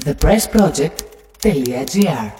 thepressproject.gr 0.00 2.32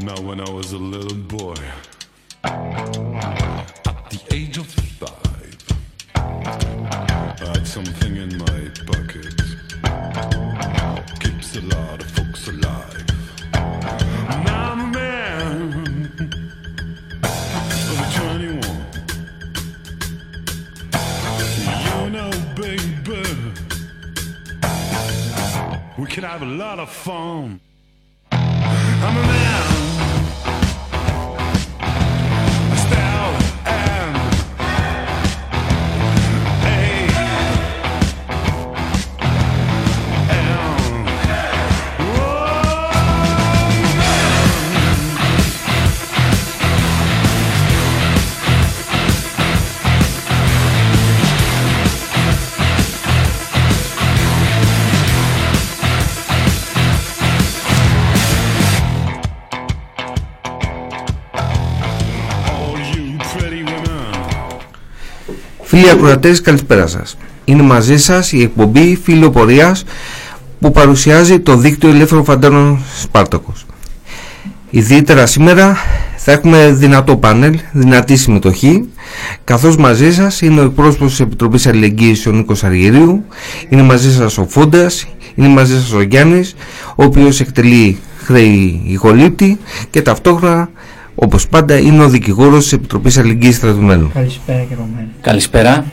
Now, 0.00 0.20
when 0.20 0.40
I 0.40 0.48
was 0.50 0.72
a 0.72 0.78
little 0.78 1.16
boy, 1.16 1.54
at 2.44 4.10
the 4.10 4.20
age 4.30 4.58
of 4.58 4.66
five, 4.66 5.56
I 6.14 7.34
had 7.40 7.66
something 7.66 8.16
in 8.16 8.36
my 8.36 8.70
pocket. 8.86 9.34
Keeps 11.20 11.56
a 11.56 11.62
lot 11.62 12.02
of 12.02 12.27
have 26.28 26.42
a 26.42 26.44
lot 26.44 26.78
of 26.78 26.90
fun. 26.90 27.58
Φίλοι 65.88 66.00
ακροατές 66.00 66.40
καλησπέρα 66.40 66.86
σας. 66.86 67.16
Είναι 67.44 67.62
μαζί 67.62 67.96
σας 67.96 68.32
η 68.32 68.42
εκπομπή 68.42 68.98
Φιλοπορίας 69.02 69.84
που 70.60 70.70
παρουσιάζει 70.70 71.40
το 71.40 71.56
δίκτυο 71.56 71.88
ελεύθερων 71.88 72.24
φαντάρων 72.24 72.80
Σπάρτακος. 73.00 73.66
Ιδιαίτερα 74.70 75.26
σήμερα 75.26 75.76
θα 76.16 76.32
έχουμε 76.32 76.72
δυνατό 76.72 77.16
πάνελ, 77.16 77.58
δυνατή 77.72 78.16
συμμετοχή 78.16 78.88
καθώς 79.44 79.76
μαζί 79.76 80.14
σας 80.14 80.40
είναι 80.40 80.60
ο 80.60 80.64
εκπρόσωπος 80.64 81.10
της 81.10 81.20
Επιτροπής 81.20 81.66
Αλληλεγγύης 81.66 82.26
ο 82.26 82.30
Νίκος 82.30 82.64
Αργυρίου 82.64 83.24
είναι 83.68 83.82
μαζί 83.82 84.12
σας 84.12 84.38
ο 84.38 84.46
Φόντας, 84.48 85.06
είναι 85.34 85.48
μαζί 85.48 85.80
σας 85.80 85.92
ο 85.92 86.00
Γιάννης 86.00 86.54
ο 86.96 87.04
οποίος 87.04 87.40
εκτελεί 87.40 87.98
χρέη 88.24 88.82
ηχολήπτη 88.86 89.58
και 89.90 90.02
ταυτόχρονα 90.02 90.70
όπως 91.20 91.48
πάντα 91.48 91.78
είναι 91.78 92.04
ο 92.04 92.08
δικηγόρος 92.08 92.62
της 92.62 92.72
Επιτροπής 92.72 93.18
Αλληλεγγύης 93.18 93.56
Στρατουμένου. 93.56 94.10
Καλησπέρα 94.14 94.58
και 94.68 94.74
από 94.74 94.88
μένα. 94.94 95.08
Καλησπέρα. 95.20 95.84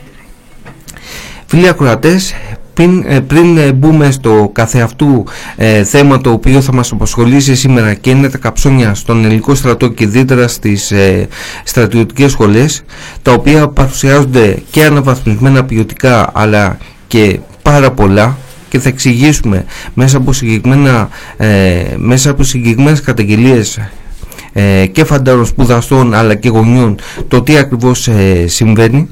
Φίλοι 1.45 1.67
ακροατές, 1.67 2.33
πριν, 2.73 3.03
ε, 3.07 3.19
πριν 3.19 3.57
ε, 3.57 3.71
μπούμε 3.71 4.11
στο 4.11 4.49
καθεαυτού 4.53 5.23
ε, 5.55 5.83
θέμα 5.83 6.21
το 6.21 6.31
οποίο 6.31 6.61
θα 6.61 6.73
μας 6.73 6.91
απασχολήσει 6.91 7.55
σήμερα 7.55 7.93
και 7.93 8.09
είναι 8.09 8.29
τα 8.29 8.37
καψόνια 8.37 8.93
στον 8.93 9.25
ελληνικό 9.25 9.55
στρατό 9.55 9.87
και 9.87 10.03
ιδιαίτερα 10.03 10.47
στις 10.47 10.91
ε, 10.91 11.27
στρατιωτικές 11.63 12.31
σχολές 12.31 12.83
τα 13.21 13.31
οποία 13.31 13.67
παρουσιάζονται 13.67 14.57
και 14.71 14.83
αναβαθμισμένα 14.83 15.63
ποιοτικά 15.65 16.29
αλλά 16.33 16.77
και 17.07 17.39
πάρα 17.61 17.91
πολλά 17.91 18.37
και 18.69 18.79
θα 18.79 18.89
εξηγήσουμε 18.89 19.65
μέσα 19.93 20.17
από, 20.17 20.33
συγκεκριμένα, 20.33 21.09
ε, 21.37 21.83
μέσα 21.97 22.29
από 22.29 22.43
συγκεκριμένες 22.43 23.01
καταγγελίες 23.01 23.79
ε, 24.57 24.85
και 24.85 25.03
φαντάρων 25.03 25.45
σπουδαστών 25.45 26.13
αλλά 26.13 26.35
και 26.35 26.49
γονιών 26.49 26.95
το 27.27 27.41
τι 27.41 27.57
ακριβώς 27.57 28.07
ε, 28.07 28.47
συμβαίνει. 28.47 29.09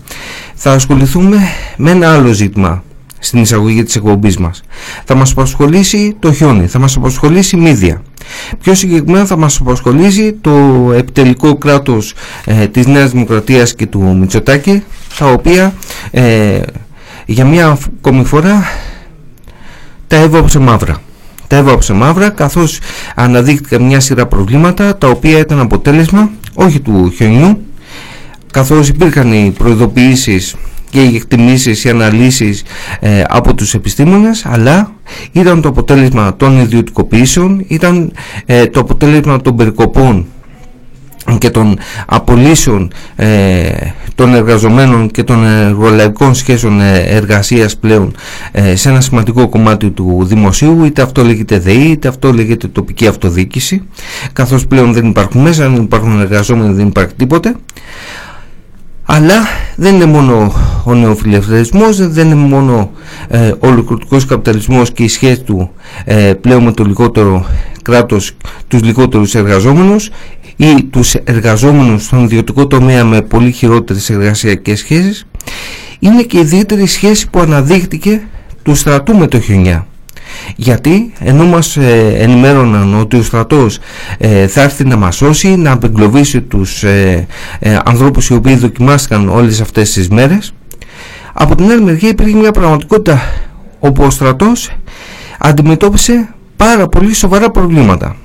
Θα 0.53 0.71
ασχοληθούμε 0.71 1.37
με 1.77 1.91
ένα 1.91 2.13
άλλο 2.13 2.31
ζήτημα 2.31 2.83
στην 3.19 3.41
εισαγωγή 3.41 3.83
της 3.83 3.95
εκπομπής 3.95 4.37
μας. 4.37 4.63
Θα 5.05 5.15
μας 5.15 5.31
απασχολήσει 5.31 6.15
το 6.19 6.33
χιόνι 6.33 6.67
θα 6.67 6.79
μας 6.79 6.95
απασχολήσει 6.95 7.57
μύδια. 7.57 8.01
Πιο 8.61 8.73
συγκεκριμένα 8.75 9.25
θα 9.25 9.37
μας 9.37 9.59
απασχολήσει 9.59 10.33
το 10.41 10.51
επιτελικό 10.95 11.55
κράτος 11.55 12.13
ε, 12.45 12.67
της 12.67 12.85
Νέας 12.85 13.11
Δημοκρατίας 13.11 13.75
και 13.75 13.85
του 13.85 14.17
Μητσοτάκη 14.19 14.83
τα 15.17 15.25
οποία 15.25 15.73
ε, 16.11 16.59
για 17.25 17.45
μια 17.45 17.77
ακόμη 17.97 18.23
φορά 18.23 18.63
τα 20.07 20.15
έβαψε 20.15 20.59
μαύρα 20.59 20.97
τα 21.53 21.59
έβαψε 21.59 21.93
μαύρα 21.93 22.29
καθώς 22.29 22.79
αναδείχθηκαν 23.15 23.81
μια 23.81 23.99
σειρά 23.99 24.25
προβλήματα 24.25 24.97
τα 24.97 25.07
οποία 25.07 25.37
ήταν 25.39 25.59
αποτέλεσμα 25.59 26.29
όχι 26.53 26.79
του 26.79 27.13
χιονιού 27.15 27.65
καθώς 28.51 28.89
υπήρχαν 28.89 29.33
οι 29.33 29.53
προειδοποιήσεις 29.57 30.55
και 30.89 31.01
οι 31.03 31.15
εκτιμήσεις, 31.15 31.83
οι 31.83 31.89
αναλύσεις 31.89 32.63
ε, 32.99 33.23
από 33.27 33.53
τους 33.53 33.73
επιστήμονες 33.73 34.45
αλλά 34.45 34.91
ήταν 35.31 35.61
το 35.61 35.69
αποτέλεσμα 35.69 36.35
των 36.35 36.59
ιδιωτικοποιήσεων 36.59 37.65
ήταν 37.67 38.11
ε, 38.45 38.65
το 38.65 38.79
αποτέλεσμα 38.79 39.41
των 39.41 39.55
περικοπών 39.55 40.25
και 41.37 41.49
των 41.49 41.77
απολύσεων 42.05 42.91
ε, 43.15 43.69
των 44.15 44.33
εργαζομένων 44.35 45.11
και 45.11 45.23
των 45.23 45.45
εργολαϊκών 45.45 46.35
σχέσεων 46.35 46.81
ε, 46.81 46.99
εργασίας 46.99 47.77
πλέον 47.77 48.15
ε, 48.51 48.75
σε 48.75 48.89
ένα 48.89 49.01
σημαντικό 49.01 49.49
κομμάτι 49.49 49.89
του 49.89 50.19
δημοσίου 50.23 50.83
είτε 50.83 51.01
αυτό 51.01 51.23
λέγεται 51.23 51.59
ΔΕΗ 51.59 51.89
είτε 51.91 52.07
αυτό 52.07 52.33
λέγεται 52.33 52.67
τοπική 52.67 53.07
αυτοδιοίκηση 53.07 53.81
καθώς 54.33 54.67
πλέον 54.67 54.93
δεν 54.93 55.05
υπάρχουν 55.05 55.41
μέσα, 55.41 55.69
δεν 55.69 55.81
υπάρχουν 55.81 56.19
εργαζόμενοι, 56.19 56.73
δεν 56.73 56.87
υπάρχει 56.87 57.13
τίποτε. 57.13 57.55
Αλλά 59.05 59.35
δεν 59.75 59.95
είναι 59.95 60.05
μόνο 60.05 60.53
ο 60.83 60.93
νεοφιλελευθερισμός, 60.93 62.07
δεν 62.07 62.25
είναι 62.25 62.35
μόνο 62.35 62.91
ε, 63.27 63.47
ο 63.47 63.67
ολοκληρωτικός 63.67 64.25
καπιταλισμός 64.25 64.91
και 64.91 65.03
η 65.03 65.07
σχέση 65.07 65.41
του 65.41 65.71
ε, 66.05 66.33
πλέον 66.33 66.63
με 66.63 66.71
το 66.71 66.83
λιγότερο 66.83 67.45
κράτος, 67.81 68.31
τους 68.67 68.83
λιγότερους 68.83 69.35
εργαζόμενους 69.35 70.09
ή 70.55 70.83
τους 70.83 71.13
εργαζόμενους 71.13 72.03
στον 72.03 72.23
ιδιωτικό 72.23 72.67
τομέα 72.67 73.05
με 73.05 73.21
πολύ 73.21 73.51
χειρότερες 73.51 74.09
εργασιακές 74.09 74.79
σχέσεις 74.79 75.25
είναι 75.99 76.21
και 76.21 76.37
η 76.37 76.39
ιδιαίτερη 76.39 76.85
σχέση 76.85 77.29
που 77.29 77.39
αναδείχθηκε 77.39 78.21
του 78.63 78.75
στρατού 78.75 79.17
με 79.17 79.27
το 79.27 79.39
χιονιά. 79.39 79.87
Γιατί 80.55 81.13
ενώ 81.19 81.45
μας 81.45 81.77
ε, 81.77 82.15
ενημέρωναν 82.17 82.99
ότι 82.99 83.17
ο 83.17 83.23
στρατός 83.23 83.79
ε, 84.17 84.47
θα 84.47 84.61
έρθει 84.61 84.83
να 84.83 84.95
μας 84.95 85.15
σώσει 85.15 85.55
να 85.55 85.71
απεγκλωβίσει 85.71 86.41
τους 86.41 86.83
ε, 86.83 87.27
ε, 87.59 87.79
ανθρώπους 87.85 88.29
οι 88.29 88.33
οποίοι 88.33 88.55
δοκιμάστηκαν 88.55 89.29
όλες 89.29 89.61
αυτές 89.61 89.91
τις 89.91 90.09
μέρες 90.09 90.53
από 91.33 91.55
την 91.55 91.71
άλλη 91.71 91.81
μεριά 91.81 92.09
υπήρχε 92.09 92.35
μια 92.35 92.51
πραγματικότητα 92.51 93.21
όπου 93.79 94.03
ο 94.03 94.09
στρατός 94.09 94.71
αντιμετώπισε 95.39 96.33
πάρα 96.55 96.87
πολύ 96.87 97.13
σοβαρά 97.13 97.49
προβλήματα 97.51 98.15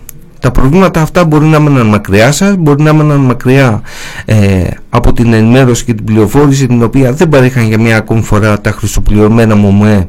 τα 0.40 0.50
προβλήματα 0.50 1.00
αυτά 1.00 1.24
μπορεί 1.24 1.46
να 1.46 1.60
μέναν 1.60 1.86
μακριά 1.86 2.32
σας, 2.32 2.56
μπορεί 2.56 2.82
να 2.82 2.92
μέναν 2.92 3.20
μακριά 3.20 3.82
ε, 4.24 4.64
από 4.88 5.12
την 5.12 5.32
ενημέρωση 5.32 5.84
και 5.84 5.94
την 5.94 6.04
πληροφόρηση 6.04 6.66
την 6.66 6.82
οποία 6.82 7.12
δεν 7.12 7.28
παρέχαν 7.28 7.66
για 7.66 7.78
μια 7.80 7.96
ακόμη 7.96 8.22
φορά 8.22 8.60
τα 8.60 8.70
χρυσοπληρωμένα 8.70 9.56
μομέ 9.56 10.08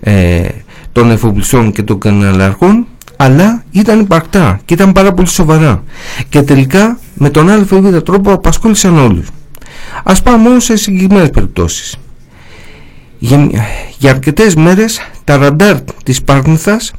ε, 0.00 0.48
των 0.92 1.10
εφοπλιστών 1.10 1.72
και 1.72 1.82
των 1.82 1.98
καναλαρχών 1.98 2.86
αλλά 3.16 3.64
ήταν 3.70 4.00
υπαρκτά 4.00 4.60
και 4.64 4.74
ήταν 4.74 4.92
πάρα 4.92 5.12
πολύ 5.12 5.28
σοβαρά 5.28 5.82
και 6.28 6.42
τελικά 6.42 6.98
με 7.14 7.30
τον 7.30 7.50
άλλο 7.50 7.66
ή 7.96 8.02
τρόπο 8.02 8.32
απασχόλησαν 8.32 8.98
όλους. 8.98 9.26
Ας 10.04 10.22
πάμε 10.22 10.36
μόνο 10.48 10.60
σε 10.60 10.76
συγκεκριμένες 10.76 11.30
περιπτώσεις. 11.30 11.96
Για, 13.18 13.50
για 13.98 14.10
αρκετές 14.10 14.54
μέρες 14.54 15.00
τα 15.24 15.36
ραντάρ 15.36 15.76
της 16.04 16.22
Πάρνηθας 16.22 16.92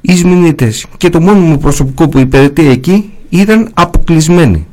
οι 0.00 0.16
Σμινίτες 0.16 0.86
και 0.96 1.08
το 1.08 1.20
μόνιμο 1.20 1.56
προσωπικό 1.56 2.08
που 2.08 2.18
υπηρετεί 2.18 2.68
εκεί 2.68 3.10
ήταν 3.28 3.70
αποκλεισμένοι. 3.74 4.66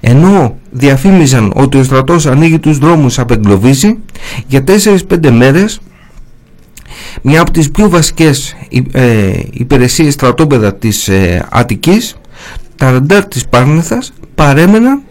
Ενώ 0.00 0.56
διαφήμιζαν 0.70 1.52
ότι 1.54 1.78
ο 1.78 1.82
στρατός 1.82 2.26
ανοίγει 2.26 2.58
τους 2.58 2.78
δρόμους 2.78 3.18
απεγκλωβίζει, 3.18 3.98
για 4.46 4.64
4-5 4.66 5.30
μέρες 5.30 5.80
μια 7.22 7.40
από 7.40 7.50
τις 7.50 7.70
πιο 7.70 7.88
βασικές 7.88 8.56
ε, 8.92 9.32
υπηρεσίες 9.50 10.12
στρατόπεδα 10.12 10.74
της 10.74 11.08
ε, 11.08 11.46
Αττικής, 11.50 12.16
τα 12.76 12.90
ραντάρ 12.90 13.26
της 13.26 13.46
Πάρνηθας 13.48 14.12
παρέμεναν 14.34 15.02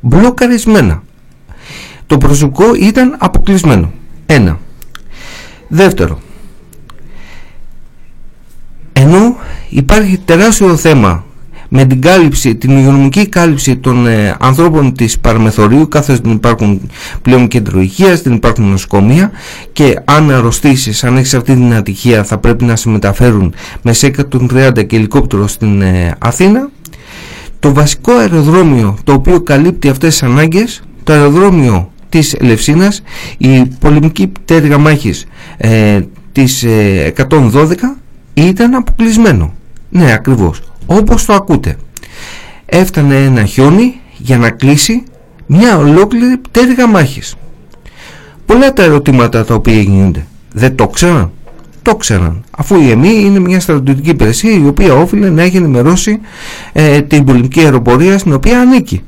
μπλοκαρισμένα. 0.00 1.02
Το 2.06 2.18
προσωπικό 2.18 2.74
ήταν 2.74 3.16
αποκλεισμένο. 3.18 3.92
Ένα. 4.26 4.58
Δεύτερο, 5.68 6.18
ενώ 9.02 9.36
υπάρχει 9.68 10.18
τεράστιο 10.24 10.76
θέμα 10.76 11.24
με 11.74 11.84
την 11.84 12.00
κάλυψη, 12.00 12.54
την 12.54 12.76
υγειονομική 12.76 13.28
κάλυψη 13.28 13.76
των 13.76 14.06
ε, 14.06 14.36
ανθρώπων 14.40 14.92
της 14.94 15.18
παραμεθορίου 15.18 15.88
καθώς 15.88 16.20
δεν 16.20 16.32
υπάρχουν 16.32 16.90
πλέον 17.22 17.48
κέντρο 17.48 17.80
υγείας, 17.80 18.22
δεν 18.22 18.32
υπάρχουν 18.32 18.64
νοσοκομεία 18.64 19.30
και 19.72 20.00
αν 20.04 20.30
αρρωστήσεις, 20.30 21.04
αν 21.04 21.16
έχεις 21.16 21.34
αυτή 21.34 21.54
την 21.54 21.74
ατυχία 21.74 22.24
θα 22.24 22.38
πρέπει 22.38 22.64
να 22.64 22.76
σε 22.76 22.88
μεταφέρουν 22.88 23.54
με 23.82 23.92
σε 23.92 24.10
130 24.32 24.86
και 24.86 24.96
ελικόπτερο 24.96 25.46
στην 25.46 25.82
ε, 25.82 26.14
Αθήνα. 26.18 26.70
Το 27.58 27.72
βασικό 27.74 28.12
αεροδρόμιο 28.12 28.98
το 29.04 29.12
οποίο 29.12 29.40
καλύπτει 29.40 29.88
αυτές 29.88 30.10
τις 30.10 30.22
ανάγκες 30.22 30.82
το 31.04 31.12
αεροδρόμιο 31.12 31.90
της 32.08 32.34
Ελευσίνας 32.34 33.02
η 33.38 33.62
πολεμική 33.80 34.26
πτέρυγα 34.26 34.78
μάχης 34.78 35.26
ε, 35.56 36.00
της 36.32 36.64
112 37.16 38.01
ήταν 38.34 38.74
αποκλεισμένο. 38.74 39.52
Ναι 39.90 40.12
ακριβώς. 40.12 40.62
Όπως 40.86 41.24
το 41.24 41.32
ακούτε. 41.32 41.76
Έφτανε 42.66 43.24
ένα 43.24 43.44
χιόνι 43.44 44.00
για 44.16 44.38
να 44.38 44.50
κλείσει 44.50 45.02
μια 45.46 45.76
ολόκληρη 45.76 46.36
πτέρυγα 46.36 46.86
μάχης. 46.86 47.36
Πολλά 48.46 48.72
τα 48.72 48.82
ερωτήματα 48.82 49.44
τα 49.44 49.54
οποία 49.54 49.80
γίνονται. 49.80 50.26
Δεν 50.52 50.76
το 50.76 50.88
ξέραν. 50.88 51.30
Το 51.82 51.96
ξέραν. 51.96 52.44
Αφού 52.50 52.80
η 52.80 52.90
ΕΜΗ 52.90 53.08
είναι 53.08 53.38
μια 53.38 53.60
στρατιωτική 53.60 54.10
υπηρεσία 54.10 54.52
η 54.52 54.66
οποία 54.66 54.94
όφιλε 54.94 55.30
να 55.30 55.42
έχει 55.42 55.56
ενημερώσει 55.56 56.20
ε, 56.72 57.00
την 57.00 57.24
πολιτική 57.24 57.60
αεροπορία 57.60 58.18
στην 58.18 58.32
οποία 58.32 58.60
ανήκει. 58.60 59.02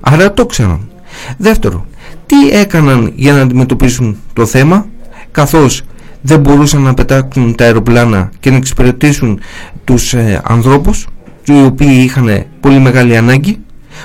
Άρα 0.00 0.32
το 0.32 0.46
ξέραν. 0.46 0.88
Δεύτερο 1.36 1.86
τι 2.26 2.50
έκαναν 2.50 3.12
για 3.16 3.32
να 3.32 3.40
αντιμετωπίσουν 3.40 4.16
το 4.32 4.46
θέμα 4.46 4.86
καθώς 5.30 5.82
δεν 6.26 6.40
μπορούσαν 6.40 6.82
να 6.82 6.94
πετάξουν 6.94 7.54
τα 7.54 7.64
αεροπλάνα 7.64 8.30
και 8.40 8.50
να 8.50 8.56
εξυπηρετήσουν 8.56 9.40
τους 9.84 10.14
ε, 10.14 10.40
ανθρώπους 10.44 11.06
οι 11.44 11.64
οποίοι 11.64 12.00
είχαν 12.04 12.44
πολύ 12.60 12.78
μεγάλη 12.78 13.16
ανάγκη 13.16 13.58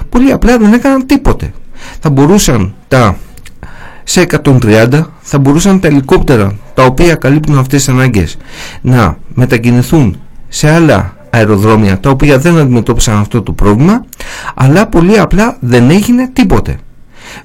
πολύ 0.09 0.31
απλά 0.31 0.57
δεν 0.57 0.73
έκαναν 0.73 1.05
τίποτε. 1.05 1.53
Θα 1.99 2.09
μπορούσαν 2.09 2.73
τα 2.87 3.17
σε 4.03 4.25
130 4.43 5.03
θα 5.21 5.39
μπορούσαν 5.39 5.79
τα 5.79 5.87
ελικόπτερα 5.87 6.55
τα 6.73 6.83
οποία 6.83 7.15
καλύπτουν 7.15 7.57
αυτές 7.57 7.85
τις 7.85 7.93
ανάγκες 7.93 8.37
να 8.81 9.17
μετακινηθούν 9.33 10.19
σε 10.47 10.69
άλλα 10.69 11.15
αεροδρόμια 11.29 11.99
τα 11.99 12.09
οποία 12.09 12.37
δεν 12.37 12.57
αντιμετώπισαν 12.57 13.17
αυτό 13.17 13.41
το 13.41 13.51
πρόβλημα 13.51 14.05
αλλά 14.55 14.87
πολύ 14.87 15.19
απλά 15.19 15.57
δεν 15.59 15.89
έγινε 15.89 16.29
τίποτε. 16.33 16.77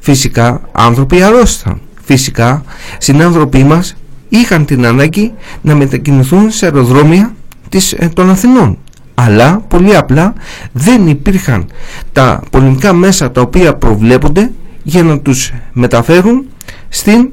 Φυσικά 0.00 0.60
άνθρωποι 0.72 1.22
αρρώστησαν. 1.22 1.80
Φυσικά 2.04 2.62
συνάνθρωποι 2.98 3.64
μας 3.64 3.96
είχαν 4.38 4.64
την 4.64 4.86
ανάγκη 4.86 5.32
να 5.62 5.74
μετακινηθούν 5.74 6.50
σε 6.50 6.64
αεροδρόμια 6.64 7.34
της, 7.68 7.92
ε, 7.92 8.08
των 8.14 8.30
Αθηνών 8.30 8.78
αλλά 9.14 9.64
πολύ 9.68 9.96
απλά 9.96 10.34
δεν 10.72 11.08
υπήρχαν 11.08 11.66
τα 12.12 12.42
πολιτικά 12.50 12.92
μέσα 12.92 13.30
τα 13.30 13.40
οποία 13.40 13.74
προβλέπονται 13.74 14.50
για 14.82 15.02
να 15.02 15.18
τους 15.20 15.52
μεταφέρουν 15.72 16.46
στην 16.88 17.28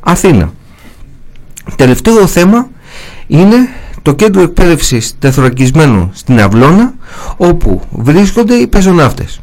Αθήνα. 0.00 0.52
Τελευταίο 1.76 2.26
θέμα 2.26 2.68
είναι 3.26 3.56
το 4.02 4.14
κέντρο 4.14 4.42
εκπαίδευσης 4.42 5.14
τεθωρακισμένο 5.18 6.10
στην 6.12 6.40
Αυλώνα 6.40 6.94
όπου 7.36 7.82
βρίσκονται 7.90 8.54
οι 8.54 8.66
πεζοναύτες 8.66 9.40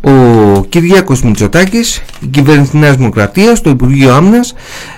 ο 0.00 0.64
Κυριάκος 0.68 1.22
Μητσοτάκης, 1.22 2.02
η 2.20 2.26
κυβέρνηση 2.26 2.70
της 2.70 2.80
Νέας 2.80 2.96
Δημοκρατίας, 2.96 3.60
το 3.60 3.70
Υπουργείο 3.70 4.14
Άμυνας 4.14 4.54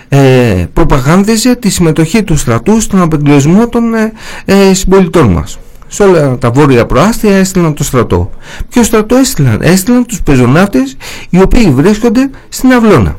ε, 0.08 0.66
προπαγάνδιζε 0.72 1.56
τη 1.56 1.70
συμμετοχή 1.70 2.22
του 2.22 2.37
στρατού 2.37 2.81
στον 2.81 3.00
απεγκλωβισμό 3.00 3.69
των 3.69 3.94
ε, 3.94 4.12
ε, 4.44 4.75
συμπολιτών 4.75 5.28
μας. 5.28 5.58
Σε 5.88 6.02
όλα 6.02 6.38
τα 6.38 6.50
βόρεια 6.50 6.87
προάστια 6.87 7.37
έστειλαν 7.37 7.75
το 7.75 7.84
στρατό. 7.84 8.31
Ποιο 8.69 8.82
στρατό 8.82 9.16
έστειλαν, 9.16 9.58
έστειλαν 9.62 10.06
τους 10.06 10.22
πεζοναύτες 10.22 10.96
οι 11.31 11.40
οποίοι 11.40 11.70
βρίσκονται 11.70 12.31
στην 12.49 12.72
Αυλώνα. 12.72 13.16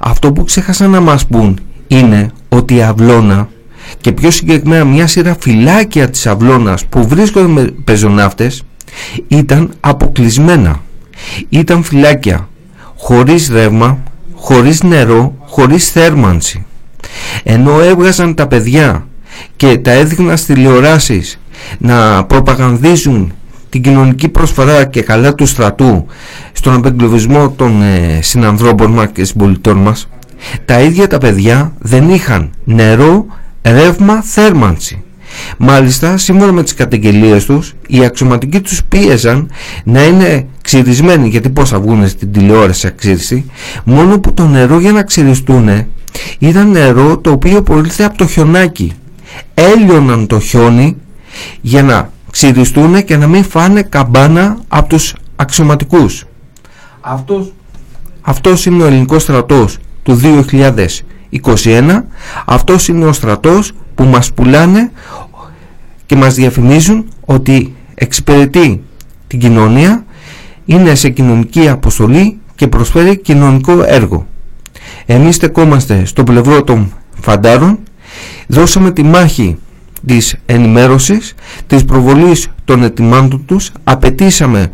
Αυτό 0.00 0.32
που 0.32 0.44
ξέχασαν 0.44 0.90
να 0.90 1.00
μας 1.00 1.26
πούν 1.26 1.60
είναι 1.86 2.30
ότι 2.48 2.74
η 2.74 2.82
Αυλώνα 2.82 3.48
και 4.00 4.12
πιο 4.12 4.30
συγκεκριμένα 4.30 4.84
μια 4.84 5.06
σειρά 5.06 5.36
φυλάκια 5.40 6.10
της 6.10 6.26
Αυλώνας 6.26 6.86
που 6.86 7.08
βρίσκονται 7.08 7.48
με 7.48 7.74
πεζοναύτες 7.84 8.62
ήταν 9.28 9.70
αποκλεισμένα. 9.80 10.82
Ήταν 11.48 11.82
φυλάκια 11.82 12.48
χωρίς 12.96 13.48
ρεύμα, 13.48 13.98
χωρίς 14.34 14.82
νερό, 14.82 15.34
χωρίς 15.46 15.90
θέρμανση. 15.90 16.66
Ενώ 17.42 17.80
έβγαζαν 17.80 18.34
τα 18.34 18.46
παιδιά 18.46 19.06
και 19.56 19.78
τα 19.78 19.90
έδειχναν 19.90 20.36
στις 20.36 20.54
τηλεοράσεις 20.54 21.40
να 21.78 22.24
προπαγανδίζουν 22.24 23.32
την 23.68 23.82
κοινωνική 23.82 24.28
προσφορά 24.28 24.84
και 24.84 25.02
καλά 25.02 25.34
του 25.34 25.46
στρατού 25.46 26.06
στον 26.52 26.74
απεγκλωβισμό 26.74 27.50
των 27.50 27.82
ε, 27.82 28.18
συνανθρώπων 28.22 28.90
μας 28.90 29.08
και 29.12 29.24
συμπολιτών 29.24 29.76
μας 29.76 30.08
τα 30.64 30.80
ίδια 30.80 31.06
τα 31.06 31.18
παιδιά 31.18 31.72
δεν 31.78 32.08
είχαν 32.10 32.50
νερό, 32.64 33.26
ρεύμα, 33.62 34.22
θέρμανση 34.22 35.02
Μάλιστα, 35.58 36.16
σύμφωνα 36.16 36.52
με 36.52 36.62
τις 36.62 36.74
καταγγελίες 36.74 37.44
τους, 37.44 37.74
οι 37.86 38.04
αξιωματικοί 38.04 38.60
τους 38.60 38.84
πίεζαν 38.84 39.50
να 39.84 40.04
είναι 40.04 40.46
ξυρισμένοι, 40.62 41.28
γιατί 41.28 41.48
πώς 41.48 41.68
θα 41.68 41.80
βγουν 41.80 42.08
στην 42.08 42.32
τηλεόραση 42.32 42.86
αξίριση, 42.86 43.50
μόνο 43.84 44.18
που 44.18 44.34
το 44.34 44.46
νερό 44.46 44.80
για 44.80 44.92
να 44.92 45.02
ξυριστούν 45.02 45.86
ήταν 46.38 46.70
νερό 46.70 47.18
το 47.18 47.30
οποίο 47.30 47.62
προήλθε 47.62 48.04
από 48.04 48.16
το 48.16 48.26
χιονάκι. 48.26 48.92
Έλειωναν 49.54 50.26
το 50.26 50.40
χιόνι 50.40 50.96
για 51.60 51.82
να 51.82 52.10
ξυριστούν 52.30 53.04
και 53.04 53.16
να 53.16 53.26
μην 53.26 53.44
φάνε 53.44 53.82
καμπάνα 53.82 54.58
από 54.68 54.88
τους 54.88 55.14
αξιωματικούς. 55.36 56.24
Αυτός, 57.00 57.52
αυτός 58.20 58.66
είναι 58.66 58.82
ο 58.82 58.86
ελληνικός 58.86 59.22
στρατός 59.22 59.78
του 60.02 60.14
2021, 61.32 62.04
αυτός 62.46 62.88
είναι 62.88 63.04
ο 63.04 63.12
στρατός 63.12 63.72
που 63.94 64.04
μας 64.04 64.32
πουλάνε 64.32 64.90
και 66.06 66.16
μας 66.16 66.34
διαφημίζουν 66.34 67.08
ότι 67.24 67.74
εξυπηρετεί 67.94 68.82
την 69.26 69.38
κοινωνία, 69.38 70.04
είναι 70.64 70.94
σε 70.94 71.08
κοινωνική 71.08 71.68
αποστολή 71.68 72.38
και 72.54 72.66
προσφέρει 72.66 73.16
κοινωνικό 73.16 73.82
έργο. 73.86 74.26
Εμείς 75.06 75.34
στεκόμαστε 75.34 76.04
στο 76.04 76.24
πλευρό 76.24 76.62
των 76.62 76.92
φαντάρων, 77.20 77.78
δώσαμε 78.46 78.90
τη 78.90 79.02
μάχη 79.02 79.56
της 80.06 80.36
ενημέρωσης, 80.46 81.34
της 81.66 81.84
προβολής 81.84 82.48
των 82.64 82.82
ετοιμάντων 82.82 83.44
τους, 83.46 83.70
απαιτήσαμε 83.84 84.70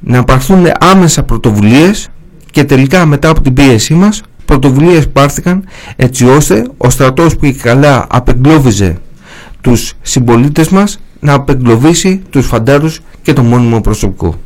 να 0.00 0.24
πάρθουν 0.24 0.66
άμεσα 0.80 1.22
πρωτοβουλίες 1.22 2.08
και 2.50 2.64
τελικά 2.64 3.06
μετά 3.06 3.28
από 3.28 3.40
την 3.40 3.52
πίεσή 3.52 3.94
μας 3.94 4.22
πρωτοβουλίες 4.48 5.08
πάρθηκαν 5.08 5.64
έτσι 5.96 6.24
ώστε 6.24 6.66
ο 6.76 6.90
στρατός 6.90 7.36
που 7.36 7.54
καλά 7.62 8.06
απεγκλώβιζε 8.08 8.98
τους 9.60 9.94
συμπολίτες 10.02 10.68
μας 10.68 11.00
να 11.20 11.32
απεγκλωβίσει 11.32 12.22
τους 12.30 12.46
φαντάρους 12.46 13.00
και 13.22 13.32
το 13.32 13.42
μόνιμο 13.42 13.80
προσωπικό. 13.80 14.38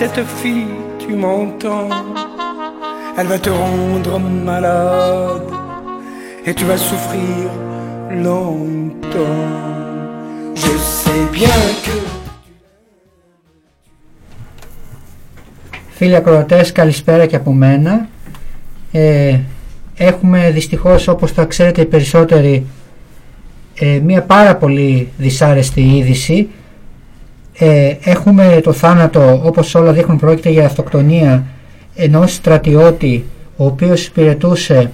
Cette 0.00 0.24
fille, 0.40 0.74
tu 1.02 1.10
m'entends. 1.22 1.90
Elle 3.18 3.28
va 3.32 3.38
te 3.46 3.50
rendre 3.50 4.12
malade 4.48 5.50
et 6.46 6.52
tu 6.58 6.64
vas 6.70 6.80
souffrir 6.88 7.38
longtemps. 8.26 9.46
Je 10.62 10.72
sais 10.98 11.24
bien 11.36 11.60
que. 11.84 11.96
Φίλοι 15.90 16.16
ακροατές, 16.16 16.72
καλησπέρα 16.72 17.26
και 17.26 17.36
από 17.36 17.52
μένα. 17.52 18.08
Ε, 18.92 19.38
έχουμε 19.96 20.50
δυστυχώς 20.50 21.08
όπως 21.08 21.34
τα 21.34 21.44
ξέρετε 21.44 21.80
οι 21.80 21.86
περισσότεροι 21.86 22.66
ε, 23.78 24.00
μια 24.04 24.22
πάρα 24.22 24.56
πολύ 24.56 25.08
δυσάρεστη 25.18 25.80
είδηση. 25.80 26.48
Ε, 27.62 27.96
έχουμε 28.02 28.60
το 28.62 28.72
θάνατο 28.72 29.40
όπως 29.44 29.74
όλα 29.74 29.92
δείχνουν 29.92 30.18
πρόκειται 30.18 30.50
για 30.50 30.64
αυτοκτονία 30.64 31.46
ενός 31.94 32.32
στρατιώτη 32.34 33.24
ο 33.56 33.64
οποίος 33.64 34.06
υπηρετούσε 34.06 34.90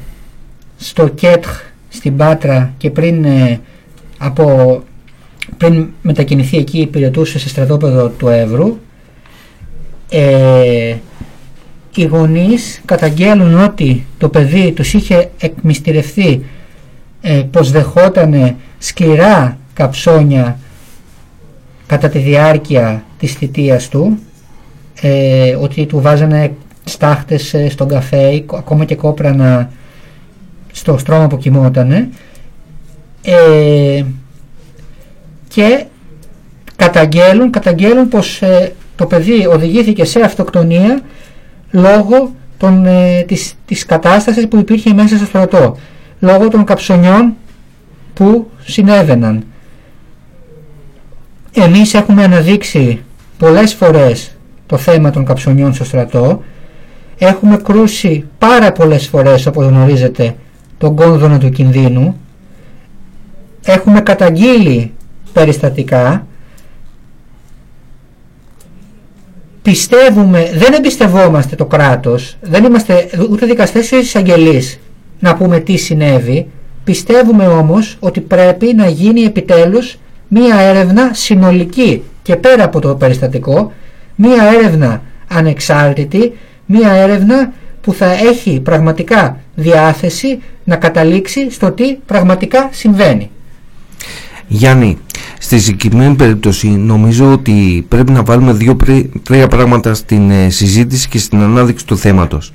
στο 0.76 1.08
ΚΕΤΧ 1.08 1.62
στην 1.88 2.16
Πάτρα 2.16 2.72
και 2.78 2.90
πριν, 2.90 3.24
ε, 3.24 3.60
από, 4.18 4.82
πριν 5.56 5.86
μετακινηθεί 6.02 6.56
εκεί 6.56 6.78
υπηρετούσε 6.78 7.38
σε 7.38 7.48
στρατόπεδο 7.48 8.08
του 8.08 8.28
Εύρου. 8.28 8.76
Ε, 10.08 10.96
οι 11.94 12.04
γονείς 12.04 12.82
καταγγέλουν 12.84 13.62
ότι 13.64 14.06
το 14.18 14.28
παιδί 14.28 14.72
τους 14.72 14.94
είχε 14.94 15.30
εκμυστηρευθεί 15.38 16.44
ε, 17.20 17.42
πως 17.50 17.70
δεχόταν 17.70 18.56
σκληρά 18.78 19.58
καψόνια 19.74 20.58
κατά 21.86 22.08
τη 22.08 22.18
διάρκεια 22.18 23.04
της 23.18 23.32
θητείας 23.32 23.88
του 23.88 24.18
ε, 25.00 25.54
ότι 25.54 25.86
του 25.86 26.00
βάζανε 26.00 26.54
στάχτες 26.84 27.54
ε, 27.54 27.68
στον 27.68 27.88
καφέ 27.88 28.44
ακόμα 28.52 28.84
και 28.84 28.94
κόπρανα 28.94 29.70
στο 30.72 30.98
στρώμα 30.98 31.26
που 31.26 31.38
κοιμότανε 31.38 32.08
ε, 33.22 34.04
και 35.48 35.84
καταγγέλουν, 36.76 37.50
καταγγέλουν 37.50 38.08
πως 38.08 38.42
ε, 38.42 38.72
το 38.96 39.06
παιδί 39.06 39.46
οδηγήθηκε 39.46 40.04
σε 40.04 40.20
αυτοκτονία 40.20 41.00
λόγω 41.70 42.34
των, 42.56 42.86
ε, 42.86 43.22
της, 43.22 43.54
της 43.66 43.86
κατάστασης 43.86 44.48
που 44.48 44.56
υπήρχε 44.56 44.94
μέσα 44.94 45.16
στο 45.16 45.26
στρατό 45.26 45.76
λόγω 46.20 46.48
των 46.48 46.64
καψονιών 46.64 47.34
που 48.14 48.50
συνέβαιναν. 48.64 49.44
Εμείς 51.58 51.94
έχουμε 51.94 52.24
αναδείξει 52.24 53.00
πολλές 53.38 53.74
φορές 53.74 54.36
το 54.66 54.76
θέμα 54.76 55.10
των 55.10 55.24
καψονιών 55.24 55.74
στο 55.74 55.84
στρατό. 55.84 56.42
Έχουμε 57.18 57.56
κρούσει 57.56 58.24
πάρα 58.38 58.72
πολλές 58.72 59.06
φορές 59.06 59.46
όπως 59.46 59.66
γνωρίζετε 59.66 60.34
τον 60.78 60.96
κόνδωνα 60.96 61.38
του 61.38 61.50
κινδύνου. 61.50 62.20
Έχουμε 63.64 64.00
καταγγείλει 64.00 64.92
περιστατικά. 65.32 66.26
Πιστεύουμε, 69.62 70.50
δεν 70.54 70.72
εμπιστευόμαστε 70.72 71.56
το 71.56 71.64
κράτος, 71.66 72.36
δεν 72.40 72.64
είμαστε 72.64 73.08
ούτε 73.30 73.46
δικαστές 73.46 73.86
ούτε 73.86 73.96
εισαγγελείς 73.96 74.78
να 75.20 75.36
πούμε 75.36 75.58
τι 75.58 75.76
συνέβη, 75.76 76.46
πιστεύουμε 76.84 77.46
όμως 77.46 77.96
ότι 78.00 78.20
πρέπει 78.20 78.74
να 78.74 78.88
γίνει 78.88 79.20
επιτέλους 79.20 79.98
μία 80.28 80.56
έρευνα 80.60 81.10
συνολική 81.14 82.02
και 82.22 82.36
πέρα 82.36 82.64
από 82.64 82.80
το 82.80 82.94
περιστατικό, 82.94 83.72
μία 84.14 84.42
έρευνα 84.42 85.02
ανεξάρτητη, 85.28 86.32
μία 86.66 86.90
έρευνα 86.90 87.52
που 87.80 87.92
θα 87.92 88.12
έχει 88.12 88.60
πραγματικά 88.60 89.40
διάθεση 89.54 90.42
να 90.64 90.76
καταλήξει 90.76 91.50
στο 91.50 91.70
τι 91.70 91.94
πραγματικά 92.06 92.68
συμβαίνει. 92.72 93.30
Γιάννη, 94.46 94.98
στη 95.38 95.58
συγκεκριμένη 95.58 96.14
περίπτωση 96.14 96.68
νομίζω 96.68 97.32
ότι 97.32 97.86
πρέπει 97.88 98.12
να 98.12 98.22
βάλουμε 98.22 98.52
δύο-τρία 98.52 99.48
πράγματα 99.48 99.94
στην 99.94 100.30
ε, 100.30 100.50
συζήτηση 100.50 101.08
και 101.08 101.18
στην 101.18 101.40
ανάδειξη 101.40 101.86
του 101.86 101.98
θέματος. 101.98 102.52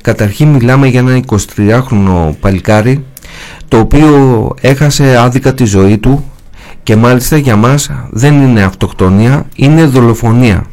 Καταρχήν 0.00 0.48
μιλάμε 0.48 0.86
για 0.86 1.00
ένα 1.00 1.20
23χρονο 1.26 2.30
παλικάρι 2.40 3.04
το 3.68 3.78
οποίο 3.78 4.50
έχασε 4.60 5.16
άδικα 5.16 5.54
τη 5.54 5.64
ζωή 5.64 5.98
του 5.98 6.24
και 6.88 6.96
μάλιστα 6.96 7.36
για 7.36 7.56
μας 7.56 7.90
δεν 8.10 8.42
είναι 8.42 8.62
αυτοκτονία, 8.62 9.46
είναι 9.54 9.84
δολοφονία. 9.84 10.64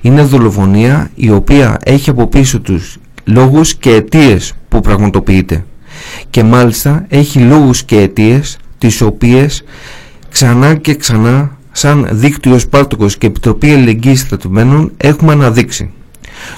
Είναι 0.00 0.22
δολοφονία 0.22 1.10
η 1.14 1.30
οποία 1.30 1.78
έχει 1.84 2.10
από 2.10 2.26
πίσω 2.26 2.60
τους 2.60 2.98
λόγους 3.24 3.74
και 3.74 3.90
αιτίες 3.90 4.54
που 4.68 4.80
πραγματοποιείται 4.80 5.64
και 6.30 6.42
μάλιστα 6.42 7.04
έχει 7.08 7.38
λόγους 7.38 7.82
και 7.82 7.96
αιτίες 8.00 8.58
τις 8.78 9.00
οποίες 9.00 9.64
ξανά 10.30 10.74
και 10.74 10.94
ξανά 10.94 11.56
σαν 11.72 12.08
δίκτυο 12.10 12.58
Σπάρτοκος 12.58 13.18
και 13.18 13.26
Επιτροπή 13.26 13.72
Ελεγγύης 13.72 14.20
Στρατευμένων 14.20 14.92
έχουμε 14.96 15.32
αναδείξει. 15.32 15.90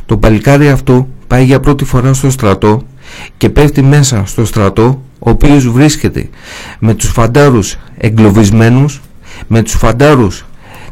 Το 0.07 0.17
παλικάρι 0.17 0.69
αυτό 0.69 1.09
πάει 1.27 1.45
για 1.45 1.61
πρώτη 1.61 1.85
φορά 1.85 2.15
στο 2.15 2.31
στρατό 2.31 2.83
και 3.37 3.49
πέφτει 3.49 3.83
μέσα 3.83 4.23
στο 4.27 4.45
στρατό 4.45 5.03
ο 5.19 5.31
οποίος 5.31 5.69
βρίσκεται 5.69 6.29
με 6.79 6.95
τους 6.95 7.09
φαντάρους 7.09 7.77
εγκλωβισμένους 7.97 9.01
με 9.47 9.63
τους 9.63 9.73
φαντάρους 9.73 10.45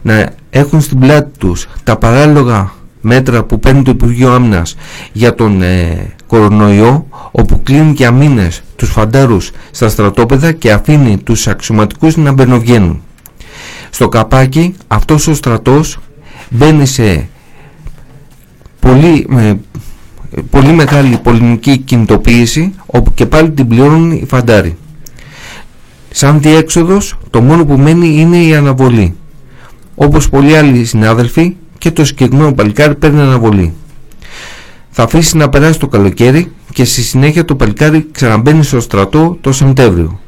να 0.02 0.32
έχουν 0.50 0.80
στην 0.80 0.98
πλάτη 0.98 1.38
τους 1.38 1.66
τα 1.84 1.96
παράλογα 1.96 2.72
μέτρα 3.00 3.42
που 3.42 3.58
παίρνει 3.58 3.82
το 3.82 3.90
Υπουργείο 3.90 4.32
Άμυνας 4.32 4.76
για 5.12 5.34
τον 5.34 5.62
ε, 5.62 6.14
κορονοϊό 6.26 7.06
όπου 7.30 7.62
κλείνει 7.62 7.92
για 7.92 8.10
μήνες 8.10 8.62
τους 8.76 8.90
φαντάρους 8.90 9.50
στα 9.70 9.88
στρατόπεδα 9.88 10.52
και 10.52 10.72
αφήνει 10.72 11.18
τους 11.18 11.46
αξιωματικούς 11.46 12.16
να 12.16 12.32
μπαινοβγαίνουν. 12.32 13.02
Στο 13.90 14.08
καπάκι 14.08 14.74
αυτός 14.86 15.26
ο 15.26 15.34
στρατός 15.34 15.98
μπαίνει 16.50 16.86
σε 16.86 17.28
πολύ, 18.80 19.26
πολύ 20.50 20.72
μεγάλη 20.72 21.18
πολεμική 21.22 21.78
κινητοποίηση 21.78 22.74
όπου 22.86 23.14
και 23.14 23.26
πάλι 23.26 23.50
την 23.50 23.68
πληρώνουν 23.68 24.10
οι 24.10 24.24
φαντάροι. 24.28 24.76
Σαν 26.10 26.40
διέξοδος 26.40 27.18
το 27.30 27.40
μόνο 27.40 27.64
που 27.64 27.76
μένει 27.76 28.20
είναι 28.20 28.36
η 28.36 28.54
αναβολή. 28.54 29.14
Όπως 29.94 30.28
πολλοί 30.28 30.56
άλλοι 30.56 30.84
συνάδελφοι 30.84 31.56
και 31.78 31.90
το 31.90 32.04
συγκεκριμένο 32.04 32.52
παλικάρι 32.52 32.94
παίρνει 32.94 33.20
αναβολή. 33.20 33.72
Θα 34.90 35.02
αφήσει 35.02 35.36
να 35.36 35.48
περάσει 35.48 35.78
το 35.78 35.88
καλοκαίρι 35.88 36.52
και 36.72 36.84
στη 36.84 37.02
συνέχεια 37.02 37.44
το 37.44 37.54
παλικάρι 37.54 38.06
ξαναμπαίνει 38.12 38.64
στο 38.64 38.80
στρατό 38.80 39.38
το 39.40 39.52
Σεπτέμβριο. 39.52 40.20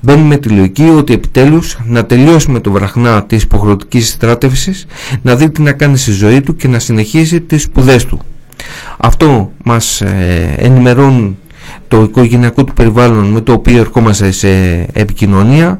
Μπαίνει 0.00 0.22
με 0.22 0.36
τη 0.36 0.48
λογική 0.48 0.82
ότι 0.82 1.12
επιτέλους 1.12 1.78
να 1.84 2.06
τελειώσει 2.06 2.50
με 2.50 2.60
το 2.60 2.70
βραχνά 2.70 3.24
της 3.24 3.42
υποχρεωτικής 3.42 4.08
στράτευσης, 4.08 4.86
να 5.22 5.36
δει 5.36 5.50
τι 5.50 5.62
να 5.62 5.72
κάνει 5.72 5.96
στη 5.96 6.12
ζωή 6.12 6.40
του 6.40 6.56
και 6.56 6.68
να 6.68 6.78
συνεχίσει 6.78 7.40
τις 7.40 7.62
σπουδές 7.62 8.04
του. 8.04 8.20
Αυτό 8.98 9.52
μας 9.64 10.00
ε, 10.00 10.54
ενημερώνουν 10.58 11.38
το 11.88 12.02
οικογενειακό 12.02 12.64
του 12.64 12.72
περιβάλλον 12.74 13.26
με 13.26 13.40
το 13.40 13.52
οποίο 13.52 13.78
ερχόμαστε 13.78 14.30
σε 14.30 14.48
επικοινωνία. 14.92 15.78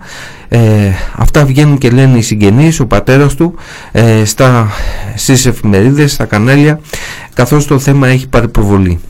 Ε, 0.48 0.90
αυτά 1.16 1.44
βγαίνουν 1.44 1.78
και 1.78 1.90
λένε 1.90 2.18
οι 2.18 2.22
συγγενείς, 2.22 2.80
ο 2.80 2.86
πατέρας 2.86 3.34
του 3.34 3.54
ε, 3.92 4.24
στα, 4.24 4.68
στις 5.14 5.46
εφημερίδες, 5.46 6.12
στα 6.12 6.24
κανάλια 6.24 6.80
καθώς 7.34 7.66
το 7.66 7.78
θέμα 7.78 8.08
έχει 8.08 8.28
πάρει 8.28 8.48
προβολή. 8.48 9.00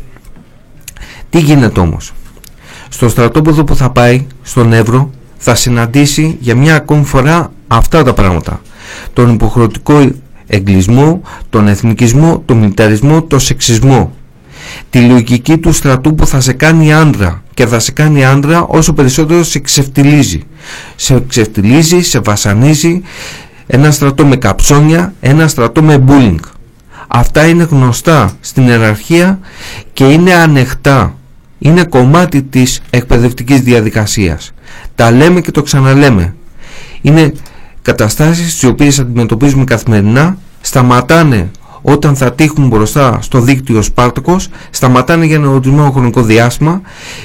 Τι 1.30 1.38
γίνεται 1.38 1.80
όμως; 1.80 2.12
Στο 2.88 3.08
στρατόπεδο 3.08 3.64
που 3.64 3.76
θα 3.76 3.90
πάει 3.90 4.26
στον 4.42 4.72
Εύρο 4.72 5.10
θα 5.36 5.54
συναντήσει 5.54 6.36
για 6.40 6.54
μια 6.54 6.74
ακόμη 6.74 7.04
φορά 7.04 7.52
αυτά 7.68 8.02
τα 8.02 8.14
πράγματα. 8.14 8.60
Τον 9.12 9.32
υποχρεωτικό 9.34 10.10
εγκλισμό, 10.50 11.22
τον 11.50 11.68
εθνικισμό, 11.68 12.42
τον 12.46 12.56
μιλιταρισμό, 12.56 13.22
τον 13.22 13.40
σεξισμό 13.40 14.12
τη 14.90 15.00
λογική 15.00 15.58
του 15.58 15.72
στρατού 15.72 16.14
που 16.14 16.26
θα 16.26 16.40
σε 16.40 16.52
κάνει 16.52 16.94
άντρα 16.94 17.42
και 17.54 17.66
θα 17.66 17.78
σε 17.78 17.92
κάνει 17.92 18.24
άντρα 18.24 18.62
όσο 18.62 18.92
περισσότερο 18.92 19.42
σε 19.42 19.58
ξεφτιλίζει. 19.58 20.42
Σε 20.96 21.24
ξεφτιλίζει, 21.28 22.00
σε 22.00 22.18
βασανίζει 22.18 23.02
ένα 23.66 23.90
στρατό 23.90 24.26
με 24.26 24.36
καψόνια, 24.36 25.14
ένα 25.20 25.48
στρατό 25.48 25.82
με 25.82 26.04
bullying. 26.08 26.40
Αυτά 27.08 27.46
είναι 27.46 27.62
γνωστά 27.70 28.32
στην 28.40 28.66
ιεραρχία 28.66 29.38
και 29.92 30.04
είναι 30.04 30.34
ανεχτά. 30.34 31.14
Είναι 31.58 31.84
κομμάτι 31.84 32.42
της 32.42 32.80
εκπαιδευτικής 32.90 33.60
διαδικασίας. 33.60 34.52
Τα 34.94 35.10
λέμε 35.10 35.40
και 35.40 35.50
το 35.50 35.62
ξαναλέμε. 35.62 36.34
Είναι 37.00 37.32
καταστάσεις 37.82 38.54
τις 38.54 38.64
οποίες 38.64 38.98
αντιμετωπίζουμε 38.98 39.64
καθημερινά, 39.64 40.36
σταματάνε 40.60 41.50
όταν 41.82 42.16
θα 42.16 42.32
τύχουν 42.32 42.68
μπροστά 42.68 43.18
στο 43.22 43.40
δίκτυο 43.40 43.82
Σπάρτοκος 43.82 44.48
σταματάνε 44.70 45.24
για 45.24 45.36
ένα 45.36 45.48
ορισμένο 45.48 45.90
χρονικό 45.90 46.22
διάστημα 46.22 46.80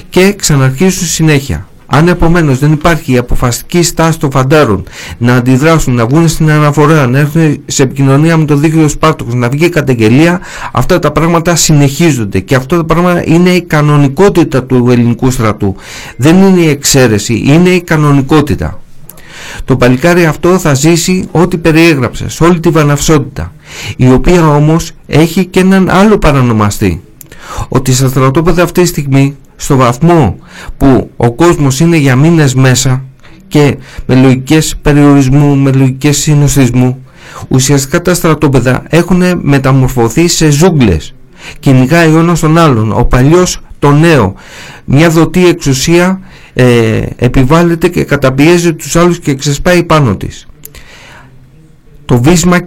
και 0.08 0.32
ξαναρχίζουν 0.32 1.06
συνέχεια. 1.06 1.66
Αν 1.86 2.08
επομένως 2.08 2.58
δεν 2.58 2.72
υπάρχει 2.72 3.12
η 3.12 3.16
αποφασιστική 3.16 3.82
στάση 3.82 4.18
των 4.18 4.30
φαντάρων 4.30 4.82
να 5.18 5.34
αντιδράσουν, 5.34 5.94
να 5.94 6.06
βγουν 6.06 6.28
στην 6.28 6.50
αναφορά, 6.50 7.06
να 7.06 7.18
έρθουν 7.18 7.60
σε 7.66 7.82
επικοινωνία 7.82 8.36
με 8.36 8.44
το 8.44 8.56
δίκτυο 8.56 8.88
Σπάρτοκος, 8.88 9.34
να 9.34 9.48
βγει 9.48 9.68
καταγγελία, 9.68 10.40
αυτά 10.72 10.98
τα 10.98 11.10
πράγματα 11.12 11.56
συνεχίζονται 11.56 12.40
και 12.40 12.54
αυτά 12.54 12.76
τα 12.76 12.84
πράγματα 12.84 13.22
είναι 13.26 13.50
η 13.50 13.62
κανονικότητα 13.62 14.64
του 14.64 14.86
ελληνικού 14.90 15.30
στρατού. 15.30 15.76
Δεν 16.16 16.42
είναι 16.42 16.60
η 16.60 16.68
εξαίρεση, 16.68 17.42
είναι 17.46 17.68
η 17.68 17.82
κανονικότητα. 17.82 18.80
Το 19.64 19.76
παλικάρι 19.76 20.26
αυτό 20.26 20.58
θα 20.58 20.74
ζήσει 20.74 21.28
ό,τι 21.30 21.56
περιέγραψες, 21.56 22.40
όλη 22.40 22.60
τη 22.60 22.68
βαναυσότητα, 22.68 23.52
η 23.96 24.10
οποία 24.10 24.48
όμως 24.48 24.92
έχει 25.06 25.46
και 25.46 25.60
έναν 25.60 25.90
άλλο 25.90 26.18
παρανομαστή. 26.18 27.00
ότι 27.68 27.92
στα 27.92 28.08
στρατόπεδα 28.08 28.62
αυτή 28.62 28.80
τη 28.80 28.86
στιγμή 28.86 29.36
στο 29.56 29.76
βαθμό 29.76 30.36
που 30.76 31.10
ο 31.16 31.32
κόσμος 31.32 31.80
είναι 31.80 31.96
για 31.96 32.16
μήνες 32.16 32.54
μέσα 32.54 33.04
και 33.48 33.76
με 34.06 34.14
λογικές 34.14 34.76
περιορισμού, 34.82 35.56
με 35.56 35.72
λογικές 35.72 36.16
συνοστισμού 36.16 36.98
ουσιαστικά 37.48 38.02
τα 38.02 38.14
στρατόπεδα 38.14 38.82
έχουν 38.88 39.22
μεταμορφωθεί 39.42 40.28
σε 40.28 40.50
ζούγκλες. 40.50 41.14
Κυνηγάει 41.60 42.14
ο 42.14 42.18
ένας 42.18 42.40
τον 42.40 42.58
άλλον. 42.58 42.92
Ο 42.92 43.04
παλιός 43.04 43.60
το 43.78 43.92
νέο. 43.92 44.34
Μια 44.84 45.10
δοτή 45.10 45.46
εξουσία 45.46 46.20
ε, 46.58 47.00
επιβάλλεται 47.16 47.88
και 47.88 48.04
καταπιέζει 48.04 48.74
τους 48.74 48.96
άλλους 48.96 49.18
και 49.18 49.34
ξεσπάει 49.34 49.84
πάνω 49.84 50.16
της. 50.16 50.46
Το 52.04 52.22
βίσμα 52.22 52.58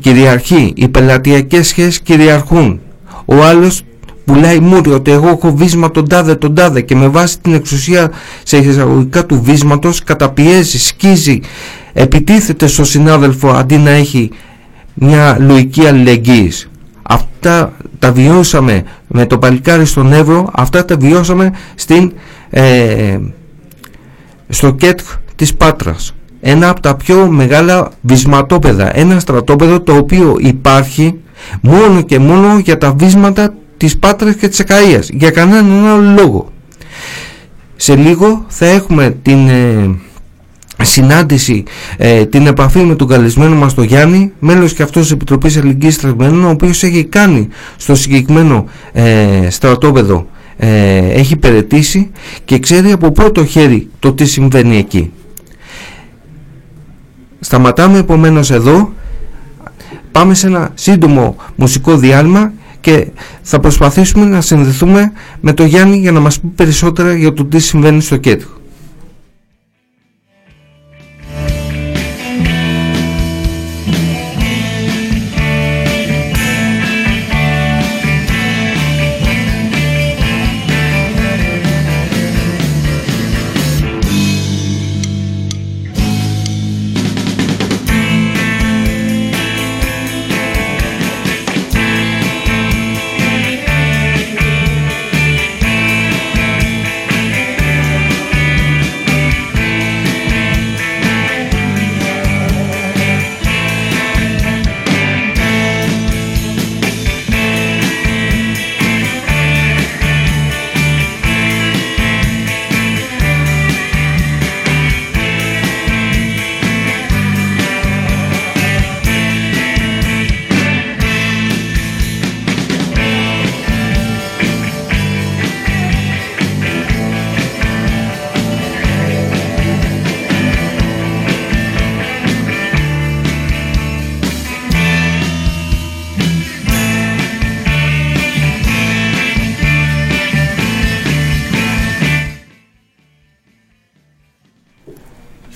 κυριαρχεί 0.00 0.72
οι 0.76 0.88
πελατειακές 0.88 1.66
σχέσεις 1.66 2.00
κυριαρχούν. 2.00 2.80
Ο 3.24 3.44
άλλος 3.44 3.82
πουλάει 4.24 4.58
μούρι 4.58 4.90
ότι 4.90 5.10
εγώ 5.10 5.28
έχω 5.28 5.54
βίσμα 5.54 5.90
τον 5.90 6.08
τάδε 6.08 6.34
τον 6.34 6.54
τάδε 6.54 6.80
και 6.80 6.96
με 6.96 7.08
βάση 7.08 7.40
την 7.40 7.54
εξουσία 7.54 8.10
σε 8.42 8.56
εισαγωγικά 8.56 9.26
του 9.26 9.42
βίσματος 9.42 10.02
καταπιέζει, 10.02 10.78
σκίζει 10.78 11.40
επιτίθεται 11.92 12.66
στο 12.66 12.84
συνάδελφο 12.84 13.48
αντί 13.48 13.76
να 13.76 13.90
έχει 13.90 14.30
μια 14.94 15.36
λογική 15.40 15.86
αλληλεγγύης. 15.86 16.68
Αυτά 17.02 17.72
τα 17.98 18.12
βιώσαμε 18.12 18.82
με 19.06 19.26
το 19.26 19.38
παλικάρι 19.38 19.84
στον 19.84 20.12
Εύρο 20.12 20.50
αυτά 20.54 20.84
τα 20.84 20.96
βιώσαμε 20.96 21.52
στην, 21.74 22.12
ε, 22.54 23.18
στο 24.48 24.72
ΚΕΤ 24.72 25.00
της 25.36 25.54
Πάτρας. 25.54 26.14
Ένα 26.40 26.68
από 26.68 26.80
τα 26.80 26.94
πιο 26.96 27.30
μεγάλα 27.30 27.90
βυσματόπεδα. 28.00 28.96
Ένα 28.98 29.20
στρατόπεδο 29.20 29.80
το 29.80 29.96
οποίο 29.96 30.36
υπάρχει 30.38 31.14
μόνο 31.60 32.02
και 32.02 32.18
μόνο 32.18 32.58
για 32.58 32.78
τα 32.78 32.92
βίσματα 32.92 33.54
της 33.76 33.98
Πάτρας 33.98 34.34
και 34.34 34.48
της 34.48 34.62
Ακαΐας. 34.62 35.08
Για 35.12 35.30
κανέναν 35.30 35.86
άλλο 35.86 36.14
λόγο. 36.20 36.52
Σε 37.76 37.96
λίγο 37.96 38.44
θα 38.48 38.66
έχουμε 38.66 39.16
την 39.22 39.48
ε, 39.48 39.96
συνάντηση, 40.82 41.62
ε, 41.96 42.26
την 42.26 42.46
επαφή 42.46 42.78
με 42.78 42.94
τον 42.94 43.08
καλεσμένο 43.08 43.54
μας 43.54 43.74
τον 43.74 43.84
Γιάννη 43.84 44.32
μέλος 44.38 44.72
και 44.72 44.82
αυτός 44.82 45.02
της 45.02 45.10
Επιτροπής 45.10 45.56
Ελληνικής 45.56 45.94
Στρατμένων 45.94 46.44
ο 46.44 46.50
οποίος 46.50 46.82
έχει 46.82 47.04
κάνει 47.04 47.48
στο 47.76 47.94
συγκεκριμένο 47.94 48.64
ε, 48.92 49.50
στρατόπεδο 49.50 50.26
έχει 50.56 51.32
υπηρετήσει 51.32 52.10
και 52.44 52.58
ξέρει 52.58 52.92
από 52.92 53.10
πρώτο 53.10 53.44
χέρι 53.44 53.88
το 53.98 54.12
τι 54.12 54.24
συμβαίνει 54.24 54.76
εκεί 54.76 55.10
σταματάμε 57.40 57.98
επομένως 57.98 58.50
εδώ 58.50 58.92
πάμε 60.12 60.34
σε 60.34 60.46
ένα 60.46 60.70
σύντομο 60.74 61.36
μουσικό 61.54 61.96
διάλειμμα 61.96 62.52
και 62.80 63.06
θα 63.42 63.60
προσπαθήσουμε 63.60 64.24
να 64.24 64.40
συνδεθούμε 64.40 65.12
με 65.40 65.52
τον 65.52 65.66
Γιάννη 65.66 65.96
για 65.96 66.12
να 66.12 66.20
μας 66.20 66.40
πει 66.40 66.46
περισσότερα 66.46 67.14
για 67.14 67.32
το 67.32 67.44
τι 67.44 67.58
συμβαίνει 67.58 68.00
στο 68.00 68.16
κέντρο. 68.16 68.48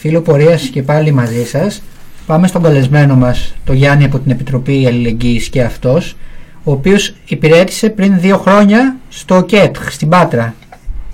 Φίλο 0.00 0.20
πορείας 0.20 0.62
και 0.62 0.82
πάλι 0.82 1.12
μαζί 1.12 1.44
σας. 1.44 1.82
Πάμε 2.26 2.46
στον 2.46 2.62
καλεσμένο 2.62 3.14
μας, 3.14 3.54
το 3.64 3.72
Γιάννη 3.72 4.04
από 4.04 4.18
την 4.18 4.30
Επιτροπή 4.30 4.86
Αλληλεγγύης 4.86 5.48
και 5.48 5.62
αυτός, 5.62 6.16
ο 6.64 6.72
οποίος 6.72 7.14
υπηρέτησε 7.24 7.90
πριν 7.90 8.20
δύο 8.20 8.38
χρόνια 8.38 8.96
στο 9.08 9.42
ΚΕΤ, 9.42 9.76
στην 9.88 10.08
Πάτρα. 10.08 10.54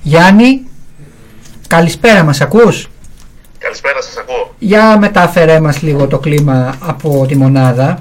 Γιάννη, 0.03 0.67
καλησπέρα 1.69 2.23
μας, 2.23 2.41
ακούς; 2.41 2.89
Καλησπέρα 3.59 4.03
σας, 4.03 4.17
ακούω. 4.17 4.55
Για 4.59 4.99
μετάφερέ 4.99 5.61
μας 5.61 5.83
λίγο 5.83 6.07
το 6.09 6.19
κλίμα 6.19 6.79
από 6.81 7.27
τη 7.29 7.37
μονάδα. 7.37 7.99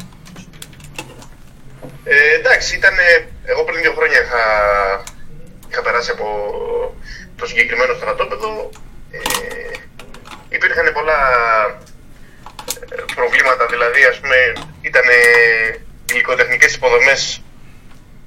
Ε, 2.03 2.39
εντάξει, 2.39 2.75
ήταν, 2.75 2.93
εγώ 3.43 3.63
πριν 3.63 3.81
δύο 3.81 3.93
χρόνια 3.97 4.19
είχα, 4.23 4.43
είχα 5.69 5.81
περάσει 5.81 6.11
από 6.11 6.25
το 7.35 7.45
συγκεκριμένο 7.45 7.93
στρατόπεδο. 7.93 8.69
Ε, 10.63 10.65
υπήρχαν 10.65 10.93
πολλά 10.93 11.19
ε, 12.89 12.95
προβλήματα, 13.15 13.65
δηλαδή 13.65 14.03
ας 14.05 14.19
πούμε 14.19 14.53
ήταν 14.81 15.03
υλικοτεχνικές 16.11 16.75
υποδομές 16.75 17.43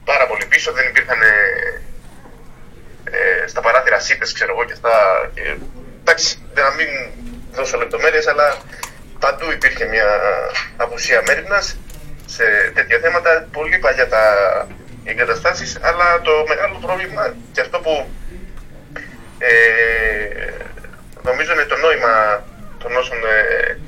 πάρα 0.05 0.27
πολύ 0.27 0.47
πίσω, 0.47 0.73
δεν 0.73 0.89
υπήρχαν 0.89 1.23
ε, 3.05 3.47
στα 3.47 3.61
παράθυρα 3.61 4.01
σίτες 4.01 4.33
ξέρω 4.33 4.53
εγώ 4.53 4.65
και 4.65 4.73
αυτά 4.73 4.91
και, 5.35 5.57
εντάξει, 6.01 6.39
δεν 6.55 6.65
να 6.65 6.71
μην 6.71 6.89
δώσω 7.53 7.79
λεπτομέρειες 7.79 8.27
αλλά 8.27 8.57
παντού 9.19 9.51
υπήρχε 9.53 9.85
μια 9.85 10.09
απουσία 10.77 11.23
μέρημνας 11.27 11.77
σε 12.27 12.45
τέτοια 12.75 12.99
θέματα, 12.99 13.49
πολύ 13.53 13.79
παλιά 13.79 14.09
τα 14.09 14.23
εγκαταστάσεις 15.05 15.79
αλλά 15.83 16.21
το 16.21 16.45
μεγάλο 16.49 16.79
πρόβλημα 16.83 17.35
και 17.53 17.61
αυτό 17.61 17.79
που 17.81 18.11
ε, 19.39 20.66
νομίζω 21.29 21.53
είναι 21.53 21.71
το 21.73 21.77
νόημα 21.77 22.45
των 22.83 22.97
όσων 22.97 23.19
ε, 23.25 23.79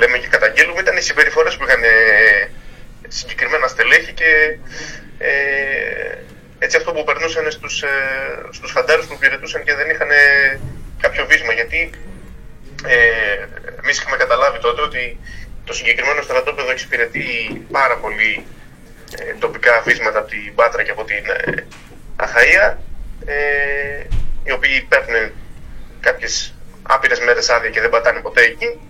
λέμε 0.00 0.16
και 0.18 0.26
καταγγέλουμε 0.26 0.80
ήταν 0.80 0.96
οι 0.96 1.00
συμπεριφορές 1.00 1.56
που 1.56 1.64
είχαν 1.64 1.82
ε, 1.82 1.88
συγκεκριμένα 3.08 3.66
στελέχη 3.66 4.12
και 4.12 4.30
ε, 5.18 5.32
έτσι 6.58 6.76
αυτό 6.76 6.92
που 6.92 7.04
περνούσαν 7.04 7.50
στους, 7.50 7.82
ε, 7.82 7.88
στους 8.50 8.70
φαντάρους 8.70 9.06
που 9.06 9.14
υπηρετούσαν 9.14 9.64
και 9.64 9.74
δεν 9.74 9.90
είχαν 9.90 10.08
κάποιο 11.00 11.26
βίσμα. 11.26 11.52
Γιατί 11.52 11.90
ε, 12.86 12.96
εμείς 13.82 13.98
είχαμε 13.98 14.16
καταλάβει 14.16 14.58
τότε 14.58 14.80
ότι 14.82 15.18
το 15.64 15.72
συγκεκριμένο 15.72 16.22
στρατόπεδο 16.22 16.70
εξυπηρετεί 16.70 17.26
πάρα 17.70 17.96
πολύ 17.96 18.46
ε, 19.18 19.34
τοπικά 19.38 19.82
βίσματα 19.86 20.18
από 20.18 20.28
την 20.28 20.54
Πάτρα 20.54 20.82
και 20.82 20.90
από 20.90 21.04
την 21.04 21.24
ε, 21.44 21.66
Αχαΐα 22.16 22.76
ε, 23.24 23.34
οι 24.44 24.52
οποίοι 24.52 24.86
παίρνουν 24.88 25.32
κάποιες 26.00 26.54
άπειρες 26.94 27.20
μέρες 27.20 27.50
άδεια 27.50 27.70
και 27.70 27.80
δεν 27.80 27.90
πατάνε 27.90 28.20
ποτέ 28.20 28.42
εκεί. 28.42 28.80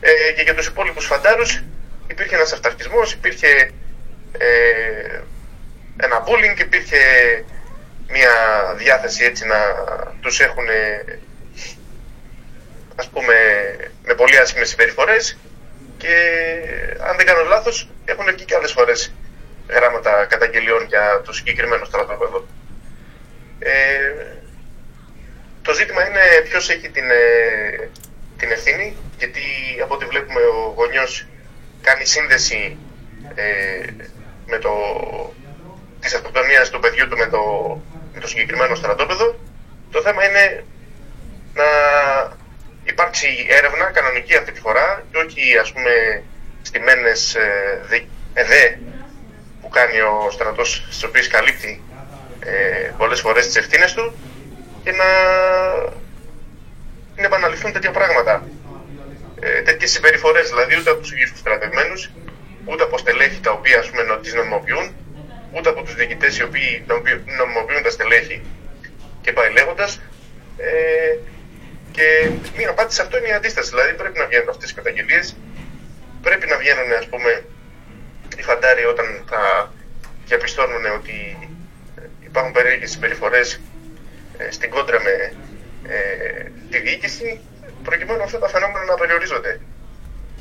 Ε, 0.00 0.32
και 0.32 0.42
για 0.42 0.54
τους 0.54 0.66
υπόλοιπους 0.66 1.06
φαντάρους 1.06 1.62
υπήρχε 2.06 2.34
ένας 2.34 2.52
αυταρχισμός, 2.52 3.12
υπήρχε 3.12 3.70
ε, 4.38 5.20
ένα 5.96 6.24
bullying, 6.24 6.60
υπήρχε 6.60 6.98
μια 8.08 8.34
διάθεση 8.76 9.24
έτσι 9.24 9.46
να 9.46 9.56
τους 10.20 10.40
έχουν 10.40 10.66
ας 12.96 13.08
πούμε 13.08 13.34
με 14.04 14.14
πολύ 14.14 14.38
άσχημες 14.38 14.68
συμπεριφορές 14.68 15.38
και 15.96 16.14
αν 17.08 17.16
δεν 17.16 17.26
κάνω 17.26 17.42
λάθος 17.42 17.88
έχουν 18.04 18.24
βγει 18.34 18.44
και 18.44 18.54
άλλες 18.54 18.72
φορές 18.72 19.12
γράμματα 19.68 20.26
καταγγελιών 20.28 20.84
για 20.84 21.22
το 21.24 21.32
συγκεκριμένο 21.32 21.84
στρατόπεδο. 21.84 22.46
Ε, 23.58 23.70
το 25.70 25.76
ζήτημα 25.76 26.06
είναι 26.08 26.24
ποιος 26.48 26.70
έχει 26.70 26.88
την, 26.90 27.10
ε, 27.10 27.88
την 28.36 28.50
ευθύνη, 28.50 28.96
γιατί 29.18 29.40
από 29.82 29.94
ό,τι 29.94 30.04
βλέπουμε 30.04 30.40
ο 30.40 30.72
γονιός 30.76 31.26
κάνει 31.82 32.04
σύνδεση 32.04 32.76
ε, 33.34 33.86
με, 34.46 34.58
το, 34.58 34.72
της 36.00 36.14
αυτοκτονίας 36.14 36.70
του 36.70 36.80
παιδιού 36.80 37.08
του 37.08 37.16
με 37.16 37.26
το, 37.26 37.42
με 38.14 38.20
το 38.20 38.28
συγκεκριμένο 38.28 38.74
στρατόπεδο. 38.74 39.38
Το 39.90 40.00
θέμα 40.02 40.24
είναι 40.28 40.64
να 41.54 41.68
υπάρξει 42.84 43.46
έρευνα 43.48 43.84
κανονική 43.84 44.36
αυτή 44.36 44.52
τη 44.52 44.60
φορά 44.60 45.04
και 45.10 45.18
όχι 45.18 45.58
ας 45.58 45.72
πούμε 45.72 46.22
στημένες 46.62 47.34
ε, 47.34 47.80
δι- 47.90 48.08
εδέ 48.34 48.78
που 49.60 49.68
κάνει 49.68 50.00
ο 50.00 50.28
στρατός 50.30 50.84
στις 50.90 51.04
οποίες 51.04 51.28
καλύπτει 51.28 51.82
ε, 52.40 52.90
πολλές 52.98 53.20
φορές 53.20 53.46
τις 53.46 53.56
ευθύνες 53.56 53.92
του 53.94 54.14
και 54.84 54.92
να, 54.92 55.04
να 57.16 57.24
επαναληφθούν 57.26 57.72
τέτοια 57.72 57.90
πράγματα. 57.90 58.48
Ε, 59.40 59.62
τέτοιες 59.62 59.90
συμπεριφορές 59.90 60.48
δηλαδή 60.48 60.76
ούτε 60.78 60.90
από 60.90 61.00
τους 61.00 61.12
ίδιους 61.12 61.30
τους 61.30 61.38
στρατευμένους, 61.40 62.10
ούτε 62.64 62.82
από 62.82 62.98
στελέχη 62.98 63.40
τα 63.40 63.50
οποία 63.50 63.78
ας 63.78 63.90
πούμε, 63.90 64.02
νο- 64.02 64.16
τις 64.16 64.34
νομιμοποιούν, 64.34 64.94
ούτε 65.52 65.68
από 65.68 65.82
τους 65.82 65.94
διοικητές 65.94 66.38
οι 66.38 66.42
οποίοι 66.42 66.84
νομιμοποιούν- 66.86 67.36
νομιμοποιούν 67.38 67.82
τα 67.82 67.90
στελέχη 67.90 68.42
και 69.20 69.32
πάει 69.32 69.52
λέγοντα. 69.52 69.88
Ε, 70.56 71.16
και 71.92 72.30
μία 72.56 72.70
απάντηση 72.70 72.96
σε 72.96 73.02
αυτό 73.02 73.18
είναι 73.18 73.28
η 73.28 73.32
αντίσταση. 73.32 73.70
Δηλαδή 73.70 73.92
πρέπει 73.94 74.18
να 74.18 74.26
βγαίνουν 74.26 74.48
αυτές 74.48 74.70
οι 74.70 74.74
καταγγελίες, 74.74 75.36
πρέπει 76.22 76.46
να 76.46 76.56
βγαίνουν 76.56 76.92
ας 76.92 77.06
πούμε 77.06 77.44
οι 78.36 78.42
φαντάροι 78.42 78.84
όταν 78.84 79.24
θα 79.28 79.72
διαπιστώνουν 80.26 80.84
ότι 80.98 81.16
ε, 81.98 82.02
υπάρχουν 82.20 82.52
περίεργες 82.52 82.90
συμπεριφορές 82.90 83.52
ε, 83.54 83.60
στην 84.50 84.70
κόντρα 84.70 85.00
με 85.02 85.32
ε, 85.88 86.42
τη 86.70 86.78
διοίκηση 86.78 87.40
προκειμένου 87.82 88.22
αυτά 88.22 88.38
τα 88.38 88.48
φαινόμενα 88.48 88.84
να 88.84 88.94
περιορίζονται. 88.94 89.60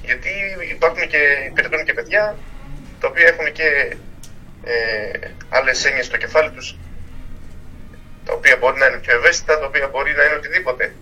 Γιατί 0.04 0.30
υπάρχουν 0.72 1.08
και 1.08 1.22
υπηρετούν 1.50 1.84
και 1.86 1.94
παιδιά 1.94 2.38
τα 3.00 3.08
οποία 3.08 3.28
έχουν 3.28 3.52
και 3.52 3.96
ε, 4.64 5.30
άλλες 5.50 5.86
έννοιες 5.86 6.06
στο 6.06 6.18
κεφάλι 6.18 6.52
τους 6.52 6.78
τα 8.30 8.34
οποία 8.34 8.58
μπορεί 8.60 8.80
να 8.80 8.86
είναι 8.86 8.98
πιο 8.98 9.14
ευαίσθητα, 9.16 9.60
τα 9.60 9.66
οποία 9.66 9.88
μπορεί 9.88 10.12
να 10.16 10.24
είναι 10.24 10.36
οτιδήποτε. 10.36 10.94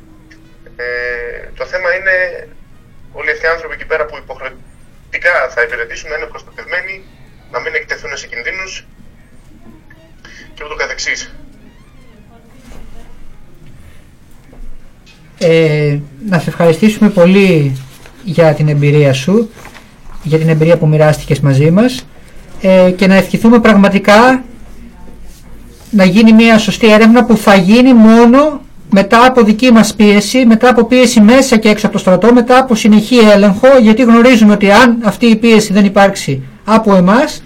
Ε, 0.76 1.50
το 1.56 1.66
θέμα 1.66 1.96
είναι 1.96 2.48
όλοι 3.12 3.32
αυτοί 3.32 3.46
οι 3.46 3.48
άνθρωποι 3.48 3.74
εκεί 3.74 3.86
πέρα 3.86 4.06
που 4.06 4.18
υποχρεωτικά 4.18 5.50
θα 5.50 5.62
υπηρετήσουν 5.62 6.10
να 6.10 6.16
είναι 6.16 6.26
προστατευμένοι, 6.26 7.06
να 7.52 7.60
μην 7.60 7.76
εκτεθούν 7.76 8.18
σε 8.18 8.28
κινδύνους 8.28 8.88
και 10.54 10.64
ούτω 10.64 10.76
καθεξής. 10.76 11.36
Ε, 15.38 15.98
να 16.30 16.40
σε 16.40 16.50
ευχαριστήσουμε 16.50 17.10
πολύ 17.10 17.78
για 18.24 18.54
την 18.54 18.68
εμπειρία 18.68 19.14
σου, 19.14 19.50
για 20.24 20.38
την 20.38 20.50
εμπειρία 20.50 20.78
που 20.78 20.88
μοιράστηκες 20.88 21.40
μαζί 21.40 21.72
μας 21.72 22.06
ε, 22.62 22.92
και 22.96 23.08
να 23.08 23.16
ευχηθούμε 23.16 23.60
πραγματικά 23.60 24.44
να 25.90 26.04
γίνει 26.04 26.34
μια 26.34 26.58
σωστή 26.58 26.92
έρευνα 26.92 27.26
που 27.26 27.38
θα 27.38 27.56
γίνει 27.56 27.94
μόνο 27.94 28.62
μετά 28.90 29.26
από 29.26 29.44
δική 29.44 29.72
μας 29.72 29.96
πίεση, 29.96 30.46
μετά 30.46 30.70
από 30.70 30.86
πίεση 30.86 31.22
μέσα 31.22 31.58
και 31.58 31.70
έξω 31.70 31.86
από 31.86 31.96
το 31.96 32.02
στρατό, 32.02 32.34
μετά 32.34 32.58
από 32.58 32.76
συνεχή 32.76 33.18
έλεγχο, 33.18 33.68
γιατί 33.82 34.02
γνωρίζουμε 34.02 34.54
ότι 34.54 34.72
αν 34.72 34.98
αυτή 35.04 35.26
η 35.26 35.36
πίεση 35.36 35.74
δεν 35.74 35.86
υπάρξει 35.86 36.44
από 36.66 36.96
εμάς, 36.96 37.44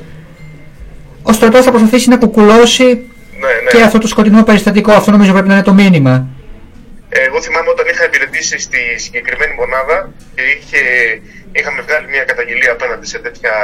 ο 1.24 1.34
στρατός 1.34 1.64
θα 1.66 1.70
προσπαθήσει 1.72 2.10
να 2.10 2.18
κουκουλώσει 2.18 2.84
Ναι, 2.84 2.92
ναι. 2.94 3.78
και 3.78 3.84
αυτό 3.84 3.98
το 3.98 4.08
σκοτεινό 4.08 4.44
περιστατικό. 4.44 4.92
Αυτό 4.92 5.12
νομίζω 5.12 5.32
πρέπει 5.32 5.48
να 5.48 5.54
είναι 5.54 5.64
το 5.64 5.74
μήνυμα. 5.74 6.28
Ε, 7.14 7.24
Εγώ 7.24 7.42
θυμάμαι 7.42 7.70
όταν 7.70 7.88
είχα 7.88 8.06
υπηρετήσει 8.06 8.60
στη 8.60 8.98
συγκεκριμένη 8.98 9.54
μονάδα 9.54 10.14
και 10.36 10.42
είχε, 10.42 10.82
είχαμε 11.52 11.82
βγάλει 11.82 12.08
μια 12.08 12.24
καταγγελία 12.24 12.72
απέναντι 12.72 13.06
σε 13.06 13.20
τέτοια, 13.20 13.56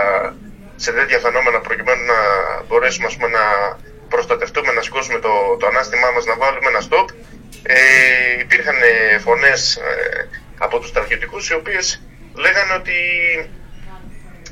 σε 0.75 0.91
τέτοια 0.91 1.19
φαινόμενα 1.19 1.59
προκειμένου 1.59 2.05
να 2.05 2.19
μπορέσουμε 2.67 3.07
ας 3.07 3.15
πούμε, 3.15 3.29
να 3.29 3.45
προστατευτούμε, 4.09 4.71
να 4.71 4.81
σηκώσουμε 4.81 5.19
το, 5.19 5.33
το 5.59 5.67
ανάστημά 5.67 6.11
μας, 6.11 6.25
να 6.25 6.35
βάλουμε 6.35 6.69
ένα 6.69 6.81
stop. 6.89 7.07
Ε, 7.63 8.39
υπήρχαν 8.39 8.75
ε, 8.81 9.17
φωνές 9.19 9.75
ε, 9.75 10.27
από 10.57 10.79
τους 10.79 10.89
στρατιωτικούς 10.89 11.49
οι 11.49 11.53
οποίες 11.53 12.01
λέγανε 12.33 12.73
ότι 12.73 12.97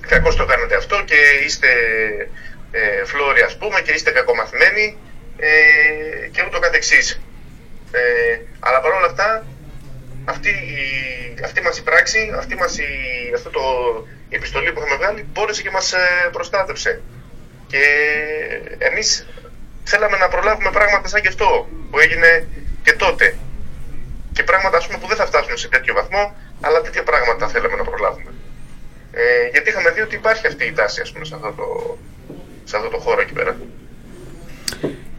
κακώς 0.07 0.35
το 0.35 0.45
κάνετε 0.45 0.75
αυτό 0.75 1.03
και 1.05 1.15
είστε 1.45 1.67
ε, 2.71 3.05
φλόροι 3.05 3.41
ας 3.41 3.57
πούμε 3.57 3.81
και 3.81 3.91
είστε 3.91 4.11
κακομαθημένοι 4.11 4.97
ε, 5.37 5.49
και 6.31 6.43
ούτω 6.47 6.59
καθεξής. 6.59 7.19
Ε, 7.95 8.41
αλλά 8.59 8.79
παρόλα 8.81 9.05
αυτά, 9.05 9.45
αυτή, 10.25 10.49
η, 10.49 11.43
αυτή 11.43 11.61
μας 11.61 11.77
η 11.77 11.83
πράξη, 11.83 12.33
αυτή 12.37 12.55
μας 12.55 12.77
η, 12.77 12.87
αυτό 13.35 13.49
το, 13.49 13.61
η 14.29 14.35
επιστολή 14.35 14.71
που 14.71 14.79
είχαμε 14.79 14.95
βγάλει 14.95 15.25
μπόρεσε 15.31 15.61
και 15.61 15.71
μας 15.71 15.93
ε, 15.93 16.29
προστάτευσε. 16.31 17.01
Και 17.67 17.83
εμείς 18.77 19.27
θέλαμε 19.83 20.17
να 20.17 20.27
προλάβουμε 20.27 20.71
πράγματα 20.71 21.07
σαν 21.07 21.21
και 21.21 21.27
αυτό 21.27 21.67
που 21.91 21.99
έγινε 21.99 22.47
και 22.83 22.93
τότε. 22.93 23.37
Και 24.33 24.43
πράγματα 24.43 24.77
ας 24.77 24.85
πούμε, 24.87 24.99
που 24.99 25.07
δεν 25.07 25.17
θα 25.17 25.25
φτάσουν 25.25 25.57
σε 25.57 25.67
τέτοιο 25.69 25.93
βαθμό, 25.93 26.35
αλλά 26.61 26.81
τέτοια 26.81 27.03
πράγματα 27.03 27.47
θέλαμε 27.47 27.75
να 27.75 27.83
προλάβουμε. 27.83 28.31
Ε, 29.11 29.47
γιατί 29.51 29.69
είχαμε 29.69 29.89
δει 29.89 30.01
ότι 30.01 30.15
υπάρχει 30.15 30.47
αυτή 30.47 30.65
η 30.65 30.73
τάση 30.73 31.01
ας 31.01 31.11
πούμε, 31.11 31.25
σε, 31.25 31.35
αυτό 31.35 31.51
το, 31.51 31.97
σε 32.63 32.77
αυτό 32.77 32.89
το 32.89 32.97
χώρο 32.97 33.21
εκεί 33.21 33.33
πέρα. 33.33 33.57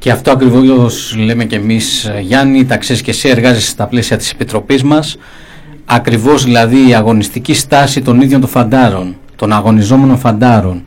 Και 0.06 0.12
αυτό 0.12 0.30
ακριβώς 0.30 1.14
λέμε 1.18 1.44
και 1.44 1.56
εμείς 1.56 2.10
Γιάννη, 2.20 2.64
τα 2.64 2.76
ξέρεις 2.76 3.02
και 3.02 3.10
εσύ 3.10 3.28
εργάζεσαι 3.28 3.68
στα 3.68 3.86
πλαίσια 3.86 4.16
της 4.16 4.30
Επιτροπής 4.30 4.82
μας. 4.82 5.16
Ακριβώς 5.84 6.44
δηλαδή 6.44 6.88
η 6.88 6.94
αγωνιστική 6.94 7.54
στάση 7.54 8.02
των 8.02 8.20
ίδιων 8.20 8.40
των 8.40 8.48
φαντάρων 8.48 9.16
των 9.36 9.52
αγωνιζόμενων 9.52 10.18
φαντάρων 10.18 10.84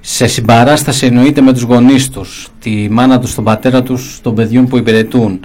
σε 0.00 0.26
συμπαράσταση 0.26 1.06
εννοείται 1.06 1.40
με 1.40 1.52
τους 1.52 1.62
γονείς 1.62 2.08
τους 2.08 2.48
τη 2.60 2.88
μάνα 2.90 3.18
τους, 3.18 3.34
τον 3.34 3.44
πατέρα 3.44 3.82
τους, 3.82 4.18
των 4.22 4.34
παιδιών 4.34 4.68
που 4.68 4.76
υπηρετούν 4.76 5.40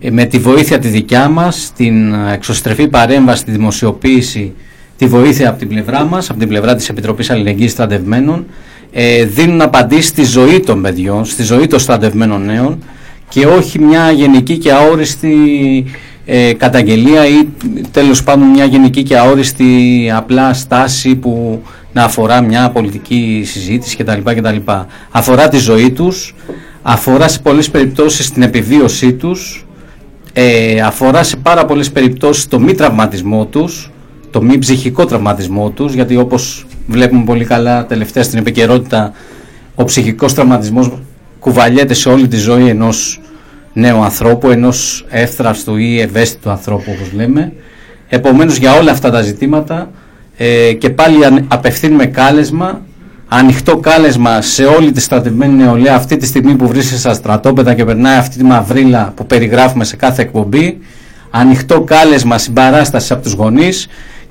Ε, 0.00 0.10
με 0.10 0.24
τη 0.24 0.38
βοήθεια 0.38 0.78
τη 0.78 0.88
δικιά 0.88 1.28
μας 1.28 1.72
την 1.76 2.14
εξωστρεφή 2.14 2.88
παρέμβαση, 2.88 3.44
τη 3.44 3.50
δημοσιοποίηση 3.50 4.52
τη 4.96 5.06
βοήθεια 5.06 5.48
από 5.48 5.58
την 5.58 5.68
πλευρά 5.68 6.04
μας 6.04 6.30
από 6.30 6.38
την 6.38 6.48
πλευρά 6.48 6.74
της 6.74 6.88
Επιτροπής 6.88 7.30
Αλληλεγγύης 7.30 7.70
Στρατευμένων 7.70 8.46
ε, 8.98 9.24
δίνουν 9.24 9.60
απαντήσεις 9.60 10.06
στη 10.06 10.24
ζωή 10.24 10.60
των 10.60 10.82
παιδιών, 10.82 11.24
στη 11.24 11.42
ζωή 11.42 11.66
των 11.66 11.78
στρατευμένων 11.78 12.44
νέων 12.44 12.78
και 13.28 13.46
όχι 13.46 13.78
μια 13.78 14.10
γενική 14.10 14.58
και 14.58 14.72
αόριστη 14.72 15.34
ε, 16.24 16.52
καταγγελία 16.52 17.26
ή 17.26 17.48
τέλος 17.90 18.22
πάντων 18.22 18.48
μια 18.48 18.64
γενική 18.64 19.02
και 19.02 19.18
αόριστη 19.18 20.10
απλά 20.14 20.54
στάση 20.54 21.14
που 21.16 21.62
να 21.92 22.04
αφορά 22.04 22.40
μια 22.40 22.70
πολιτική 22.70 23.42
συζήτηση 23.46 23.96
κτλ. 23.96 24.20
κτλ. 24.24 24.56
Αφορά 25.10 25.48
τη 25.48 25.58
ζωή 25.58 25.90
τους, 25.90 26.34
αφορά 26.82 27.28
σε 27.28 27.38
πολλές 27.38 27.70
περιπτώσεις 27.70 28.30
την 28.30 28.42
επιβίωσή 28.42 29.12
τους, 29.12 29.66
ε, 30.32 30.80
αφορά 30.80 31.22
σε 31.22 31.36
πάρα 31.36 31.64
πολλές 31.64 31.90
περιπτώσεις 31.90 32.48
το 32.48 32.58
μη 32.60 32.74
τραυματισμό 32.74 33.44
τους, 33.46 33.90
το 34.30 34.42
μη 34.42 34.58
ψυχικό 34.58 35.04
τραυματισμό 35.04 35.70
τους, 35.70 35.94
γιατί 35.94 36.16
όπως 36.16 36.66
βλέπουμε 36.86 37.24
πολύ 37.24 37.44
καλά 37.44 37.86
τελευταία 37.86 38.22
στην 38.22 38.38
επικαιρότητα, 38.38 39.12
ο 39.74 39.84
ψυχικός 39.84 40.34
τραυματισμός 40.34 40.90
κουβαλιέται 41.38 41.94
σε 41.94 42.08
όλη 42.08 42.28
τη 42.28 42.36
ζωή 42.36 42.68
ενός 42.68 43.20
νέου 43.72 44.02
ανθρώπου, 44.02 44.50
ενός 44.50 45.06
εύθραυστου 45.08 45.76
ή 45.76 46.00
ευαίσθητου 46.00 46.50
ανθρώπου 46.50 46.90
όπως 46.94 47.12
λέμε. 47.12 47.52
Επομένως 48.08 48.56
για 48.56 48.74
όλα 48.74 48.90
αυτά 48.90 49.10
τα 49.10 49.22
ζητήματα 49.22 49.90
ε, 50.36 50.72
και 50.72 50.90
πάλι 50.90 51.24
αν- 51.24 51.44
απευθύνουμε 51.48 52.06
κάλεσμα, 52.06 52.80
ανοιχτό 53.28 53.76
κάλεσμα 53.76 54.40
σε 54.40 54.64
όλη 54.64 54.92
τη 54.92 55.00
στρατευμένη 55.00 55.54
νεολαία 55.62 55.94
αυτή 55.94 56.16
τη 56.16 56.26
στιγμή 56.26 56.54
που 56.54 56.68
βρίσκεται 56.68 56.98
στα 56.98 57.14
στρατόπεδα 57.14 57.74
και 57.74 57.84
περνάει 57.84 58.16
αυτή 58.16 58.36
τη 58.36 58.44
μαυρίλα 58.44 59.12
που 59.16 59.26
περιγράφουμε 59.26 59.84
σε 59.84 59.96
κάθε 59.96 60.22
εκπομπή, 60.22 60.78
ανοιχτό 61.30 61.80
κάλεσμα 61.80 62.38
συμπαράσταση 62.38 63.12
από 63.12 63.22
τους 63.22 63.32
γονείς 63.32 63.86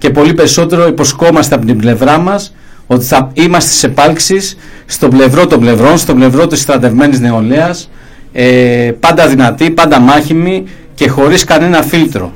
και 0.05 0.11
πολύ 0.11 0.33
περισσότερο 0.33 0.87
υποσχόμαστε 0.87 1.55
από 1.55 1.65
την 1.65 1.77
πλευρά 1.77 2.17
μας 2.17 2.55
ότι 2.87 3.05
θα 3.05 3.31
είμαστε 3.33 3.71
σε 3.71 3.85
επάλξεις 3.85 4.57
στο 4.85 5.07
πλευρό 5.07 5.47
των 5.47 5.59
πλευρών, 5.59 5.97
στο 5.97 6.13
πλευρό 6.15 6.47
της 6.47 6.61
στρατευμένης 6.61 7.19
νεολαίας, 7.19 7.91
ε, 8.33 8.91
πάντα 8.99 9.27
δυνατή, 9.27 9.71
πάντα 9.71 9.99
μάχημη 9.99 10.67
και 10.95 11.07
χωρίς 11.09 11.43
κανένα 11.43 11.81
φίλτρο. 11.83 12.33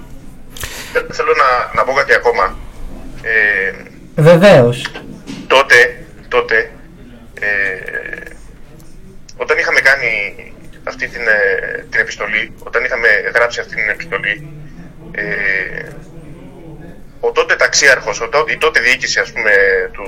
Θε- 0.93 1.13
Θέλω 1.13 1.33
να, 1.43 1.75
να 1.75 1.83
πω 1.83 1.93
κάτι 1.93 2.13
ακόμα. 2.13 2.55
Ε, 3.21 3.71
Βεβαίως. 4.21 4.85
τότε, 5.47 5.75
τότε 6.27 6.71
ε, 7.39 7.47
όταν 9.37 9.57
είχαμε 9.57 9.79
κάνει 9.79 10.11
αυτή 10.83 11.07
την, 11.07 11.21
ε, 11.21 11.85
την 11.89 11.99
επιστολή, 11.99 12.51
όταν 12.59 12.83
είχαμε 12.83 13.07
γράψει 13.35 13.59
αυτή 13.59 13.75
την 13.75 13.89
επιστολή, 13.89 14.47
ε, 15.11 15.23
ο 17.19 17.31
τότε 17.31 17.55
ταξίαρχος, 17.55 18.21
ο 18.21 18.29
τότε, 18.29 18.51
η 18.51 18.57
τότε 18.57 18.79
διοίκηση 18.79 19.19
ας 19.19 19.31
πούμε, 19.31 19.51
του, 19.91 20.03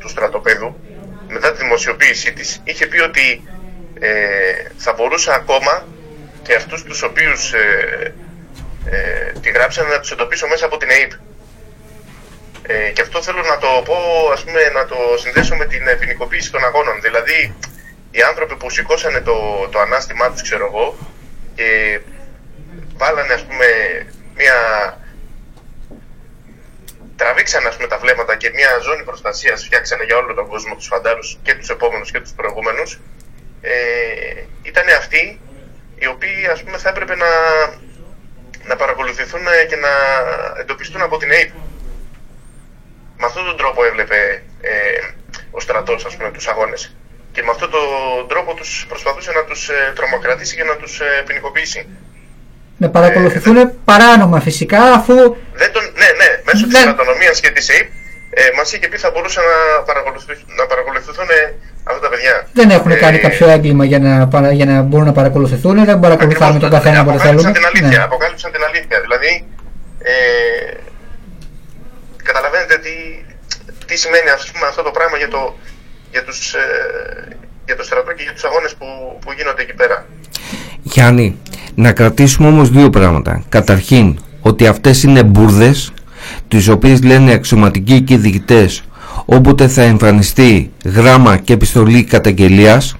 του 0.00 0.08
στρατοπέδου, 0.08 0.80
μετά 1.28 1.52
τη 1.52 1.58
δημοσιοποίησή 1.58 2.32
της, 2.32 2.60
είχε 2.64 2.86
πει 2.86 3.00
ότι 3.00 3.48
ε, 4.00 4.10
θα 4.76 4.92
μπορούσα 4.92 5.34
ακόμα 5.34 5.86
και 6.42 6.54
αυτούς 6.54 6.82
τους 6.82 7.02
οποίους 7.02 7.52
ε, 7.52 8.14
ε, 8.84 9.32
τη 9.40 9.50
γράψανε 9.50 9.88
να 9.88 10.00
τους 10.00 10.10
εντοπίσω 10.10 10.46
μέσα 10.46 10.66
από 10.66 10.76
την 10.76 10.90
ΑΕΠ. 10.90 11.12
Ε, 12.66 12.90
και 12.90 13.02
αυτό 13.02 13.22
θέλω 13.22 13.42
να 13.42 13.58
το 13.58 13.82
πω, 13.84 13.96
ας 14.32 14.44
πούμε, 14.44 14.60
να 14.74 14.86
το 14.86 14.96
συνδέσω 15.18 15.56
με 15.56 15.66
την 15.66 15.88
ε, 15.88 15.94
ποινικοποίηση 15.94 16.50
των 16.50 16.64
αγώνων. 16.64 17.00
Δηλαδή, 17.00 17.54
οι 18.10 18.22
άνθρωποι 18.22 18.56
που 18.56 18.70
σηκώσανε 18.70 19.20
το, 19.20 19.68
το 19.70 19.78
ανάστημά 19.78 20.30
τους, 20.30 20.42
ξέρω 20.42 20.66
εγώ, 20.66 20.96
και 21.54 22.00
βάλανε 22.96 23.32
ας 23.32 23.44
πούμε 23.44 23.66
μια... 24.36 24.54
Τραβήξανε 27.20 27.68
ας 27.68 27.76
πούμε 27.76 27.88
τα 27.88 27.98
βλέμματα 27.98 28.36
και 28.36 28.50
μια 28.54 28.78
ζώνη 28.82 29.02
προστασίας 29.02 29.64
φτιάξανε 29.64 30.04
για 30.04 30.16
όλο 30.16 30.34
τον 30.34 30.46
κόσμο 30.48 30.74
τους 30.74 30.86
φαντάρους 30.86 31.38
και 31.42 31.54
τους 31.54 31.68
επόμενους 31.68 32.10
και 32.10 32.20
τους 32.20 32.32
προηγούμενους 32.32 33.00
ε, 33.60 33.72
ήταν 34.62 34.86
αυτοί 34.98 35.40
οι 35.98 36.06
οποίοι 36.06 36.46
ας 36.52 36.62
πούμε 36.62 36.76
θα 36.78 36.88
έπρεπε 36.88 37.14
να, 37.16 37.30
να 38.64 38.76
παρακολουθηθούν 38.76 39.40
και 39.68 39.76
να 39.76 39.92
εντοπιστούν 40.60 41.02
από 41.02 41.16
την 41.16 41.30
ΑΕΠ. 41.30 41.52
Με 43.16 43.26
αυτόν 43.26 43.44
τον 43.44 43.56
τρόπο 43.56 43.84
έβλεπε 43.84 44.42
ε, 44.60 44.70
ο 45.50 45.60
στρατός 45.60 46.04
ας 46.04 46.16
πούμε 46.16 46.30
τους 46.30 46.48
αγώνες 46.48 46.94
και 47.32 47.42
με 47.42 47.50
αυτόν 47.50 47.70
τον 47.70 48.28
τρόπο 48.28 48.54
τους 48.54 48.86
προσπαθούσε 48.88 49.32
να 49.32 49.44
τους 49.44 49.68
ε, 49.68 49.92
τρομοκρατήσει 49.96 50.56
και 50.56 50.64
να 50.64 50.76
τους 50.76 51.00
ε, 51.00 51.22
ποινικοποιήσει. 51.26 51.88
Να 52.82 52.88
παρακολουθηθούν 52.96 53.56
ε, 53.56 53.64
παράνομα 53.84 54.38
φυσικά 54.40 54.82
αφού... 54.98 55.14
Δεν 55.60 55.70
τον, 55.74 55.82
ναι, 56.00 56.08
ναι, 56.20 56.28
μέσω 56.46 56.64
Ναι. 56.66 56.72
της 56.72 56.80
στρατονομίας 56.80 57.40
και 57.40 57.50
της 57.50 57.70
ΑΕΠ 57.70 57.88
ε, 58.30 58.42
μας 58.56 58.72
είχε 58.72 58.88
πει 58.88 58.96
θα 59.04 59.10
μπορούσε 59.10 59.40
να, 59.50 59.82
παρακολουθηθούν, 59.88 60.44
να 60.60 60.66
παρακολουθηθούν 60.66 61.28
ε, 61.40 61.42
αυτά 61.88 62.00
τα 62.04 62.08
παιδιά. 62.12 62.34
Δεν 62.52 62.70
έχουν 62.70 62.90
Ε, 62.90 62.94
κάνει 63.04 63.18
κάποιο 63.26 63.48
έγκλημα 63.48 63.84
για 63.84 63.98
να, 63.98 64.28
παρα- 64.28 64.52
για 64.52 64.66
να 64.66 64.80
μπορούν 64.82 65.06
να 65.06 65.12
παρακολουθούν, 65.12 65.84
δεν 65.84 65.98
παρακολουθάμε 66.00 66.56
Ακριβώς, 66.56 66.60
τον 66.60 66.70
καθένα 66.70 67.00
όποτε 67.00 67.14
αποκάλυψαν 67.16 67.52
θέλουμε. 67.52 67.58
την 67.58 67.64
αλήθεια, 67.70 67.98
Ναι. 67.98 68.04
αποκάλυψαν 68.04 68.50
την 68.52 68.62
αλήθεια. 68.68 68.96
Δηλαδή, 69.04 69.30
ε, 70.12 70.12
καταλαβαίνετε 72.28 72.76
τι, 72.84 72.94
τι 73.86 73.94
σημαίνει 74.02 74.28
ας 74.36 74.50
πούμε, 74.50 74.66
αυτό 74.66 74.82
το 74.82 74.90
πράγμα 74.90 75.16
για 75.22 75.28
το, 75.28 75.40
για, 76.14 76.22
τους, 76.24 76.54
ε, 76.54 76.66
για 77.66 77.76
το 77.76 77.82
στρατό 77.88 78.12
και 78.12 78.22
για 78.22 78.32
τους 78.32 78.44
αγώνες 78.44 78.72
που, 78.78 78.86
που 79.22 79.32
γίνονται 79.36 79.62
εκεί 79.62 79.74
πέρα. 79.80 79.96
Γιάννη, 80.82 81.26
να 81.74 81.92
κρατήσουμε 81.92 82.48
όμως 82.48 82.70
δύο 82.70 82.90
πράγματα. 82.90 83.42
Καταρχήν, 83.48 84.18
ότι 84.40 84.66
αυτές 84.66 85.02
είναι 85.02 85.22
μπουρδες, 85.22 85.92
τις 86.48 86.68
οποίες 86.68 87.02
λένε 87.02 87.32
αξιωματικοί 87.32 88.00
και 88.00 88.16
διοικητές 88.16 88.82
όποτε 89.24 89.68
θα 89.68 89.82
εμφανιστεί 89.82 90.70
γράμμα 90.84 91.36
και 91.36 91.52
επιστολή 91.52 92.04
καταγγελίας. 92.04 92.96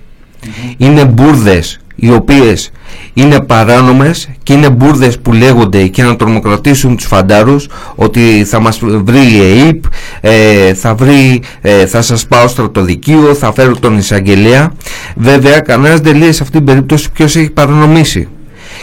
Είναι 0.76 1.04
μπουρδες 1.04 1.80
οι 1.94 2.10
οποίες 2.10 2.70
είναι 3.14 3.40
παράνομες 3.40 4.28
και 4.42 4.52
είναι 4.52 4.70
μπουρδες 4.70 5.18
που 5.18 5.32
λέγονται 5.32 5.82
για 5.82 6.04
να 6.04 6.16
τρομοκρατήσουν 6.16 6.96
τους 6.96 7.06
φαντάρους 7.06 7.68
ότι 7.94 8.44
θα 8.46 8.60
μας 8.60 8.78
βρει 8.82 9.32
η 9.32 9.40
ΕΕΠ, 9.40 9.84
ε, 10.20 10.74
θα, 10.74 10.94
βρει, 10.94 11.42
ε, 11.60 11.86
θα 11.86 12.02
σας 12.02 12.26
πάω 12.26 12.48
στρατοδικείο, 12.48 13.34
θα 13.34 13.52
φέρω 13.52 13.76
τον 13.76 13.98
εισαγγελέα. 13.98 14.72
Βέβαια 15.16 15.60
κανένας 15.60 16.00
δεν 16.00 16.16
λέει 16.16 16.32
σε 16.32 16.42
αυτήν 16.42 16.64
την 16.64 16.74
περίπτωση 16.74 17.10
ποιος 17.12 17.36
έχει 17.36 17.50
παρανομήσει 17.50 18.28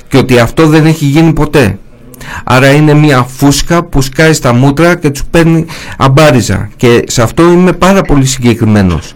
και 0.10 0.18
ότι 0.18 0.40
αυτό 0.40 0.68
δεν 0.68 0.86
έχει 0.86 1.06
γίνει 1.06 1.34
ποτέ. 1.34 1.78
Άρα 2.44 2.68
είναι 2.68 2.94
μια 2.94 3.24
φούσκα 3.24 3.84
που 3.84 4.02
σκάει 4.02 4.34
στα 4.34 4.54
μούτρα 4.54 4.96
και 4.96 5.10
τους 5.10 5.24
παίρνει 5.32 5.66
αμπάριζα 5.98 6.70
και 6.76 7.04
σε 7.08 7.22
αυτό 7.22 7.52
είμαι 7.52 7.72
πάρα 7.72 8.02
πολύ 8.02 8.26
συγκεκριμένος. 8.26 9.14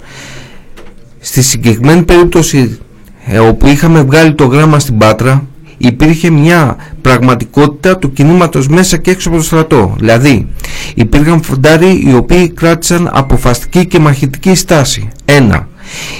Στη 1.19 1.41
συγκεκριμένη 1.41 2.04
περίπτωση 2.04 2.80
ε, 3.25 3.39
όπου 3.39 3.67
είχαμε 3.67 4.01
βγάλει 4.01 4.34
το 4.34 4.45
γράμμα 4.45 4.80
στην 4.80 4.97
Πάτρα 4.97 5.45
υπήρχε 5.77 6.30
μια 6.30 6.75
πραγματικότητα 7.01 7.97
του 7.97 8.13
κινήματος 8.13 8.67
μέσα 8.67 8.97
και 8.97 9.12
έξω 9.12 9.30
από 9.30 9.38
το 9.38 9.43
στρατό. 9.43 9.95
Δηλαδή 9.99 10.47
υπήρχαν 10.95 11.43
φοντάροι 11.43 12.04
οι 12.08 12.13
οποίοι 12.13 12.49
κράτησαν 12.49 13.10
αποφαστική 13.13 13.86
και 13.86 13.99
μαχητική 13.99 14.56
στάση. 14.56 15.08
Ένα. 15.25 15.67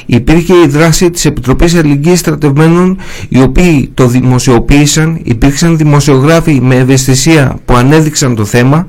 Υπήρχε 0.06 0.54
η 0.54 0.68
δράση 0.68 1.10
της 1.10 1.26
Επιτροπής 1.26 1.76
Αλληλεγγύης 1.76 2.20
Στρατευμένων 2.20 2.98
οι 3.30 3.42
οποίοι 3.42 3.92
το 3.94 4.08
δημοσιοποίησαν, 4.08 5.20
υπήρξαν 5.24 5.78
δημοσιογράφοι 5.78 6.60
με 6.62 6.76
ευαισθησία 6.76 7.60
που 7.66 7.76
ανέδειξαν 7.76 8.36
το 8.36 8.46
θέμα 8.46 8.88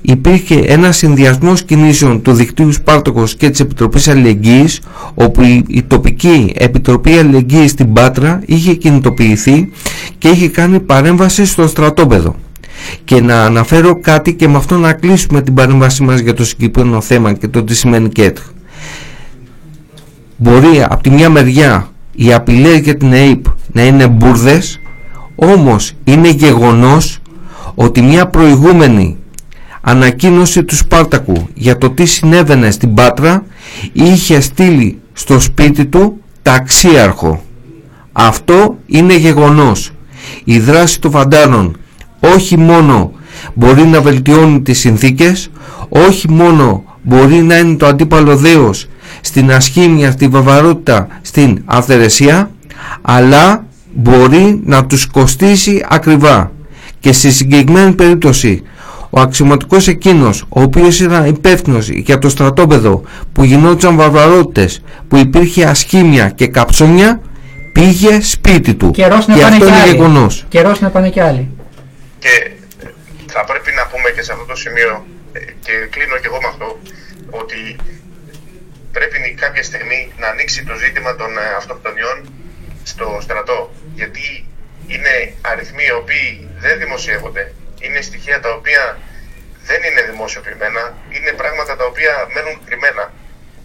υπήρχε 0.00 0.54
ένας 0.54 0.96
συνδυασμός 0.96 1.62
κινήσεων 1.62 2.22
του 2.22 2.32
δικτύου 2.32 2.72
Σπάρτοκος 2.72 3.36
και 3.36 3.50
της 3.50 3.60
Επιτροπής 3.60 4.08
Αλληλεγγύης 4.08 4.80
όπου 5.14 5.42
η, 5.42 5.64
η 5.68 5.82
τοπική 5.82 6.52
Επιτροπή 6.58 7.12
Αλληλεγγύης 7.12 7.70
στην 7.70 7.92
Πάτρα 7.92 8.42
είχε 8.46 8.74
κινητοποιηθεί 8.74 9.70
και 10.18 10.28
είχε 10.28 10.48
κάνει 10.48 10.80
παρέμβαση 10.80 11.46
στο 11.46 11.66
στρατόπεδο. 11.66 12.34
Και 13.04 13.20
να 13.20 13.44
αναφέρω 13.44 14.00
κάτι 14.00 14.34
και 14.34 14.48
με 14.48 14.56
αυτό 14.56 14.78
να 14.78 14.92
κλείσουμε 14.92 15.42
την 15.42 15.54
παρέμβασή 15.54 16.02
μας 16.02 16.20
για 16.20 16.34
το 16.34 16.44
συγκεκριμένο 16.44 17.00
θέμα 17.00 17.32
και 17.32 17.48
το 17.48 17.64
τι 17.64 17.74
σημαίνει 17.74 18.08
ΚΕΤ. 18.08 18.38
Μπορεί 20.40 20.82
από 20.88 21.02
τη 21.02 21.10
μια 21.10 21.30
μεριά 21.30 21.88
οι 22.12 22.32
απειλές 22.32 22.78
για 22.78 22.96
την 22.96 23.12
ΑΕΠ 23.12 23.44
να 23.72 23.82
είναι 23.82 24.08
μπουρδες 24.08 24.80
όμως 25.34 25.92
είναι 26.04 26.28
γεγονός 26.28 27.18
ότι 27.74 28.02
μια 28.02 28.26
προηγούμενη 28.26 29.16
ανακοίνωση 29.80 30.64
του 30.64 30.76
Σπάρτακου 30.76 31.48
για 31.54 31.78
το 31.78 31.90
τι 31.90 32.06
συνέβαινε 32.06 32.70
στην 32.70 32.94
Πάτρα 32.94 33.44
είχε 33.92 34.40
στείλει 34.40 34.98
στο 35.12 35.40
σπίτι 35.40 35.86
του 35.86 36.20
ταξίαρχο. 36.42 37.42
Αυτό 38.12 38.76
είναι 38.86 39.16
γεγονός. 39.16 39.92
Η 40.44 40.58
δράση 40.58 41.00
των 41.00 41.10
φαντάρων 41.10 41.76
όχι 42.20 42.58
μόνο 42.58 43.12
μπορεί 43.54 43.82
να 43.82 44.00
βελτιώνει 44.00 44.60
τις 44.60 44.78
συνθήκες, 44.78 45.50
όχι 45.88 46.30
μόνο 46.30 46.84
μπορεί 47.02 47.34
να 47.34 47.58
είναι 47.58 47.76
το 47.76 47.86
αντίπαλο 47.86 48.36
δέος 48.36 48.88
στην 49.20 49.52
ασχήμια, 49.52 50.10
στη 50.10 50.28
βαβαρότητα, 50.28 51.08
στην 51.20 51.62
αυθαιρεσία, 51.64 52.50
αλλά 53.02 53.64
μπορεί 53.94 54.60
να 54.64 54.86
τους 54.86 55.06
κοστίσει 55.06 55.84
ακριβά. 55.88 56.52
Και 57.00 57.12
στη 57.12 57.30
συγκεκριμένη 57.30 57.92
περίπτωση 57.92 58.62
ο 59.10 59.20
αξιωματικός 59.20 59.88
εκείνος 59.88 60.44
ο 60.48 60.62
οποίος 60.62 61.00
ήταν 61.00 61.26
υπεύθυνος 61.26 61.88
για 61.88 62.18
το 62.18 62.28
στρατόπεδο 62.28 63.02
που 63.32 63.44
γινόντουσαν 63.44 63.96
βαρβαρότητες 63.96 64.82
που 65.08 65.16
υπήρχε 65.16 65.64
ασχήμια 65.64 66.28
και 66.28 66.46
καψόνια 66.46 67.20
πήγε 67.72 68.20
σπίτι 68.20 68.74
του 68.74 68.90
Καιρός 68.90 69.26
να 69.26 69.34
και 69.34 69.40
πάνε 69.40 69.54
αυτό 69.54 69.66
κι 69.66 69.72
είναι 69.72 69.80
άλλοι. 69.80 69.90
γεγονός 69.90 70.44
Καιρός 70.48 70.80
να 70.80 70.90
πάνε 70.90 71.10
κι 71.10 71.20
άλλοι. 71.20 71.50
Και 72.18 72.50
θα 73.26 73.44
πρέπει 73.44 73.70
να 73.78 73.84
πούμε 73.90 74.08
και 74.14 74.22
σε 74.22 74.32
αυτό 74.32 74.44
το 74.44 74.56
σημείο, 74.56 75.06
ε, 75.32 75.38
και 75.64 75.72
κλείνω 75.92 76.16
και 76.20 76.28
εγώ 76.30 76.38
με 76.44 76.48
αυτό, 76.52 76.68
ότι 77.40 77.58
πρέπει 78.92 79.34
κάποια 79.40 79.62
στιγμή 79.62 80.12
να 80.18 80.28
ανοίξει 80.28 80.64
το 80.64 80.74
ζήτημα 80.74 81.16
των 81.16 81.38
ε, 81.38 81.40
αυτοκτονιών 81.56 82.32
στο 82.84 83.18
στρατό. 83.22 83.72
Γιατί 83.94 84.46
είναι 84.86 85.34
αριθμοί 85.40 85.84
οι 85.84 85.92
οποίοι 85.92 86.48
δεν 86.58 86.78
δημοσιεύονται, 86.78 87.54
είναι 87.80 88.00
στοιχεία 88.00 88.40
τα 88.40 88.50
οποία 88.52 88.98
δεν 89.62 89.82
είναι 89.82 90.02
δημοσιοποιημένα, 90.02 90.94
είναι 91.10 91.32
πράγματα 91.32 91.76
τα 91.76 91.84
οποία 91.84 92.12
μένουν 92.34 92.60
κρυμμένα. 92.66 93.12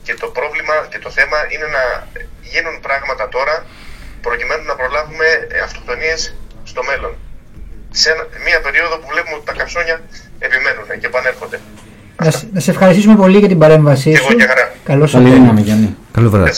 Και 0.03 0.13
το 0.13 0.27
πρόβλημα 0.27 0.87
και 0.89 0.99
το 0.99 1.09
θέμα 1.11 1.37
είναι 1.49 1.65
να 1.77 2.07
γίνουν 2.41 2.79
πράγματα 2.79 3.29
τώρα 3.29 3.65
προκειμένου 4.21 4.63
να 4.63 4.75
προλάβουμε 4.75 5.25
ε, 5.51 5.59
αυτοκτονίες 5.59 6.35
στο 6.63 6.83
μέλλον. 6.83 7.17
Σε 7.91 8.11
ένα- 8.11 8.27
μια 8.43 8.61
περίοδο 8.61 8.97
που 8.97 9.07
βλέπουμε 9.07 9.35
ότι 9.35 9.45
τα 9.45 9.53
καψόνια 9.53 10.01
επιμένουν 10.39 10.87
και 10.99 11.05
επανέρχονται. 11.05 11.59
Να, 12.23 12.31
σε- 12.31 12.47
να 12.53 12.59
σε 12.59 12.71
ευχαριστήσουμε 12.71 13.15
πολύ 13.15 13.37
για 13.37 13.47
την 13.47 13.57
παρέμβασή 13.57 14.09
Και 14.11 14.17
εγώ 14.17 14.29
σου. 14.29 14.35
και 14.35 14.43
χαρά. 14.43 14.71
Καλώς 14.83 15.11
Καλή 15.11 15.23
ήρθατε. 15.23 15.41
δύναμη 15.41 15.61
Γιάννη. 15.61 15.95
Καλό 16.11 16.29
βράδυ 16.29 16.51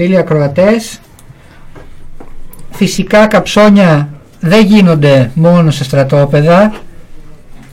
φίλοι 0.00 0.16
ακροατές, 0.16 1.00
φυσικά 2.70 3.26
καψόνια 3.26 4.08
δεν 4.40 4.64
γίνονται 4.64 5.30
μόνο 5.34 5.70
σε 5.70 5.84
στρατόπεδα 5.84 6.72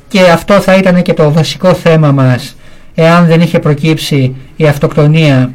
και 0.07 0.21
αυτό 0.21 0.59
θα 0.61 0.75
ήταν 0.75 1.01
και 1.01 1.13
το 1.13 1.31
βασικό 1.31 1.73
θέμα 1.73 2.11
μας 2.11 2.55
εάν 2.95 3.25
δεν 3.25 3.41
είχε 3.41 3.59
προκύψει 3.59 4.35
η 4.55 4.67
αυτοκτονία 4.67 5.51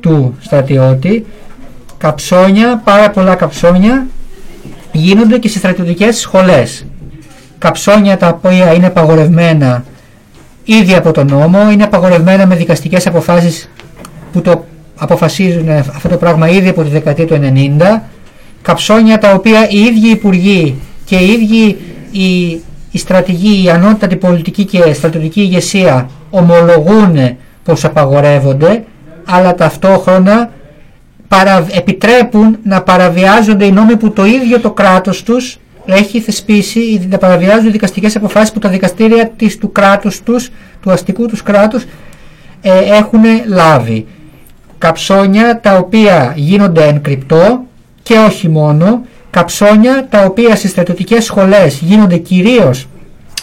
του 0.00 0.36
στρατιώτη. 0.40 1.26
Καψόνια, 1.98 2.80
πάρα 2.84 3.10
πολλά 3.10 3.34
καψόνια 3.34 4.06
γίνονται 4.92 5.38
και 5.38 5.48
σε 5.48 5.58
στρατιωτικές 5.58 6.18
σχολές. 6.18 6.86
Καψόνια 7.58 8.16
τα 8.16 8.28
οποία 8.28 8.72
είναι 8.74 8.86
απαγορευμένα 8.86 9.84
ήδη 10.64 10.94
από 10.94 11.12
τον 11.12 11.26
νόμο, 11.26 11.70
είναι 11.70 11.84
απαγορευμένα 11.84 12.46
με 12.46 12.54
δικαστικές 12.54 13.06
αποφάσεις 13.06 13.70
που 14.32 14.40
το 14.40 14.64
αποφασίζουν 14.98 15.68
αυτό 15.68 16.08
το 16.08 16.16
πράγμα 16.16 16.48
ήδη 16.48 16.68
από 16.68 16.82
τη 16.82 16.88
δεκαετία 16.88 17.26
του 17.26 17.38
90. 17.42 18.00
Καψόνια 18.62 19.18
τα 19.18 19.32
οποία 19.32 19.68
οι 19.68 19.78
ίδιοι 19.78 20.08
υπουργοί 20.10 20.74
και 21.04 21.16
οι 21.16 21.30
ίδιοι 21.30 21.76
οι, 22.10 22.60
οι 22.90 22.98
στρατηγοί, 22.98 23.64
η 23.64 23.70
ανώτατη 23.70 24.16
πολιτική 24.16 24.64
και 24.64 24.92
στρατιωτική 24.92 25.40
ηγεσία 25.40 26.10
ομολογούν 26.30 27.36
πως 27.64 27.84
απαγορεύονται 27.84 28.84
αλλά 29.24 29.54
ταυτόχρονα 29.54 30.50
παρα, 31.28 31.66
επιτρέπουν 31.70 32.58
να 32.62 32.82
παραβιάζονται 32.82 33.64
οι 33.64 33.72
νόμοι 33.72 33.96
που 33.96 34.10
το 34.12 34.24
ίδιο 34.24 34.60
το 34.60 34.70
κράτος 34.70 35.22
τους 35.22 35.58
έχει 35.86 36.20
θεσπίσει, 36.20 37.06
να 37.10 37.18
παραβιάζουν 37.18 37.72
δικαστικές 37.72 38.16
αποφάσεις 38.16 38.52
που 38.52 38.58
τα 38.58 38.68
δικαστήρια 38.68 39.28
της, 39.36 39.58
του 39.58 39.72
κράτους 39.72 40.22
τους, 40.22 40.50
του 40.82 40.90
αστικού 40.90 41.26
τους 41.26 41.42
κράτους 41.42 41.84
ε, 42.60 42.78
έχουν 42.78 43.20
λάβει. 43.46 44.06
Καψόνια 44.78 45.60
τα 45.60 45.76
οποία 45.76 46.32
γίνονται 46.36 46.84
εν 46.84 47.02
κρυπτό 47.02 47.62
και 48.02 48.18
όχι 48.18 48.48
μόνο, 48.48 49.02
καψόνια 49.30 50.06
τα 50.10 50.24
οποία 50.24 50.56
στις 50.56 50.70
στρατιωτικές 50.70 51.24
σχολές 51.24 51.78
γίνονται 51.78 52.16
κυρίως 52.16 52.88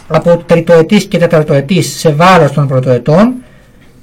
από 0.07 0.37
τριτοετής 0.37 1.05
και 1.05 1.17
τεταρτοετής 1.17 1.99
σε 1.99 2.11
βάρος 2.11 2.51
των 2.51 2.67
πρωτοετών 2.67 3.33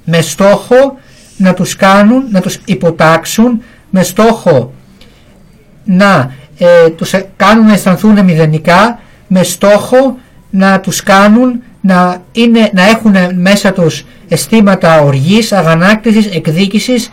με 0.05 0.21
στόχο 0.21 0.97
να 1.37 1.53
τους 1.53 1.75
κάνουν, 1.75 2.23
να 2.31 2.41
τους 2.41 2.59
υποτάξουν 2.65 3.61
με 3.89 4.03
στόχο 4.03 4.73
να 5.83 6.33
ε, 6.57 6.89
τους 6.89 7.13
κάνουν 7.35 7.65
να 7.65 7.73
αισθανθούν 7.73 8.23
μηδενικά 8.23 8.99
με 9.27 9.43
στόχο 9.43 10.17
να 10.49 10.79
τους 10.79 11.03
κάνουν 11.03 11.61
να, 11.85 12.21
είναι, 12.31 12.69
να 12.73 12.89
έχουν 12.89 13.15
μέσα 13.35 13.73
τους 13.73 14.05
αισθήματα 14.27 15.01
οργής, 15.01 15.51
αγανάκτησης, 15.51 16.25
εκδίκησης 16.25 17.11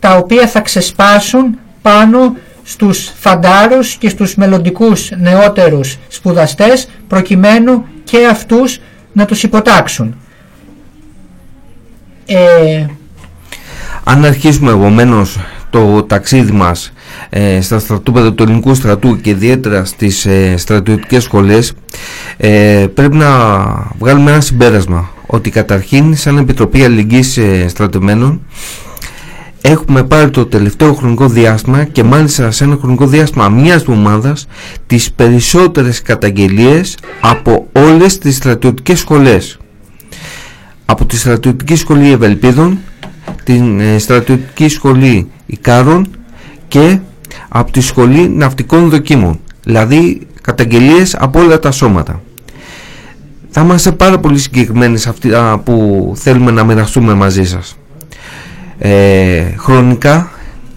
τα 0.00 0.16
οποία 0.16 0.46
θα 0.46 0.60
ξεσπάσουν 0.60 1.58
πάνω 1.82 2.36
στους 2.62 3.12
φαντάρους 3.20 3.94
και 3.94 4.08
στους 4.08 4.34
μελλοντικούς 4.34 5.10
νεότερους 5.16 5.98
σπουδαστές 6.08 6.88
προκειμένου 7.08 7.84
και 8.04 8.26
αυτούς 8.26 8.80
να 9.12 9.24
τους 9.24 9.42
υποτάξουν. 9.42 10.16
Ε, 12.26 12.86
Αν 14.04 14.24
αρχίσουμε 14.24 14.70
επομένως 14.70 15.38
το 15.70 16.02
ταξίδι 16.02 16.52
μας 16.52 16.92
ε, 17.30 17.60
στα 17.60 17.78
στρατόπεδα 17.78 18.32
του 18.32 18.42
ελληνικού 18.42 18.74
στρατού 18.74 19.20
και 19.20 19.30
ιδιαίτερα 19.30 19.84
στις 19.84 20.26
ε, 20.26 20.54
στρατιωτικές 20.56 21.22
σχολές 21.22 21.72
ε, 22.36 22.86
πρέπει 22.94 23.16
να 23.16 23.28
βγάλουμε 23.98 24.30
ένα 24.30 24.40
συμπέρασμα 24.40 25.10
ότι 25.26 25.50
καταρχήν 25.50 26.16
σαν 26.16 26.38
Επιτροπή 26.38 26.84
Αλληλεγγύης 26.84 27.36
ε, 27.36 27.68
Στρατεμένων 27.68 28.40
έχουμε 29.60 30.02
πάρει 30.04 30.30
το 30.30 30.46
τελευταίο 30.46 30.94
χρονικό 30.94 31.28
διάστημα 31.28 31.84
και 31.84 32.02
μάλιστα 32.02 32.50
σε 32.50 32.64
ένα 32.64 32.76
χρονικό 32.80 33.06
διάστημα 33.06 33.48
μιας 33.48 33.80
εβδομάδας 33.80 34.46
τις 34.86 35.12
περισσότερες 35.12 36.02
καταγγελίες 36.02 36.96
από 37.20 37.66
όλες 37.72 38.18
τις 38.18 38.36
στρατιωτικές 38.36 38.98
σχολές. 38.98 39.58
Από 40.84 41.06
τη 41.06 41.16
στρατιωτική 41.16 41.76
σχολή 41.76 42.12
Ευελπίδων 42.12 42.78
την 43.44 43.80
ε, 43.80 43.98
στρατιωτική 43.98 44.68
σχολή 44.68 45.30
Ικάρων 45.46 46.06
και 46.68 46.98
από 47.48 47.72
τη 47.72 47.80
σχολή 47.80 48.28
ναυτικών 48.28 48.88
δοκίμων 48.88 49.40
δηλαδή 49.64 50.20
καταγγελίες 50.40 51.14
από 51.18 51.40
όλα 51.40 51.58
τα 51.58 51.70
σώματα. 51.70 52.22
Θα 53.50 53.60
είμαστε 53.60 53.92
πάρα 53.92 54.18
πολύ 54.18 54.38
συγκεκριμένοι 54.38 54.98
σε 54.98 55.08
αυτά 55.08 55.60
που 55.64 56.12
θέλουμε 56.16 56.50
να 56.50 56.64
μοιραστούμε 56.64 57.14
μαζί 57.14 57.44
σας. 57.44 57.76
Ε, 58.78 59.44
χρονικά 59.56 60.30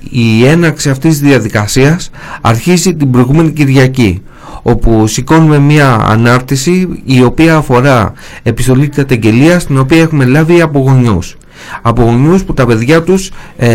η 0.10 0.46
έναξη 0.46 0.90
αυτής 0.90 1.20
της 1.20 1.28
διαδικασίας 1.28 2.10
αρχίζει 2.42 2.96
την 2.96 3.12
προηγούμενη 3.12 3.52
Κυριακή 3.52 4.22
όπου 4.62 5.08
σηκώνουμε 5.08 5.60
μια 5.60 5.94
ανάρτηση 6.08 7.02
η 7.06 7.24
οποία 7.24 7.56
αφορά 7.56 8.14
επιστολή 8.44 8.88
καταγγελίας 8.88 9.66
την 9.66 9.78
οποία 9.78 10.02
έχουμε 10.02 10.26
λάβει 10.26 10.62
από 10.62 10.80
γονιούς 10.80 11.38
από 11.82 12.04
γονιούς 12.04 12.44
που 12.44 12.54
τα 12.54 12.66
παιδιά 12.66 13.04
τους 13.04 13.32
ε, 13.58 13.70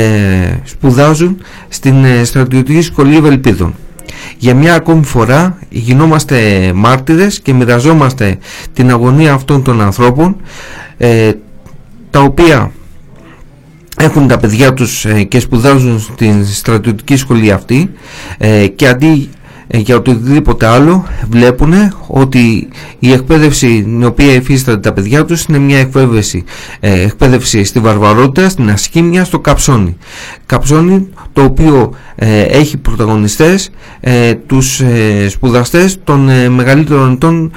σπουδάζουν 0.65 1.43
στην 1.69 2.05
ε, 2.05 2.25
στρατιωτική 2.25 2.83
σχολή 2.83 3.17
Ευελπίδων 3.17 3.75
για 4.39 4.55
μια 4.55 4.75
ακόμη 4.75 5.05
φορά 5.05 5.59
γινόμαστε 5.69 6.71
μάρτυρες 6.75 7.41
και 7.41 7.53
μοιραζόμαστε 7.53 8.39
την 8.73 8.91
αγωνία 8.91 9.33
αυτών 9.33 9.63
των 9.63 9.81
ανθρώπων 9.81 10.37
ε, 10.97 11.33
τα 12.11 12.21
οποία 12.21 12.73
έχουν 13.99 14.29
τα 14.29 14.39
παιδιά 14.39 14.75
τους 14.75 15.05
ε, 15.05 15.23
και 15.23 15.41
σπουδάζουν 15.41 16.01
στην 16.01 16.47
στρατιωτική 16.47 17.17
σχολή 17.17 17.53
αυτή 17.53 17.91
ε, 18.39 18.67
και 18.67 18.89
αντί 18.89 19.07
ε, 19.07 19.38
για 19.71 19.97
οτιδήποτε 19.97 20.67
άλλο 20.67 21.05
βλέπουν 21.31 21.73
ότι 22.07 22.69
η 22.99 23.13
εκπαίδευση 23.13 23.83
την 23.83 24.05
οποία 24.05 24.33
υφίσταται 24.33 24.79
τα 24.79 24.93
παιδιά 24.93 25.25
τους 25.25 25.45
είναι 25.45 25.59
μια 25.59 25.79
εκπαίδευση, 25.79 26.45
εκπαίδευση 26.81 27.65
στη 27.65 27.79
βαρβαρότητα, 27.79 28.49
στην 28.49 28.71
ασχήμια, 28.71 29.25
στο 29.25 29.39
καψόνι. 29.39 29.97
Καψόνι 30.47 31.09
το 31.33 31.43
οποίο 31.43 31.93
έχει 32.51 32.77
πρωταγωνιστές 32.77 33.71
τους 34.47 34.83
σπουδαστές 35.29 35.99
των 36.05 36.31
μεγαλύτερων 36.53 37.13
ετών 37.13 37.53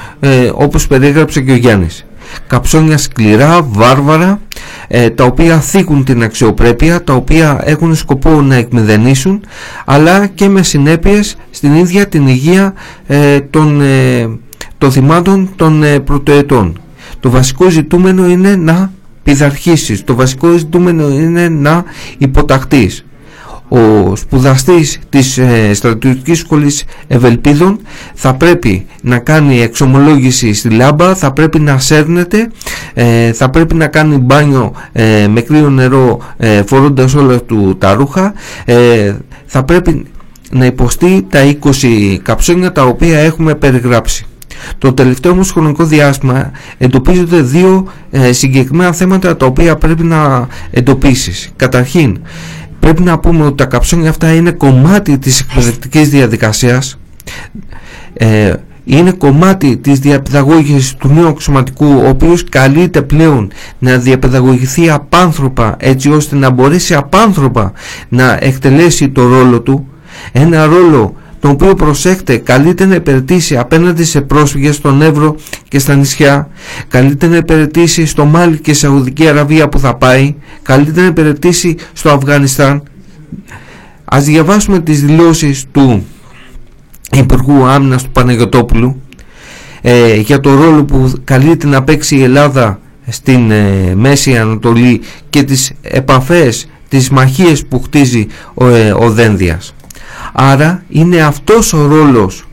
όπως 0.53 0.87
περιέγραψε 0.87 1.41
και 1.41 1.51
ο 1.51 1.55
Γιάννης 1.55 2.05
καψόνια 2.47 2.97
σκληρά, 2.97 3.61
βάρβαρα, 3.61 4.39
ε, 4.87 5.09
τα 5.09 5.23
οποία 5.23 5.59
θίγουν 5.59 6.03
την 6.03 6.23
αξιοπρέπεια, 6.23 7.03
τα 7.03 7.13
οποία 7.13 7.61
έχουν 7.63 7.95
σκοπό 7.95 8.41
να 8.41 8.55
εκμεδενήσουν, 8.55 9.43
αλλά 9.85 10.27
και 10.27 10.47
με 10.49 10.63
συνέπειες 10.63 11.35
στην 11.49 11.73
ίδια 11.73 12.07
την 12.07 12.27
υγεία 12.27 12.73
ε, 13.07 13.39
των, 13.39 13.81
ε, 13.81 14.29
των 14.77 14.91
θυμάτων 14.91 15.49
των 15.55 15.83
πρωτοετών. 16.05 16.81
Το 17.19 17.29
βασικό 17.29 17.69
ζητούμενο 17.69 18.29
είναι 18.29 18.55
να 18.55 18.91
πειθαρχήσεις, 19.23 20.03
το 20.03 20.15
βασικό 20.15 20.57
ζητούμενο 20.57 21.09
είναι 21.09 21.49
να 21.49 21.83
υποταχτείς 22.17 23.05
ο 23.73 24.15
σπουδαστής 24.15 24.99
της 25.09 25.37
ε, 25.37 25.73
στρατιωτικής 25.73 26.39
σχολής 26.39 26.83
Ευελπίδων 27.07 27.79
θα 28.13 28.33
πρέπει 28.33 28.85
να 29.01 29.19
κάνει 29.19 29.61
εξομολόγηση 29.61 30.53
στη 30.53 30.69
λάμπα, 30.69 31.15
θα 31.15 31.31
πρέπει 31.31 31.59
να 31.59 31.79
σέρνεται, 31.79 32.49
ε, 32.93 33.33
θα 33.33 33.49
πρέπει 33.49 33.75
να 33.75 33.87
κάνει 33.87 34.17
μπάνιο 34.17 34.73
ε, 34.91 35.27
με 35.27 35.41
κρύο 35.41 35.69
νερό 35.69 36.19
ε, 36.37 36.63
φορώντας 36.65 37.13
όλα 37.15 37.41
του 37.41 37.75
τα 37.79 37.93
ρούχα, 37.93 38.33
ε, 38.65 39.13
θα 39.45 39.63
πρέπει 39.63 40.05
να 40.51 40.65
υποστεί 40.65 41.25
τα 41.29 41.39
20 41.61 42.17
καψόνια 42.21 42.71
τα 42.71 42.83
οποία 42.83 43.19
έχουμε 43.19 43.55
περιγράψει. 43.55 44.25
Το 44.77 44.93
τελευταίο 44.93 45.31
όμως 45.31 45.51
χρονικό 45.51 45.83
διάστημα 45.83 46.51
εντοπίζονται 46.77 47.41
δύο 47.41 47.87
συγκεκριμένα 48.31 48.91
θέματα 48.93 49.37
τα 49.37 49.45
οποία 49.45 49.75
πρέπει 49.75 50.03
να 50.03 50.47
εντοπίσεις. 50.71 51.51
Καταρχήν, 51.55 52.19
πρέπει 52.81 53.01
να 53.01 53.19
πούμε 53.19 53.45
ότι 53.45 53.55
τα 53.55 53.65
καψόνια 53.65 54.09
αυτά 54.09 54.33
είναι 54.33 54.51
κομμάτι 54.51 55.17
της 55.17 55.39
εκπαιδευτικής 55.39 56.09
διαδικασίας. 56.09 56.99
Ε, 58.13 58.53
είναι 58.83 59.11
κομμάτι 59.11 59.77
της 59.77 59.99
διαπαιδαγώγησης 59.99 60.95
του 60.95 61.07
νέου 61.07 61.27
αξιωματικού 61.27 61.85
ο 61.85 62.07
οποίος 62.07 62.43
καλείται 62.49 63.01
πλέον 63.01 63.51
να 63.79 63.97
διαπαιδαγωγηθεί 63.97 64.89
απάνθρωπα 64.89 65.75
έτσι 65.79 66.09
ώστε 66.11 66.35
να 66.35 66.49
μπορέσει 66.49 66.93
απάνθρωπα 66.93 67.71
να 68.09 68.37
εκτελέσει 68.41 69.09
το 69.09 69.27
ρόλο 69.27 69.61
του. 69.61 69.87
Ένα 70.31 70.65
ρόλο 70.65 71.15
τον 71.41 71.51
οποίο 71.51 71.75
προσέχτε 71.75 72.37
καλείται 72.37 72.85
να 72.85 72.95
υπηρετήσει 72.95 73.57
απέναντι 73.57 74.03
σε 74.03 74.21
πρόσφυγες 74.21 74.75
στον 74.75 75.01
Εύρο 75.01 75.35
και 75.67 75.79
στα 75.79 75.95
νησιά. 75.95 76.49
Καλείται 76.87 77.27
να 77.27 77.35
υπηρετήσει 77.35 78.05
στο 78.05 78.25
Μάλι 78.25 78.57
και 78.57 78.73
Σαουδική 78.73 79.27
Αραβία 79.27 79.69
που 79.69 79.79
θα 79.79 79.95
πάει. 79.95 80.35
Καλείται 80.61 81.01
να 81.01 81.07
υπηρετήσει 81.07 81.75
στο 81.93 82.09
Αφγανιστάν. 82.09 82.83
Ας 84.05 84.23
διαβάσουμε 84.23 84.79
τις 84.79 85.01
δηλώσεις 85.03 85.65
του 85.71 86.05
Υπουργού 87.11 87.65
Άμυνας 87.65 88.03
του 88.03 88.11
Παναγιωτόπουλου 88.11 89.01
ε, 89.81 90.15
για 90.15 90.39
το 90.39 90.53
ρόλο 90.55 90.83
που 90.83 91.13
καλείται 91.23 91.67
να 91.67 91.83
παίξει 91.83 92.15
η 92.15 92.23
Ελλάδα 92.23 92.79
στην 93.07 93.51
ε, 93.51 93.93
Μέση 93.95 94.37
Ανατολή 94.37 95.01
και 95.29 95.43
τις 95.43 95.71
επαφές 95.81 96.67
τις 96.89 97.09
μαχίες 97.09 97.65
που 97.65 97.81
χτίζει 97.81 98.27
ο, 98.53 98.67
ε, 98.67 98.91
ο 98.91 99.09
Δένδιας. 99.09 99.73
Άρα 100.31 100.83
είναι 100.89 101.21
αυτός 101.21 101.73
ο 101.73 101.87
ρόλος 101.87 102.45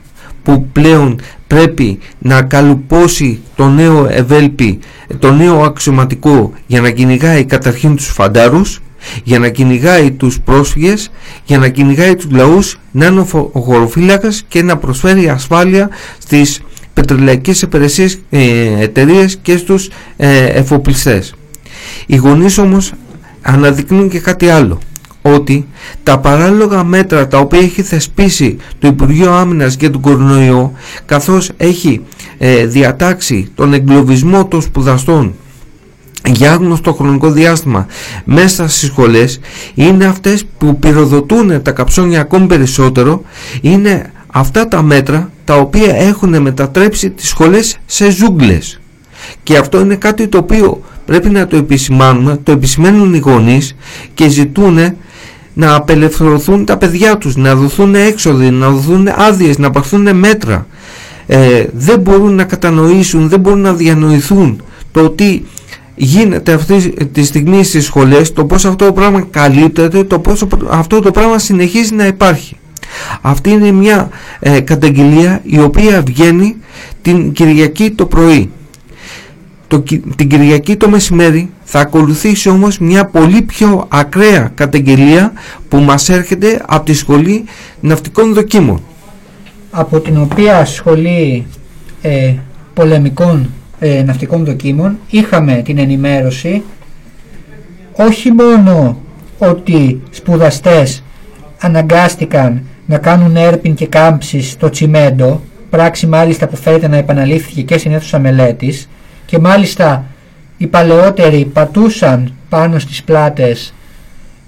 που 0.42 0.66
πλέον 0.72 1.20
πρέπει 1.46 1.98
να 2.18 2.42
καλουπώσει 2.42 3.40
το 3.56 3.68
νέο 3.68 4.06
ευέλπι, 4.10 4.78
το 5.18 5.32
νέο 5.32 5.62
αξιωματικό 5.62 6.52
για 6.66 6.80
να 6.80 6.90
κυνηγάει 6.90 7.44
καταρχήν 7.44 7.96
τους 7.96 8.06
φαντάρους, 8.06 8.80
για 9.24 9.38
να 9.38 9.48
κυνηγάει 9.48 10.10
τους 10.10 10.40
πρόσφυγες, 10.40 11.10
για 11.44 11.58
να 11.58 11.68
κυνηγάει 11.68 12.14
τους 12.14 12.30
λαούς, 12.30 12.78
να 12.90 13.06
είναι 13.06 13.20
ο 13.52 13.60
χωροφύλακας 13.60 14.44
και 14.48 14.62
να 14.62 14.76
προσφέρει 14.76 15.28
ασφάλεια 15.28 15.88
στις 16.18 16.60
πετρελαϊκές 16.94 17.62
υπηρεσίες 17.62 18.18
ε, 18.30 18.82
εταιρείες 18.82 19.38
και 19.42 19.56
στους 19.56 19.88
ε, 20.16 20.44
εφοπλιστές. 20.46 21.34
Οι 22.06 22.16
γονείς 22.16 22.58
όμως 22.58 22.92
αναδεικνύουν 23.42 24.08
και 24.08 24.20
κάτι 24.20 24.48
άλλο 24.48 24.78
ότι 25.34 25.66
τα 26.02 26.18
παράλογα 26.18 26.84
μέτρα 26.84 27.28
τα 27.28 27.38
οποία 27.38 27.58
έχει 27.58 27.82
θεσπίσει 27.82 28.56
το 28.78 28.88
Υπουργείο 28.88 29.32
Άμυνας 29.32 29.74
για 29.74 29.90
τον 29.90 30.00
κορονοϊό 30.00 30.72
καθώς 31.06 31.50
έχει 31.56 32.00
ε, 32.38 32.66
διατάξει 32.66 33.50
τον 33.54 33.72
εγκλωβισμό 33.72 34.46
των 34.46 34.62
σπουδαστών 34.62 35.34
για 36.26 36.52
άγνωστο 36.52 36.92
χρονικό 36.92 37.30
διάστημα 37.30 37.86
μέσα 38.24 38.68
στις 38.68 38.88
σχολές 38.88 39.40
είναι 39.74 40.04
αυτές 40.04 40.44
που 40.58 40.78
πυροδοτούν 40.78 41.62
τα 41.62 41.70
καψόνια 41.70 42.20
ακόμη 42.20 42.46
περισσότερο. 42.46 43.22
Είναι 43.60 44.12
αυτά 44.26 44.68
τα 44.68 44.82
μέτρα 44.82 45.30
τα 45.44 45.56
οποία 45.56 45.96
έχουν 45.96 46.42
μετατρέψει 46.42 47.10
τις 47.10 47.28
σχολές 47.28 47.78
σε 47.86 48.10
ζούγκλες. 48.10 48.80
Και 49.42 49.56
αυτό 49.56 49.80
είναι 49.80 49.96
κάτι 49.96 50.28
το 50.28 50.38
οποίο 50.38 50.82
πρέπει 51.06 51.30
να 51.30 51.46
το 51.46 51.56
επισημάνουμε 51.56 52.40
το 52.42 52.52
επισημαίνουν 52.52 53.14
οι 53.14 53.18
γονείς 53.18 53.76
και 54.14 54.28
ζητούν 54.28 54.78
να 55.58 55.74
απελευθερωθούν 55.74 56.64
τα 56.64 56.76
παιδιά 56.76 57.18
τους 57.18 57.36
να 57.36 57.54
δοθούν 57.54 57.94
έξοδοι, 57.94 58.50
να 58.50 58.70
δοθούν 58.70 59.08
άδειες, 59.16 59.58
να 59.58 59.70
πάρθουν 59.70 60.16
μέτρα 60.16 60.66
ε, 61.26 61.64
δεν 61.72 62.00
μπορούν 62.00 62.34
να 62.34 62.44
κατανοήσουν 62.44 63.28
δεν 63.28 63.40
μπορούν 63.40 63.60
να 63.60 63.72
διανοηθούν 63.72 64.62
το 64.92 65.00
ότι 65.00 65.46
γίνεται 65.94 66.52
αυτή 66.52 66.94
τη 67.12 67.24
στιγμή 67.24 67.64
στις 67.64 67.84
σχολές 67.84 68.32
το 68.32 68.44
πως 68.44 68.64
αυτό 68.64 68.86
το 68.86 68.92
πράγμα 68.92 69.26
καλύπτεται 69.30 70.04
το 70.04 70.18
πως 70.18 70.46
αυτό 70.68 71.00
το 71.00 71.10
πράγμα 71.10 71.38
συνεχίζει 71.38 71.94
να 71.94 72.06
υπάρχει 72.06 72.56
αυτή 73.20 73.50
είναι 73.50 73.70
μια 73.70 74.08
ε, 74.40 74.60
καταγγελία 74.60 75.40
η 75.44 75.60
οποία 75.60 76.02
βγαίνει 76.06 76.56
την 77.02 77.32
Κυριακή 77.32 77.90
το 77.90 78.06
πρωί. 78.06 78.50
Το, 79.68 79.82
την 80.16 80.28
Κυριακή 80.28 80.76
το 80.76 80.88
μεσημέρι 80.88 81.50
θα 81.70 81.80
ακολουθήσει 81.80 82.48
όμως 82.48 82.78
μια 82.78 83.04
πολύ 83.04 83.42
πιο 83.42 83.86
ακραία 83.88 84.50
καταγγελία 84.54 85.32
που 85.68 85.78
μας 85.78 86.08
έρχεται 86.08 86.62
από 86.66 86.84
τη 86.84 86.92
Σχολή 86.92 87.44
Ναυτικών 87.80 88.34
Δοκίμων. 88.34 88.80
Από 89.70 90.00
την 90.00 90.20
οποία 90.20 90.64
σχολή 90.64 91.46
ε, 92.02 92.34
πολεμικών 92.74 93.50
ε, 93.78 94.02
ναυτικών 94.02 94.44
δοκίμων 94.44 94.98
είχαμε 95.10 95.62
την 95.64 95.78
ενημέρωση 95.78 96.62
όχι 97.92 98.32
μόνο 98.32 99.00
ότι 99.38 100.02
σπουδαστές 100.10 101.04
αναγκάστηκαν 101.60 102.62
να 102.86 102.98
κάνουν 102.98 103.36
έρπιν 103.36 103.74
και 103.74 103.86
κάμψη 103.86 104.42
στο 104.42 104.70
τσιμέντο, 104.70 105.40
πράξη 105.70 106.06
μάλιστα 106.06 106.46
που 106.46 106.56
φαίνεται 106.56 106.88
να 106.88 106.96
επαναλήφθηκε 106.96 107.62
και 107.62 107.78
στην 107.78 107.92
αίθουσα 107.92 108.18
μελέτης 108.18 108.88
και 109.26 109.38
μάλιστα 109.38 110.04
οι 110.58 110.66
παλαιότεροι 110.66 111.44
πατούσαν 111.44 112.32
πάνω 112.48 112.78
στις 112.78 113.02
πλάτες 113.02 113.74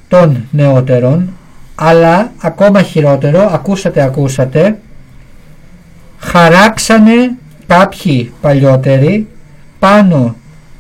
των 0.09 0.45
νεότερων 0.51 1.29
αλλά 1.75 2.33
ακόμα 2.41 2.83
χειρότερο, 2.83 3.51
ακούσατε 3.53 4.03
ακούσατε, 4.03 4.79
χαράξανε 6.19 7.31
κάποιοι 7.67 8.33
παλιότεροι 8.41 9.29
πάνω 9.79 10.37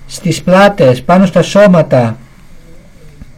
στις 0.06 0.42
πλάτες, 0.42 1.02
πάνω 1.02 1.26
στα 1.26 1.42
σώματα 1.42 2.16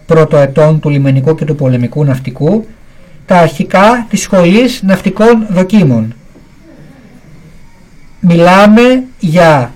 πρωτοετών 0.07 0.80
του 0.80 0.88
λιμενικού 0.88 1.34
και 1.34 1.45
του 1.45 1.55
πολεμικού 1.55 2.05
ναυτικού 2.05 2.66
τα 3.26 3.36
αρχικά 3.36 4.07
της 4.09 4.20
Σχολής 4.20 4.82
Ναυτικών 4.82 5.47
Δοκίμων. 5.51 6.14
Μιλάμε 8.20 9.03
για 9.18 9.72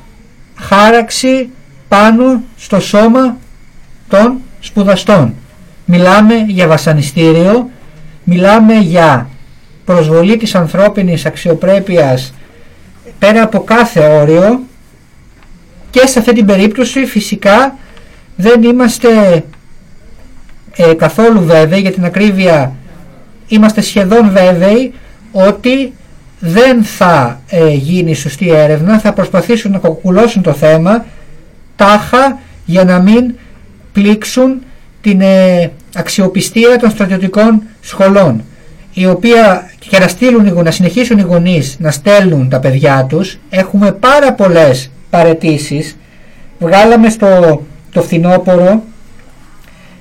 χάραξη 0.56 1.48
πάνω 1.89 2.43
στο 2.57 2.80
σώμα 2.80 3.37
των 4.09 4.39
σπουδαστών. 4.61 5.34
Μιλάμε 5.84 6.34
για 6.34 6.66
βασανιστήριο, 6.66 7.70
μιλάμε 8.24 8.74
για 8.74 9.28
προσβολή 9.84 10.37
της 10.37 10.55
ανθρώπινης 10.55 11.26
αξιοπρέπειας 11.26 12.34
πέρα 13.18 13.43
από 13.43 13.61
κάθε 13.64 14.07
όριο 14.07 14.61
και 15.91 16.07
σε 16.07 16.18
αυτή 16.18 16.32
την 16.32 16.47
περίπτωση 16.47 17.07
φυσικά 17.07 17.76
δεν 18.37 18.62
είμαστε 18.62 19.45
ε, 20.76 20.95
καθόλου 20.95 21.45
βέβαιοι 21.45 21.80
για 21.80 21.93
την 21.93 22.05
ακρίβεια 22.05 22.74
είμαστε 23.49 23.80
σχεδόν 23.80 24.30
βέβαιοι 24.30 24.93
ότι 25.32 25.93
δεν 26.41 26.84
θα 26.84 27.41
ε, 27.49 27.68
γίνει 27.68 28.14
σωστή 28.14 28.51
έρευνα, 28.51 28.99
θα 28.99 29.12
προσπαθήσουν 29.12 29.72
να 29.72 29.78
κοκκουλώσουν 29.78 30.43
το 30.43 30.53
θέμα 30.53 31.05
τάχα 31.76 32.38
για 32.64 32.84
να 32.84 32.98
μην 33.00 33.34
πλήξουν 33.92 34.62
την 35.00 35.20
ε, 35.20 35.70
αξιοπιστία 35.94 36.78
των 36.78 36.90
στρατιωτικών 36.90 37.62
σχολών 37.80 38.44
η 38.92 39.06
οποία 39.06 39.70
και 39.78 39.98
να, 39.98 40.08
στείλουν, 40.08 40.62
να 40.62 40.70
συνεχίσουν 40.70 41.18
οι 41.18 41.22
γονείς 41.22 41.76
να 41.78 41.90
στέλνουν 41.90 42.48
τα 42.48 42.60
παιδιά 42.60 43.06
τους 43.08 43.38
έχουμε 43.50 43.92
πάρα 43.92 44.32
πολλές 44.32 44.90
παρετήσεις. 45.10 45.96
Βγάλαμε 46.58 47.08
στο 47.08 47.62
το 47.92 48.02
φθινόπωρο 48.02 48.82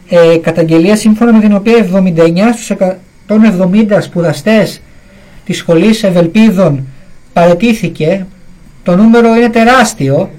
ε, 0.10 0.38
καταγγελία 0.38 0.96
σύμφωνα 0.96 1.34
με 1.34 1.40
την 1.40 1.56
οποία 1.56 1.88
79 2.78 2.88
των 3.26 3.42
70 3.72 3.98
σπουδαστές 4.02 4.82
της 5.46 5.58
σχολής 5.58 6.04
Ευελπίδων 6.04 6.88
παρετήθηκε. 7.34 8.26
Το 8.84 8.96
νούμερο 8.96 9.36
είναι 9.36 9.50
τεράστιο 9.50 10.30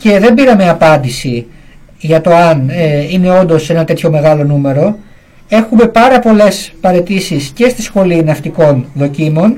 και 0.00 0.18
δεν 0.18 0.34
πήραμε 0.34 0.68
απάντηση 0.68 1.46
για 1.98 2.20
το 2.20 2.34
αν 2.34 2.68
ε, 2.68 3.06
είναι 3.10 3.38
όντως 3.38 3.70
ένα 3.70 3.84
τέτοιο 3.84 4.10
μεγάλο 4.10 4.44
νούμερο. 4.44 4.98
Έχουμε 5.48 5.86
πάρα 5.86 6.18
πολλές 6.18 6.72
παρετήσεις 6.80 7.50
και 7.54 7.68
στη 7.68 7.82
σχολή 7.82 8.24
ναυτικών 8.24 8.84
δοκίμων. 8.94 9.56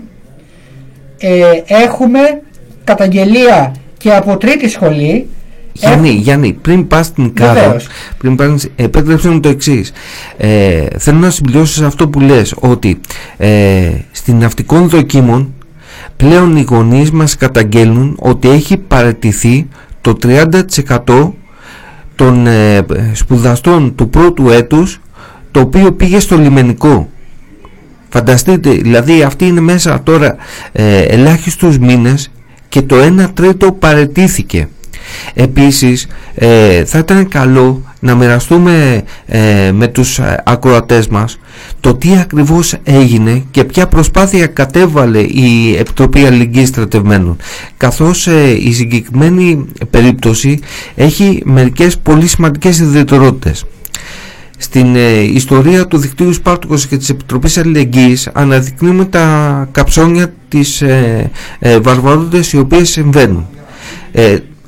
Ε, 1.18 1.42
έχουμε 1.66 2.20
καταγγελία 2.84 3.74
και 3.98 4.12
από 4.14 4.36
τρίτη 4.36 4.68
σχολή. 4.68 5.28
Γιάννη, 5.72 6.08
Γιάννη, 6.08 6.52
πριν 6.52 6.86
πας 6.86 7.06
στην 7.06 7.34
Κάρο, 7.34 7.76
πριν 8.18 8.36
πας, 8.36 8.68
επέτρεψε 8.76 9.28
μου 9.28 9.40
το 9.40 9.48
εξής. 9.48 9.92
Ε, 10.36 10.86
θέλω 10.98 11.18
να 11.18 11.30
συμπληρώσω 11.30 11.86
αυτό 11.86 12.08
που 12.08 12.20
λες, 12.20 12.54
ότι 12.60 13.00
ε, 13.36 13.90
στην 14.10 14.38
ναυτικών 14.38 14.88
δοκίμων 14.88 15.54
πλέον 16.16 16.56
οι 16.56 16.62
γονείς 16.62 17.10
μας 17.10 17.36
καταγγέλνουν 17.36 18.16
ότι 18.20 18.48
έχει 18.48 18.76
παρατηθεί 18.76 19.68
το 20.02 20.16
30% 20.22 21.30
των 22.14 22.46
ε, 22.46 22.86
σπουδαστών 23.12 23.94
του 23.94 24.08
πρώτου 24.08 24.50
έτους 24.50 25.00
το 25.50 25.60
οποίο 25.60 25.92
πήγε 25.92 26.20
στο 26.20 26.36
λιμενικό. 26.36 27.08
Φανταστείτε, 28.08 28.70
δηλαδή 28.70 29.22
αυτή 29.22 29.46
είναι 29.46 29.60
μέσα 29.60 30.02
τώρα 30.02 30.36
ε, 30.72 31.02
ελάχιστους 31.02 31.78
μήνες 31.78 32.30
και 32.68 32.82
το 32.82 32.96
1 33.24 33.28
τρίτο 33.34 33.72
παρετήθηκε. 33.72 34.68
Επίσης 35.34 36.06
ε, 36.34 36.84
θα 36.84 36.98
ήταν 36.98 37.28
καλό 37.28 37.82
να 38.00 38.14
μοιραστούμε 38.14 39.02
ε, 39.26 39.70
με 39.72 39.86
τους 39.86 40.18
ε, 40.18 40.42
ακροατές 40.46 41.08
μας 41.08 41.38
το 41.80 41.94
τι 41.94 42.16
ακριβώς 42.20 42.74
έγινε 42.84 43.44
και 43.50 43.64
ποια 43.64 43.86
προσπάθεια 43.86 44.46
κατέβαλε 44.46 45.18
η 45.18 45.76
Επιτροπή 45.78 46.26
Αλληλεγγύης 46.26 46.68
Στρατευμένων 46.68 47.36
καθώς 47.76 48.26
η 48.58 48.72
συγκεκριμένη 48.72 49.66
περίπτωση 49.90 50.58
έχει 50.94 51.42
μερικές 51.44 51.98
πολύ 51.98 52.26
σημαντικές 52.26 52.78
ιδιαιτερότητες. 52.78 53.64
Στην 54.62 54.94
ιστορία 55.34 55.86
του 55.86 55.98
δικτύου 55.98 56.32
Σπάρτουκος 56.32 56.86
και 56.86 56.96
της 56.96 57.08
Επιτροπής 57.08 57.58
Αλληλεγγύης 57.58 58.28
αναδεικνύουμε 58.32 59.04
τα 59.04 59.68
καψόνια 59.72 60.32
της 60.48 60.82
ε, 60.82 61.30
ε, 61.58 61.78
οι 62.52 62.58
οποίες 62.58 62.90
συμβαίνουν. 62.90 63.46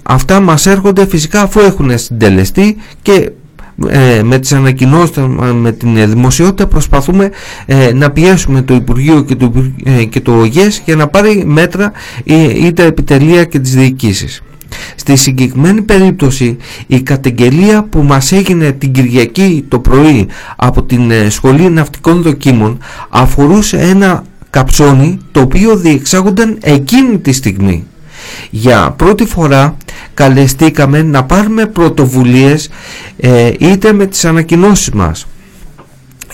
Αυτά 0.06 0.40
μας 0.40 0.66
έρχονται 0.66 1.06
φυσικά 1.06 1.42
αφού 1.42 1.60
έχουν 1.60 1.98
συντελεστεί 1.98 2.76
και 3.02 3.30
ε, 3.88 4.22
με 4.22 4.38
τις 4.38 4.52
ανακοινώσεις, 4.52 5.16
με 5.54 5.72
την 5.72 6.08
δημοσιότητα 6.10 6.66
προσπαθούμε 6.66 7.30
ε, 7.66 7.92
να 7.92 8.10
πιέσουμε 8.10 8.62
το 8.62 8.74
Υπουργείο 8.74 9.22
και 9.22 9.34
το, 9.34 9.52
ε, 9.84 10.04
και 10.04 10.20
το 10.20 10.32
ΟΓΕΣ 10.32 10.82
για 10.84 10.96
να 10.96 11.08
πάρει 11.08 11.44
μέτρα 11.46 11.92
ή, 12.24 12.72
τα 12.72 12.82
επιτελεία 12.82 13.44
και 13.44 13.58
τις 13.58 13.74
διοικήσεις. 13.74 14.42
Στη 14.96 15.16
συγκεκριμένη 15.16 15.82
περίπτωση 15.82 16.56
η 16.86 17.00
καταγγελία 17.00 17.84
που 17.84 18.02
μας 18.02 18.32
έγινε 18.32 18.72
την 18.72 18.92
Κυριακή 18.92 19.64
το 19.68 19.78
πρωί 19.78 20.26
από 20.56 20.82
την 20.82 21.10
ε, 21.10 21.30
Σχολή 21.30 21.70
Ναυτικών 21.70 22.22
Δοκίμων 22.22 22.78
αφορούσε 23.08 23.78
ένα 23.78 24.24
καψόνι 24.50 25.18
το 25.32 25.40
οποίο 25.40 25.76
διεξάγονταν 25.76 26.58
εκείνη 26.60 27.18
τη 27.18 27.32
στιγμή. 27.32 27.84
Για 28.50 28.94
πρώτη 28.96 29.24
φορά 29.26 29.76
καλεστήκαμε 30.14 31.02
να 31.02 31.24
πάρουμε 31.24 31.66
πρωτοβουλίες 31.66 32.68
ε, 33.16 33.52
είτε 33.58 33.92
με 33.92 34.06
τις 34.06 34.24
ανακοινώσεις 34.24 34.90
μας 34.90 35.26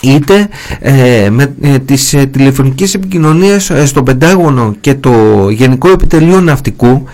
είτε 0.00 0.48
ε, 0.78 1.28
με 1.30 1.54
ε, 1.60 1.78
τις 1.78 2.14
ε, 2.14 2.26
τηλεφωνικές 2.26 2.94
επικοινωνίες 2.94 3.70
ε, 3.70 3.86
στο 3.86 4.02
Πεντάγωνο 4.02 4.74
και 4.80 4.94
το 4.94 5.46
Γενικό 5.50 5.90
Επιτελείο 5.90 6.40
Ναυτικού 6.40 7.04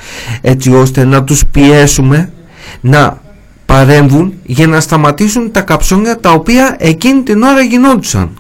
έτσι 0.41 0.72
ώστε 0.72 1.05
να 1.05 1.24
τους 1.24 1.47
πιέσουμε 1.47 2.32
να 2.80 3.20
παρέμβουν 3.66 4.32
για 4.45 4.66
να 4.66 4.80
σταματήσουν 4.80 5.51
τα 5.51 5.61
καψόνια 5.61 6.20
τα 6.20 6.30
οποία 6.30 6.76
εκείνη 6.78 7.22
την 7.22 7.43
ώρα 7.43 7.61
γινόντουσαν. 7.61 8.30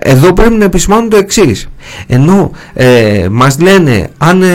Ε, 0.00 0.10
εδώ 0.10 0.32
πρέπει 0.32 0.54
να 0.54 0.64
επισημάνω 0.64 1.08
το 1.08 1.16
εξής. 1.16 1.68
Ενώ 2.06 2.50
ε, 2.74 3.26
μας 3.30 3.60
λένε 3.60 4.08
αν 4.18 4.42
ε, 4.42 4.46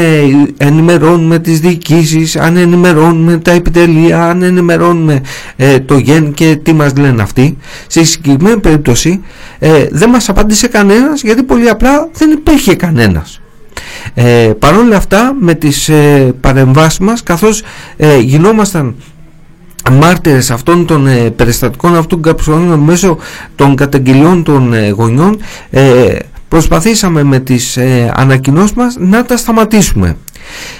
ενημερώνουμε 0.57 1.39
τις 1.39 1.59
διοικήσεις, 1.59 2.35
αν 2.35 2.57
ενημερώνουμε 2.57 3.37
τα 3.37 3.51
επιτελεία, 3.51 4.23
αν 4.23 4.43
ενημερώνουμε 4.43 5.21
ε, 5.55 5.79
το 5.79 5.97
γεν 5.97 6.33
και 6.33 6.59
τι 6.63 6.73
μας 6.73 6.97
λένε 6.97 7.21
αυτοί, 7.21 7.57
σε 7.87 8.03
συγκεκριμένη 8.03 8.59
περίπτωση 8.59 9.21
ε, 9.59 9.85
δεν 9.91 10.09
μας 10.09 10.29
απάντησε 10.29 10.67
κανένας 10.67 11.21
γιατί 11.21 11.43
πολύ 11.43 11.69
απλά 11.69 12.09
δεν 12.13 12.31
υπήρχε 12.31 12.75
κανένας. 12.75 13.41
Ε, 14.13 14.51
Παρ' 14.59 14.77
όλα 14.77 14.97
αυτά 14.97 15.35
με 15.39 15.53
τις 15.53 15.89
ε, 15.89 16.33
παρεμβάσεις 16.39 16.99
μας 16.99 17.23
καθώς 17.23 17.63
ε, 17.97 18.17
γινόμασταν 18.17 18.95
μάρτυρες 19.91 20.51
αυτών 20.51 20.85
των 20.85 21.07
ε, 21.07 21.29
περιστατικών 21.29 21.95
αυτών 21.95 22.21
καψονίων 22.21 22.79
μέσω 22.79 23.17
των 23.55 23.75
καταγγελιών 23.75 24.43
των 24.43 24.73
ε, 24.73 24.89
γονιών 24.89 25.37
ε, 25.69 26.15
προσπαθήσαμε 26.47 27.23
με 27.23 27.39
τις 27.39 27.77
ε, 27.77 28.11
ανακοινώσεις 28.15 28.73
μας 28.73 28.95
να 28.99 29.25
τα 29.25 29.37
σταματήσουμε. 29.37 30.17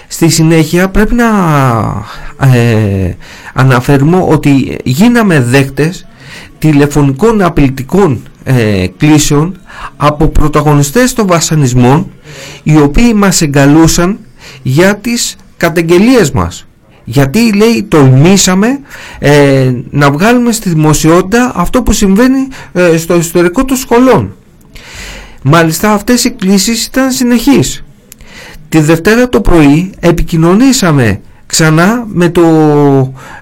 Στη 0.08 0.30
συνέχεια 0.30 0.89
πρέπει 0.89 1.16
να 1.16 1.26
ε, 2.39 3.16
αναφέρουμε 3.54 4.26
ότι 4.28 4.78
γίναμε 4.84 5.39
δέκτες 5.41 6.08
τηλεφωνικών 6.60 7.41
απειλητικών 7.41 8.22
ε, 8.43 8.88
κλήσεων 8.97 9.58
από 9.97 10.28
πρωταγωνιστές 10.28 11.14
των 11.14 11.28
βασανισμών 11.28 12.12
οι 12.64 12.78
οποίοι 12.78 13.14
μας 13.16 13.41
εγκαλούσαν 13.41 14.20
για 14.62 14.95
τις 14.95 15.36
καταγγελίες 15.58 16.32
μας 16.32 16.66
γιατί 17.04 17.54
λέει 17.54 17.84
τολμήσαμε 17.88 18.80
ε, 19.20 19.72
να 19.89 20.12
βγάλουμε 20.12 20.51
στη 20.51 20.70
δημοσιότητα 20.70 21.51
αυτό 21.56 21.82
που 21.84 21.91
συμβαίνει 21.91 22.47
ε, 22.74 22.97
στο 22.97 23.16
ιστορικό 23.16 23.66
των 23.66 23.78
σχολών. 23.78 24.36
Μάλιστα 25.41 25.91
αυτές 25.91 26.24
οι 26.24 26.32
κλήσεις 26.32 26.86
ήταν 26.86 27.12
συνεχείς. 27.12 27.84
Τη 28.70 28.80
Δευτέρα 28.80 29.30
το 29.30 29.41
πρωί 29.41 29.91
επικοινωνήσαμε 29.99 31.22
ξανά 31.45 32.06
με 32.08 32.30
το, 32.30 32.43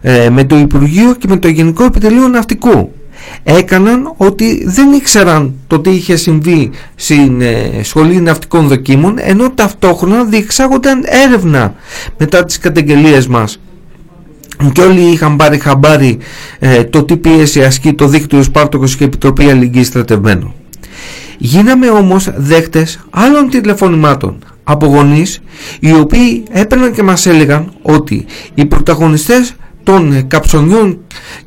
ε, 0.02 0.30
με 0.30 0.44
το 0.44 0.58
Υπουργείο 0.58 1.16
και 1.16 1.28
με 1.28 1.38
το 1.38 1.48
Γενικό 1.48 1.84
Επιτελείο 1.84 2.28
Ναυτικού 2.28 2.92
έκαναν 3.44 4.14
ότι 4.18 4.64
δεν 4.66 4.94
ήξεραν 4.94 5.54
το 5.68 5.80
τι 5.80 5.90
είχε 5.90 6.16
συμβεί 6.16 6.72
στην 6.96 7.42
ε, 7.42 7.80
Σχολή 7.84 8.22
Ναυτικών 8.22 8.68
Δοκίμων 8.68 9.16
ενώ 9.20 9.52
ταυτόχρονα 9.52 10.24
διεξάγονταν 10.24 11.04
έρευνα 11.06 11.74
μετά 12.18 12.46
τις 12.46 12.58
καταγγελίες 12.58 13.28
μας 13.28 13.60
και 14.74 14.82
όλοι 14.82 15.02
είχαν 15.02 15.36
πάρει 15.36 15.60
χαμπάρι 15.60 16.18
ε, 16.60 16.84
το 16.84 17.04
τι 17.04 17.18
πίεση 17.18 17.64
ασκεί 17.64 17.94
το 17.94 18.08
δίκτυο 18.08 18.44
Σπάρτοκος 18.44 18.96
και 18.96 19.04
Επιτροπή 19.04 19.44
Αλληλεγγύης 19.44 19.88
Στρατευμένου. 19.88 20.54
Γίναμε 21.38 21.90
όμως 21.90 22.30
δέχτες 22.36 23.00
άλλων 23.10 23.50
τηλεφωνημάτων 23.50 24.38
από 24.64 24.86
γονείς 24.86 25.42
οι 25.80 25.94
οποίοι 25.94 26.44
έπαιρναν 26.52 26.94
και 26.94 27.04
μας 27.04 27.26
έλεγαν 27.26 27.72
ότι 27.82 28.26
οι 28.54 28.66
πρωταγωνιστές 28.66 29.56
των 29.84 30.28
καψονιών 30.28 30.98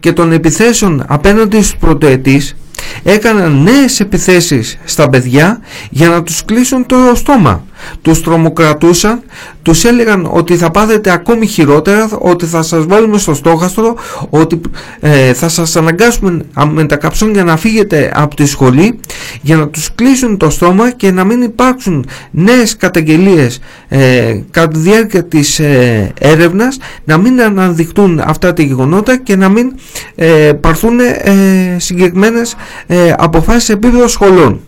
και 0.00 0.12
των 0.12 0.32
επιθέσεων 0.32 1.04
απέναντι 1.06 1.56
στους 1.56 1.76
πρωτοετής 1.76 2.56
έκαναν 3.02 3.62
νέες 3.62 4.00
επιθέσεις 4.00 4.78
στα 4.84 5.08
παιδιά 5.08 5.60
για 5.90 6.08
να 6.08 6.22
τους 6.22 6.44
κλείσουν 6.44 6.86
το 6.86 6.96
στόμα 7.14 7.64
τους 8.02 8.22
τρομοκρατούσαν, 8.22 9.22
τους 9.62 9.84
έλεγαν 9.84 10.28
ότι 10.32 10.56
θα 10.56 10.70
πάθετε 10.70 11.12
ακόμη 11.12 11.46
χειρότερα, 11.46 12.08
ότι 12.18 12.46
θα 12.46 12.62
σας 12.62 12.86
βάλουμε 12.86 13.18
στο 13.18 13.34
στόχαστρο, 13.34 13.96
ότι 14.30 14.60
ε, 15.00 15.32
θα 15.32 15.48
σας 15.48 15.76
αναγκάσουμε 15.76 16.44
με 16.72 16.84
τα 16.84 16.96
καψόνια 16.96 17.44
να 17.44 17.56
φύγετε 17.56 18.12
από 18.14 18.36
τη 18.36 18.46
σχολή 18.46 19.00
για 19.42 19.56
να 19.56 19.68
τους 19.68 19.94
κλείσουν 19.94 20.36
το 20.36 20.50
στόμα 20.50 20.90
και 20.90 21.10
να 21.10 21.24
μην 21.24 21.42
υπάρξουν 21.42 22.06
νέες 22.30 22.76
καταγγελίες 22.76 23.60
ε, 23.88 24.40
κατά 24.50 24.68
τη 24.68 24.78
διάρκεια 24.78 25.24
της 25.24 25.58
ε, 25.58 26.12
έρευνας, 26.18 26.78
να 27.04 27.18
μην 27.18 27.42
αναδειχτούν 27.42 28.20
αυτά 28.24 28.52
τα 28.52 28.62
γεγονότα 28.62 29.16
και 29.16 29.36
να 29.36 29.48
μην 29.48 29.72
ε, 30.14 30.52
παρθούν 30.60 30.98
ε, 31.00 31.76
συγκεκριμένες 31.78 32.56
ε, 32.86 33.12
αποφάσεις 33.16 33.68
επίπεδο 33.68 34.08
σχολών 34.08 34.60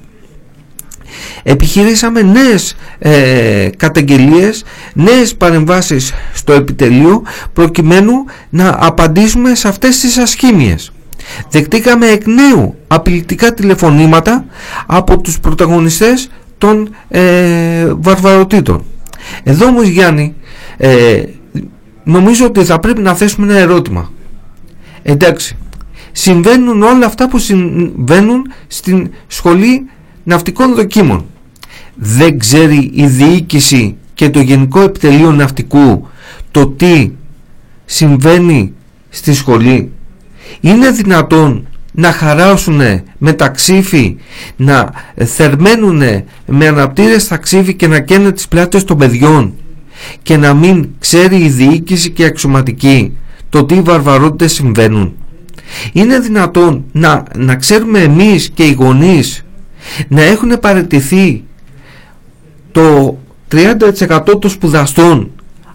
επιχειρήσαμε 1.48 2.22
νέες 2.22 2.74
ε, 2.98 3.68
καταγγελίες, 3.76 4.64
νέες 4.94 5.34
παρεμβάσεις 5.34 6.12
στο 6.32 6.52
επιτελείο 6.52 7.22
προκειμένου 7.52 8.12
να 8.50 8.76
απαντήσουμε 8.80 9.54
σε 9.54 9.68
αυτές 9.68 10.00
τις 10.00 10.18
ασχήμιες. 10.18 10.92
Δεκτήκαμε 11.50 12.06
εκ 12.06 12.26
νέου 12.26 12.76
απειλητικά 12.86 13.54
τηλεφωνήματα 13.54 14.44
από 14.86 15.20
τους 15.20 15.40
πρωταγωνιστές 15.40 16.28
των 16.58 16.94
ε, 17.08 17.92
βαρβαροτήτων. 17.96 18.84
Εδώ 19.42 19.66
όμως 19.66 19.86
Γιάννη 19.88 20.34
ε, 20.76 21.22
νομίζω 22.04 22.46
ότι 22.46 22.64
θα 22.64 22.78
πρέπει 22.78 23.00
να 23.00 23.14
θέσουμε 23.14 23.52
ένα 23.52 23.60
ερώτημα. 23.60 24.10
Εντάξει, 25.02 25.56
συμβαίνουν 26.12 26.82
όλα 26.82 27.06
αυτά 27.06 27.28
που 27.28 27.38
συμβαίνουν 27.38 28.52
στην 28.66 29.10
σχολή 29.26 29.86
ναυτικών 30.24 30.74
δοκίμων 30.74 31.26
δεν 31.96 32.38
ξέρει 32.38 32.90
η 32.94 33.06
διοίκηση 33.06 33.96
και 34.14 34.30
το 34.30 34.40
Γενικό 34.40 34.80
Επιτελείο 34.80 35.32
Ναυτικού 35.32 36.08
το 36.50 36.66
τι 36.66 37.10
συμβαίνει 37.84 38.72
στη 39.08 39.34
σχολή. 39.34 39.92
Είναι 40.60 40.90
δυνατόν 40.90 41.66
να 41.92 42.12
χαράσουν 42.12 42.80
με 43.18 43.32
τα 43.32 43.48
ξύφη, 43.48 44.16
να 44.56 44.92
θερμαίνουν 45.24 46.02
με 46.46 46.66
αναπτήρες 46.66 47.28
τα 47.28 47.36
ξύφη 47.36 47.74
και 47.74 47.86
να 47.86 48.00
καίνε 48.00 48.32
τις 48.32 48.48
πλάτες 48.48 48.84
των 48.84 48.98
παιδιών 48.98 49.54
και 50.22 50.36
να 50.36 50.54
μην 50.54 50.88
ξέρει 50.98 51.36
η 51.36 51.48
διοίκηση 51.48 52.10
και 52.10 52.22
η 52.22 52.26
αξιωματική 52.26 53.16
το 53.48 53.64
τι 53.64 53.80
βαρβαρότητες 53.80 54.52
συμβαίνουν. 54.52 55.14
Είναι 55.92 56.18
δυνατόν 56.18 56.84
να, 56.92 57.22
να 57.36 57.56
ξέρουμε 57.56 57.98
εμείς 58.00 58.50
και 58.54 58.62
οι 58.62 58.72
γονείς 58.72 59.44
να 60.08 60.22
έχουν 60.22 60.60
παραιτηθεί 60.60 61.44
το 62.76 63.18
30% 63.52 64.40
των 64.40 64.50
σπουδαστών 64.50 65.30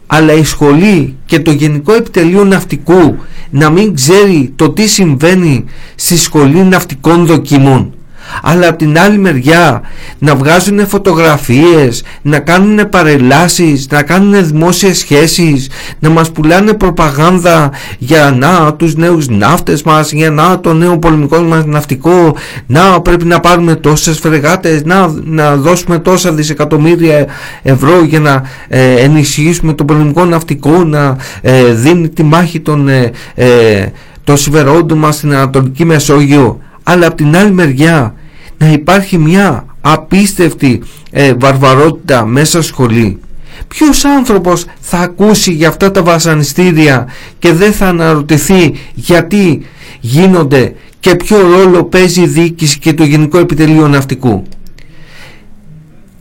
αλλά 0.08 0.34
η 0.34 0.44
σχολή 0.44 1.16
και 1.26 1.40
το 1.40 1.52
Γενικό 1.52 1.94
Επιτελείο 1.94 2.44
Ναυτικού 2.44 3.16
να 3.50 3.70
μην 3.70 3.94
ξέρει 3.96 4.54
το 4.56 4.70
τι 4.70 4.88
συμβαίνει 4.88 5.66
στη 5.96 6.18
σχολή 6.18 6.64
ναυτικών 6.64 7.26
δοκιμών 7.26 7.94
αλλά 8.42 8.68
από 8.68 8.78
την 8.78 9.00
άλλη 9.00 9.18
μεριά 9.18 9.82
να 10.20 10.36
βγάζουν 10.36 10.88
φωτογραφίες, 10.88 12.04
να 12.22 12.40
κάνουν 12.40 12.90
παρελάσεις, 12.90 13.88
να 13.92 14.04
κάνουν 14.04 14.46
δημόσιες 14.46 14.98
σχέσεις, 14.98 15.70
να 16.00 16.10
μας 16.10 16.32
πουλάνε 16.32 16.74
προπαγάνδα 16.74 17.72
για 17.98 18.36
να 18.38 18.74
τους 18.74 18.96
νέους 18.96 19.28
ναύτες 19.28 19.84
μας, 19.84 20.12
για 20.12 20.32
να 20.32 20.60
το 20.60 20.74
νέο 20.74 20.98
πολεμικό 20.98 21.40
μας 21.42 21.66
ναυτικό, 21.66 22.36
να 22.68 23.02
πρέπει 23.02 23.26
να 23.26 23.40
πάρουμε 23.40 23.76
τόσες 23.76 24.20
φρεγάτες, 24.20 24.84
να, 24.84 25.14
να 25.24 25.56
δώσουμε 25.56 26.00
τόσα 26.00 26.34
δισεκατομμύρια 26.34 27.26
ευρώ 27.62 28.04
για 28.04 28.20
να 28.20 28.44
ε, 28.68 28.94
ενισχύσουμε 28.94 29.74
το 29.74 29.86
πολεμικό 29.86 30.26
ναυτικό, 30.26 30.84
να 30.84 31.16
ε, 31.42 31.74
δίνει 31.74 32.10
τη 32.10 32.24
μάχη 32.24 32.60
των, 32.60 32.88
ε, 32.88 33.12
ε 33.36 33.86
των 34.24 34.98
μας 34.98 35.16
στην 35.16 35.34
Ανατολική 35.34 35.86
Μεσόγειο. 35.86 36.60
Αλλά 36.84 37.08
από 37.08 37.16
την 37.16 37.38
άλλη 37.38 37.52
μεριά 37.52 38.14
να 38.62 38.72
υπάρχει 38.72 39.18
μια 39.18 39.66
απίστευτη 39.82 40.82
ε, 41.12 41.34
βαρβαρότητα 41.34 42.26
μέσα 42.26 42.62
σχολή. 42.62 43.20
Ποιος 43.68 44.06
άνθρωπος 44.06 44.66
θα 44.80 44.98
ακούσει 44.98 45.52
για 45.52 45.68
αυτά 45.68 45.92
τα 45.92 46.04
βασανιστήρια 46.04 47.08
και 47.40 47.54
δεν 47.54 47.72
θα 47.74 47.88
αναρωτηθεί 47.88 48.74
γιατί 48.94 49.66
γίνονται 50.00 50.74
και 51.00 51.16
ποιο 51.16 51.38
ρόλο 51.42 51.84
παίζει 51.84 52.22
η 52.22 52.28
διοίκηση 52.28 52.80
και 52.80 52.94
το 52.94 53.04
Γενικό 53.04 53.38
Επιτελείο 53.38 53.88
Ναυτικού. 53.88 54.44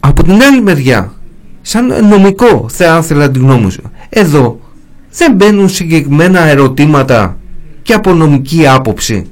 Από 0.01 0.22
την 0.22 0.43
άλλη 0.43 0.62
μεριά 0.62 1.12
σαν 1.62 2.07
νομικό 2.09 2.66
θα 2.70 2.99
ήθελα 3.03 3.30
την 3.30 3.43
γνώμη 3.43 3.70
σου 3.70 3.82
εδώ 4.09 4.61
δεν 5.12 5.34
μπαίνουν 5.34 5.68
συγκεκριμένα 5.68 6.41
ερωτήματα 6.41 7.36
και 7.82 7.93
από 7.93 8.14
νομική 8.14 8.66
άποψη 8.68 9.26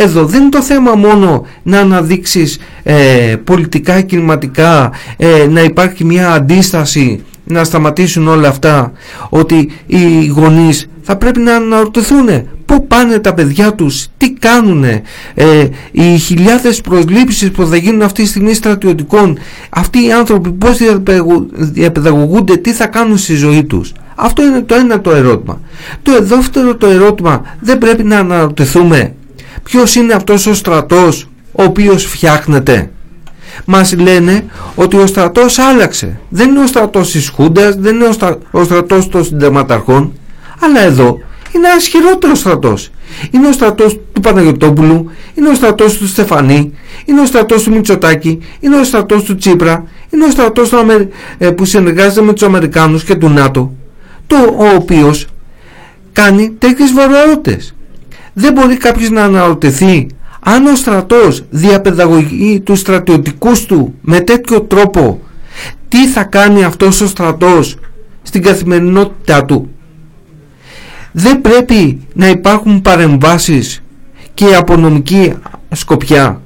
εδώ 0.00 0.24
δεν 0.24 0.40
είναι 0.40 0.50
το 0.50 0.62
θέμα 0.62 0.94
μόνο 0.94 1.46
να 1.62 1.80
αναδείξεις 1.80 2.58
ε, 2.82 3.36
πολιτικά, 3.44 4.02
κλιματικά, 4.02 4.92
ε, 5.16 5.46
να 5.50 5.62
υπάρχει 5.62 6.04
μια 6.04 6.32
αντίσταση, 6.32 7.24
να 7.44 7.64
σταματήσουν 7.64 8.28
όλα 8.28 8.48
αυτά, 8.48 8.92
ότι 9.28 9.70
οι 9.86 10.26
γονείς 10.26 10.88
θα 11.02 11.16
πρέπει 11.16 11.40
να 11.40 11.54
αναρωτηθούν 11.54 12.28
πού 12.64 12.86
πάνε 12.86 13.18
τα 13.18 13.34
παιδιά 13.34 13.74
τους, 13.74 14.06
τι 14.16 14.32
κάνουν, 14.32 14.84
ε, 14.84 15.02
οι 15.90 16.16
χιλιάδες 16.16 16.80
προσλήψεις 16.80 17.50
που 17.50 17.66
θα 17.66 17.76
γίνουν 17.76 18.02
αυτή 18.02 18.22
τη 18.22 18.28
στιγμή 18.28 18.54
στρατιωτικών, 18.54 19.38
αυτοί 19.68 20.04
οι 20.06 20.12
άνθρωποι 20.12 20.52
πώς 20.52 20.78
διαπαιδαγωγούνται, 21.50 22.56
τι 22.56 22.72
θα 22.72 22.86
κάνουν 22.86 23.18
στη 23.18 23.34
ζωή 23.34 23.64
τους. 23.64 23.92
Αυτό 24.14 24.42
είναι 24.42 24.60
το 24.60 24.74
ένα 24.74 25.00
το 25.00 25.10
ερώτημα. 25.10 25.60
Το 26.02 26.12
δεύτερο 26.22 26.76
το 26.76 26.86
ερώτημα 26.86 27.42
δεν 27.60 27.78
πρέπει 27.78 28.04
να 28.04 28.18
αναρωτηθούμε 28.18 29.12
ποιος 29.68 29.94
είναι 29.94 30.14
αυτός 30.14 30.46
ο 30.46 30.54
στρατός 30.54 31.28
ο 31.52 31.62
οποίος 31.62 32.04
φτιάχνεται; 32.04 32.90
Μας 33.64 33.94
λένε 33.98 34.44
ότι 34.74 34.96
ο 34.96 35.06
στρατός 35.06 35.58
άλλαξε. 35.58 36.20
Δεν 36.28 36.48
είναι 36.48 36.62
ο 36.62 36.66
στρατός 36.66 37.10
της 37.10 37.28
Χούντας, 37.28 37.74
δεν 37.74 37.94
είναι 37.94 38.08
ο, 38.50 38.64
στρατός 38.64 39.08
των 39.08 39.24
συνταγματαρχών, 39.24 40.12
αλλά 40.60 40.80
εδώ 40.80 41.18
είναι 41.52 41.68
ένας 41.68 41.82
ισχυρότερο 41.82 42.34
στρατός. 42.34 42.90
Είναι 43.30 43.48
ο 43.48 43.52
στρατός 43.52 44.00
του 44.12 44.20
Παναγιωτόπουλου, 44.20 45.10
είναι 45.34 45.48
ο 45.48 45.54
στρατός 45.54 45.96
του 45.96 46.08
Στεφανή, 46.08 46.72
είναι 47.04 47.20
ο 47.20 47.26
στρατός 47.26 47.62
του 47.62 47.70
Μητσοτάκη, 47.70 48.38
είναι 48.60 48.76
ο 48.76 48.84
στρατός 48.84 49.22
του 49.22 49.36
Τσίπρα, 49.36 49.84
είναι 50.10 50.24
ο 50.24 50.30
στρατός 50.30 50.68
του 50.68 50.76
ε, 51.38 51.50
που 51.50 51.64
συνεργάζεται 51.64 52.22
με 52.22 52.32
τους 52.32 52.42
Αμερικάνους 52.42 53.04
και 53.04 53.14
του 53.14 53.28
ΝΑΤΟ, 53.28 53.72
το 54.26 54.36
ο 54.36 54.74
οποίος 54.74 55.26
κάνει 56.12 56.50
τέτοιες 56.58 56.92
βαρβαρότητες. 56.92 57.72
Δεν 58.40 58.52
μπορεί 58.52 58.76
κάποιος 58.76 59.10
να 59.10 59.22
αναρωτηθεί 59.24 60.06
αν 60.40 60.66
ο 60.66 60.76
στρατός 60.76 61.44
διαπαιδαγωγεί 61.50 62.60
τους 62.60 62.78
στρατιωτικούς 62.78 63.66
του 63.66 63.94
με 64.00 64.20
τέτοιο 64.20 64.60
τρόπο 64.60 65.20
τι 65.88 66.06
θα 66.06 66.24
κάνει 66.24 66.64
αυτός 66.64 67.00
ο 67.00 67.06
στρατός 67.06 67.76
στην 68.22 68.42
καθημερινότητά 68.42 69.44
του. 69.44 69.70
Δεν 71.12 71.40
πρέπει 71.40 72.00
να 72.14 72.28
υπάρχουν 72.28 72.82
παρεμβάσεις 72.82 73.82
και 74.34 74.54
από 74.54 74.76
νομική 74.76 75.32
σκοπιά. 75.72 76.40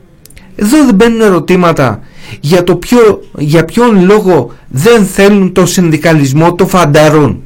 Εδώ 0.57 0.85
δεν 0.85 0.95
μπαίνουν 0.95 1.21
ερωτήματα 1.21 2.01
για, 2.41 2.65
το 2.65 2.77
ποιο, 2.77 3.23
για 3.39 3.65
ποιον 3.65 4.05
λόγο 4.05 4.53
δεν 4.69 5.05
θέλουν 5.05 5.53
το 5.53 5.67
συνδικαλισμό 5.67 6.55
των 6.55 6.69
φαντάρων. 6.69 7.43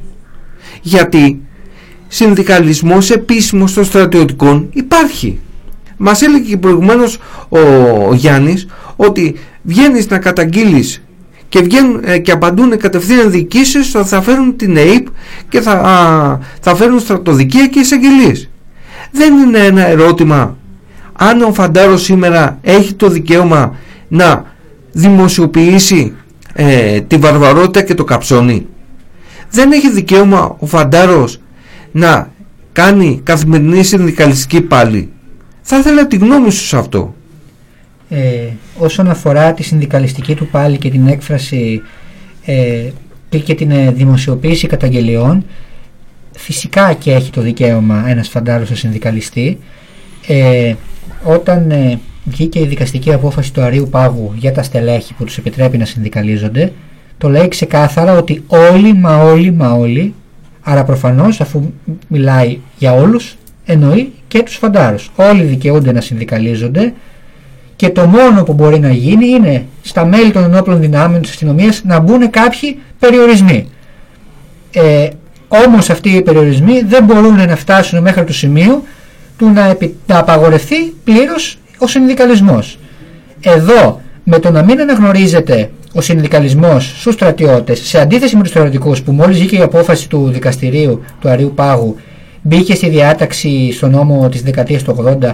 Γιατί 0.81 1.41
συνδικαλισμός 2.07 3.11
επίσημος 3.11 3.73
των 3.73 3.83
στρατιωτικών 3.83 4.69
υπάρχει. 4.73 5.39
Μας 5.97 6.21
έλεγε 6.21 6.49
και 6.49 6.57
προηγουμένως 6.57 7.17
ο 7.49 7.59
Γιάννης 8.13 8.67
ότι 8.95 9.35
βγαίνεις 9.61 10.09
να 10.09 10.17
καταγγείλεις 10.17 11.01
και, 11.49 11.61
βγαίνουν, 11.61 12.01
ε, 12.05 12.17
και 12.17 12.31
απαντούν 12.31 12.77
κατευθείαν 12.77 13.31
διοικήσεις 13.31 13.91
θα 14.03 14.21
φέρουν 14.21 14.55
την 14.55 14.77
ΕΕΠ 14.77 15.07
και 15.49 15.61
θα, 15.61 16.39
θα 16.61 16.75
φέρουν 16.75 16.99
στρατοδικεία 16.99 17.67
και 17.67 17.79
εισαγγελίες. 17.79 18.49
Δεν 19.11 19.33
είναι 19.37 19.59
ένα 19.59 19.87
ερώτημα 19.87 20.57
αν 21.13 21.41
ο 21.41 21.53
Φαντάρος 21.53 22.01
σήμερα 22.03 22.59
έχει 22.61 22.93
το 22.93 23.09
δικαίωμα 23.09 23.75
να 24.07 24.45
δημοσιοποιήσει 24.91 26.13
ε, 26.53 27.01
τη 27.01 27.17
βαρβαρότητα 27.17 27.81
και 27.81 27.93
το 27.93 28.03
καψόνι. 28.03 28.67
Δεν 29.51 29.71
έχει 29.71 29.91
δικαίωμα 29.91 30.55
ο 30.59 30.65
Φαντάρος 30.65 31.41
να 31.97 32.31
κάνει 32.71 33.19
καθημερινή 33.23 33.83
συνδικαλιστική 33.83 34.61
πάλι. 34.61 35.09
Θα 35.61 35.77
ήθελα 35.77 36.07
τη 36.07 36.17
γνώμη 36.17 36.51
σου 36.51 36.65
σε 36.65 36.77
αυτό. 36.77 37.15
Ε, 38.09 38.47
όσον 38.77 39.09
αφορά 39.09 39.53
τη 39.53 39.63
συνδικαλιστική 39.63 40.35
του 40.35 40.47
πάλι 40.47 40.77
και 40.77 40.89
την 40.89 41.07
έκφραση 41.07 41.81
ε, 42.45 42.89
και 43.29 43.55
την 43.55 43.71
ε, 43.71 43.91
δημοσιοποίηση 43.91 44.67
καταγγελιών 44.67 45.45
φυσικά 46.37 46.93
και 46.93 47.13
έχει 47.13 47.31
το 47.31 47.41
δικαίωμα 47.41 48.03
ένας 48.07 48.29
φαντάρος 48.29 48.69
συνδικαλιστή 48.73 49.59
ε, 50.27 50.73
όταν 51.23 51.71
ε, 51.71 51.99
βγήκε 52.23 52.59
η 52.59 52.65
δικαστική 52.65 53.13
απόφαση 53.13 53.53
του 53.53 53.61
Αρίου 53.61 53.87
Πάγου 53.91 54.33
για 54.35 54.51
τα 54.51 54.63
στελέχη 54.63 55.13
που 55.13 55.23
τους 55.23 55.37
επιτρέπει 55.37 55.77
να 55.77 55.85
συνδικαλίζονται 55.85 56.71
το 57.17 57.29
λέει 57.29 57.47
ξεκάθαρα 57.47 58.17
ότι 58.17 58.43
όλοι 58.47 58.93
μα 58.93 59.23
όλοι 59.23 59.51
μα 59.51 59.71
όλοι 59.71 60.13
Άρα 60.69 60.83
προφανώς 60.83 61.41
αφού 61.41 61.73
μιλάει 62.07 62.59
για 62.77 62.93
όλους 62.93 63.37
εννοεί 63.65 64.13
και 64.27 64.43
τους 64.43 64.55
φαντάρους. 64.55 65.11
Όλοι 65.15 65.43
δικαιούνται 65.43 65.91
να 65.91 66.01
συνδικαλίζονται 66.01 66.93
και 67.75 67.89
το 67.89 68.05
μόνο 68.05 68.43
που 68.43 68.53
μπορεί 68.53 68.79
να 68.79 68.91
γίνει 68.91 69.27
είναι 69.27 69.65
στα 69.81 70.05
μέλη 70.05 70.31
των 70.31 70.43
ενόπλων 70.43 70.79
δυνάμεων 70.79 71.21
της 71.21 71.29
αστυνομίας 71.31 71.81
να 71.83 71.99
μπουν 71.99 72.29
κάποιοι 72.29 72.79
περιορισμοί. 72.99 73.69
Ε, 74.71 75.07
όμως 75.47 75.89
αυτοί 75.89 76.09
οι 76.09 76.21
περιορισμοί 76.21 76.81
δεν 76.81 77.03
μπορούν 77.03 77.35
να 77.35 77.55
φτάσουν 77.55 78.01
μέχρι 78.01 78.23
το 78.23 78.33
σημείο 78.33 78.83
του 79.37 79.49
να, 79.49 79.65
επι, 79.65 79.95
να 80.07 80.17
απαγορευτεί 80.17 80.95
πλήρως 81.03 81.57
ο 81.77 81.87
συνδικαλισμός. 81.87 82.79
Εδώ 83.41 84.01
με 84.23 84.39
το 84.39 84.51
να 84.51 84.63
μην 84.63 84.81
αναγνωρίζεται 84.81 85.69
ο 85.97 86.01
συνδικαλισμός 86.01 86.95
στους 86.99 87.13
στρατιώτες, 87.13 87.79
σε 87.79 87.99
αντίθεση 87.99 88.35
με 88.35 88.41
τους 88.41 88.49
στρατιωτικού 88.49 88.95
που 89.05 89.11
μόλις 89.11 89.37
βγήκε 89.37 89.55
η 89.55 89.61
απόφαση 89.61 90.09
του 90.09 90.29
δικαστηρίου 90.29 91.03
του 91.21 91.29
Αρίου 91.29 91.51
Πάγου, 91.55 91.95
μπήκε 92.41 92.75
στη 92.75 92.89
διάταξη 92.89 93.71
στο 93.71 93.87
νόμο 93.87 94.29
της 94.29 94.41
δεκαετίας 94.41 94.83
του 94.83 95.17
80 95.21 95.33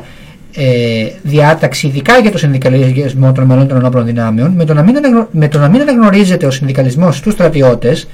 ε, 0.55 1.05
διάταξη 1.21 1.87
ειδικά 1.87 2.17
για 2.17 2.31
το 2.31 2.37
συνδικαλισμό 2.37 3.31
των 3.31 3.43
μελών 3.43 3.67
των 3.67 3.77
ενόπλων 3.77 4.05
δυνάμεων, 4.05 4.51
με 4.51 4.65
το, 4.65 4.73
να 4.73 4.81
μην 4.81 4.95
με 5.31 5.47
το 5.47 5.59
να 5.59 5.67
μην 5.69 5.81
αναγνωρίζεται 5.81 6.45
ο 6.45 6.51
συνδικαλισμός 6.51 7.17
στους 7.17 7.33
στρατιώτες, 7.33 8.07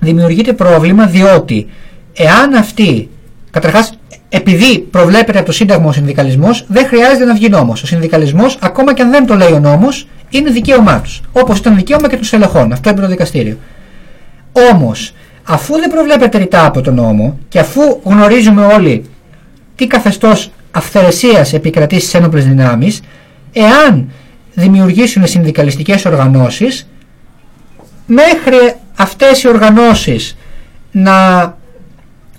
δημιουργείται 0.00 0.52
πρόβλημα 0.52 1.06
διότι 1.06 1.66
εάν 2.12 2.54
αυτοί, 2.54 3.08
καταρχάς 3.50 3.98
επειδή 4.28 4.78
προβλέπεται 4.78 5.38
από 5.38 5.46
το 5.46 5.52
Σύνταγμα 5.52 5.88
ο 5.88 5.92
συνδικαλισμός, 5.92 6.64
δεν 6.68 6.86
χρειάζεται 6.86 7.24
να 7.24 7.34
βγει 7.34 7.48
νόμος. 7.48 7.82
Ο 7.82 7.86
συνδικαλισμός, 7.86 8.58
ακόμα 8.60 8.94
και 8.94 9.02
αν 9.02 9.10
δεν 9.10 9.26
το 9.26 9.34
λέει 9.34 9.52
ο 9.52 9.58
νόμος, 9.58 10.06
είναι 10.30 10.50
δικαίωμά 10.50 11.00
τους. 11.00 11.20
Όπως 11.32 11.58
ήταν 11.58 11.76
δικαίωμα 11.76 12.08
και 12.08 12.14
των 12.14 12.24
στελεχών. 12.24 12.72
Αυτό 12.72 12.90
είπε 12.90 13.00
το 13.00 13.06
δικαστήριο. 13.06 13.56
Όμως, 14.72 15.14
αφού 15.42 15.74
δεν 15.78 15.90
προβλέπεται 15.90 16.38
ρητά 16.38 16.66
από 16.66 16.80
τον 16.80 16.94
νόμο 16.94 17.38
και 17.48 17.58
αφού 17.58 18.00
γνωρίζουμε 18.04 18.64
όλοι 18.64 19.04
τι 19.76 19.86
καθεστώς 19.86 20.50
αυθαιρεσίας 20.70 21.52
επικρατεί 21.52 22.00
στις 22.00 22.14
ένοπλες 22.14 22.46
δυνάμεις, 22.46 23.00
εάν 23.52 24.10
δημιουργήσουν 24.54 25.26
συνδικαλιστικές 25.26 26.04
οργανώσεις, 26.04 26.88
μέχρι 28.06 28.74
αυτές 28.96 29.42
οι 29.42 29.48
οργανώσεις 29.48 30.36
να 30.90 31.54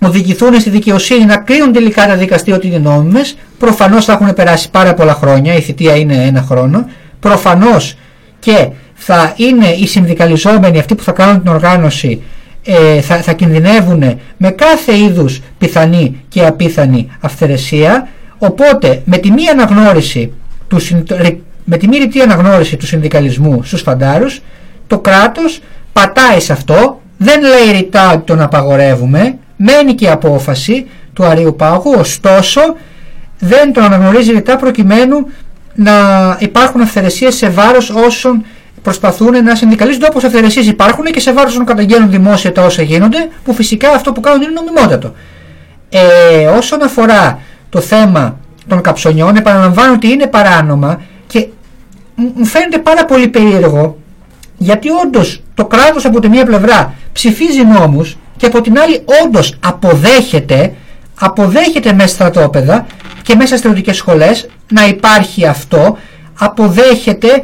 οδηγηθούν 0.02 0.60
στη 0.60 0.70
δικαιοσύνη 0.70 1.24
να 1.24 1.36
κρίνουν 1.36 1.72
τελικά 1.72 2.06
τα 2.06 2.16
δικαστήρια 2.16 2.56
ότι 2.56 2.66
είναι 2.66 2.78
νόμιμες, 2.78 3.36
προφανώς 3.58 4.04
θα 4.04 4.12
έχουν 4.12 4.34
περάσει 4.34 4.70
πάρα 4.70 4.94
πολλά 4.94 5.14
χρόνια, 5.14 5.54
η 5.54 5.60
θητεία 5.60 5.96
είναι 5.96 6.26
ένα 6.26 6.42
χρόνο, 6.42 6.88
προφανώς 7.20 7.96
και 8.38 8.68
θα 8.94 9.32
είναι 9.36 9.66
οι 9.66 9.86
συνδικαλιζόμενοι, 9.86 10.78
αυτοί 10.78 10.94
που 10.94 11.02
θα 11.02 11.12
κάνουν 11.12 11.42
την 11.42 11.52
οργάνωση, 11.52 12.22
ε, 12.64 13.00
θα, 13.00 13.16
θα 13.16 13.32
κινδυνεύουν 13.32 14.18
με 14.36 14.50
κάθε 14.50 14.98
είδους 14.98 15.40
πιθανή 15.58 16.24
και 16.28 16.46
απίθανη 16.46 17.08
αυθαιρεσία, 17.20 18.08
οπότε 18.38 19.02
με 19.04 19.16
τη 19.16 19.30
μία 19.30 19.52
αναγνώριση 19.52 20.32
του, 20.68 20.78
με 21.64 21.76
τη 21.76 21.88
μη 21.88 21.96
ρητή 21.96 22.20
αναγνώριση 22.20 22.76
του 22.76 22.86
συνδικαλισμού 22.86 23.62
στους 23.62 23.82
φαντάρους, 23.82 24.40
το 24.86 24.98
κράτος 24.98 25.60
πατάει 25.92 26.40
σε 26.40 26.52
αυτό, 26.52 27.00
δεν 27.16 27.40
λέει 27.40 27.72
ρητά 27.72 28.12
ότι 28.12 28.22
τον 28.24 28.40
απαγορεύουμε, 28.40 29.38
μένει 29.56 29.94
και 29.94 30.04
η 30.04 30.08
απόφαση 30.08 30.86
του 31.12 31.24
Αρίου 31.24 31.54
Πάγου, 31.56 31.94
ωστόσο 31.98 32.60
δεν 33.38 33.72
τον 33.72 33.82
αναγνωρίζει 33.82 34.32
ρητά 34.32 34.56
προκειμένου 34.56 35.26
να 35.80 36.36
υπάρχουν 36.40 36.80
αυθαιρεσίες 36.80 37.34
σε 37.34 37.48
βάρος 37.48 37.90
όσων 37.90 38.44
προσπαθούν 38.82 39.44
να 39.44 39.54
συνδικαλίζονται 39.54 40.06
όπως 40.06 40.24
αυθαιρεσίες 40.24 40.66
υπάρχουν 40.66 41.04
και 41.04 41.20
σε 41.20 41.32
βάρος 41.32 41.52
όσων 41.52 41.64
καταγγέλνουν 41.64 42.10
δημόσια 42.10 42.52
τα 42.52 42.64
όσα 42.64 42.82
γίνονται 42.82 43.28
που 43.44 43.52
φυσικά 43.54 43.90
αυτό 43.90 44.12
που 44.12 44.20
κάνουν 44.20 44.42
είναι 44.42 44.52
νομιμότατο. 44.52 45.12
Ε, 45.88 46.46
όσον 46.46 46.82
αφορά 46.82 47.38
το 47.68 47.80
θέμα 47.80 48.38
των 48.68 48.80
καψονιών 48.80 49.36
επαναλαμβάνω 49.36 49.92
ότι 49.92 50.08
είναι 50.08 50.26
παράνομα 50.26 51.00
και 51.26 51.46
μου 52.14 52.44
φαίνεται 52.44 52.78
πάρα 52.78 53.04
πολύ 53.04 53.28
περίεργο 53.28 53.98
γιατί 54.56 54.88
όντως 55.04 55.42
το 55.54 55.66
κράτος 55.66 56.04
από 56.04 56.20
τη 56.20 56.28
μία 56.28 56.44
πλευρά 56.44 56.94
ψηφίζει 57.12 57.64
νόμους 57.64 58.16
και 58.36 58.46
από 58.46 58.60
την 58.60 58.78
άλλη 58.78 59.04
όντως 59.24 59.56
αποδέχεται, 59.60 60.74
αποδέχεται 61.18 61.92
μέσα 61.92 62.08
στρατόπεδα 62.08 62.86
και 63.28 63.34
μέσα 63.34 63.56
στρατιωτικές 63.56 63.96
σχολές 63.96 64.48
να 64.72 64.86
υπάρχει 64.86 65.46
αυτό, 65.46 65.98
αποδέχεται 66.38 67.42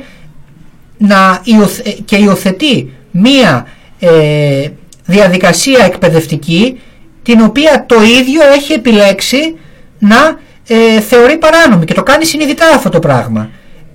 να 0.98 1.40
υιοθε- 1.44 1.98
και 2.04 2.16
υιοθετεί 2.16 2.92
μία 3.10 3.66
ε, 3.98 4.68
διαδικασία 5.04 5.84
εκπαιδευτική 5.84 6.80
την 7.22 7.40
οποία 7.40 7.84
το 7.88 8.02
ίδιο 8.02 8.42
έχει 8.54 8.72
επιλέξει 8.72 9.56
να 9.98 10.38
ε, 10.66 11.00
θεωρεί 11.00 11.36
παράνομη 11.36 11.84
και 11.84 11.94
το 11.94 12.02
κάνει 12.02 12.24
συνειδητά 12.24 12.66
αυτό 12.74 12.88
το 12.88 12.98
πράγμα. 12.98 13.50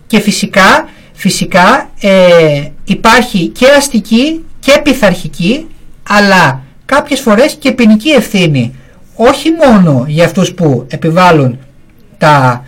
Και 0.07 0.19
φυσικά, 0.19 0.89
φυσικά 1.13 1.89
ε, 2.01 2.61
υπάρχει 2.83 3.47
και 3.47 3.65
αστική 3.77 4.45
και 4.59 4.79
πειθαρχική 4.83 5.67
αλλά 6.09 6.61
κάποιες 6.85 7.19
φορές 7.19 7.55
και 7.59 7.71
ποινική 7.71 8.09
ευθύνη 8.09 8.75
όχι 9.15 9.49
μόνο 9.51 10.05
για 10.07 10.25
αυτούς 10.25 10.53
που 10.53 10.85
επιβάλλουν 10.89 11.59
τα, 12.19 12.63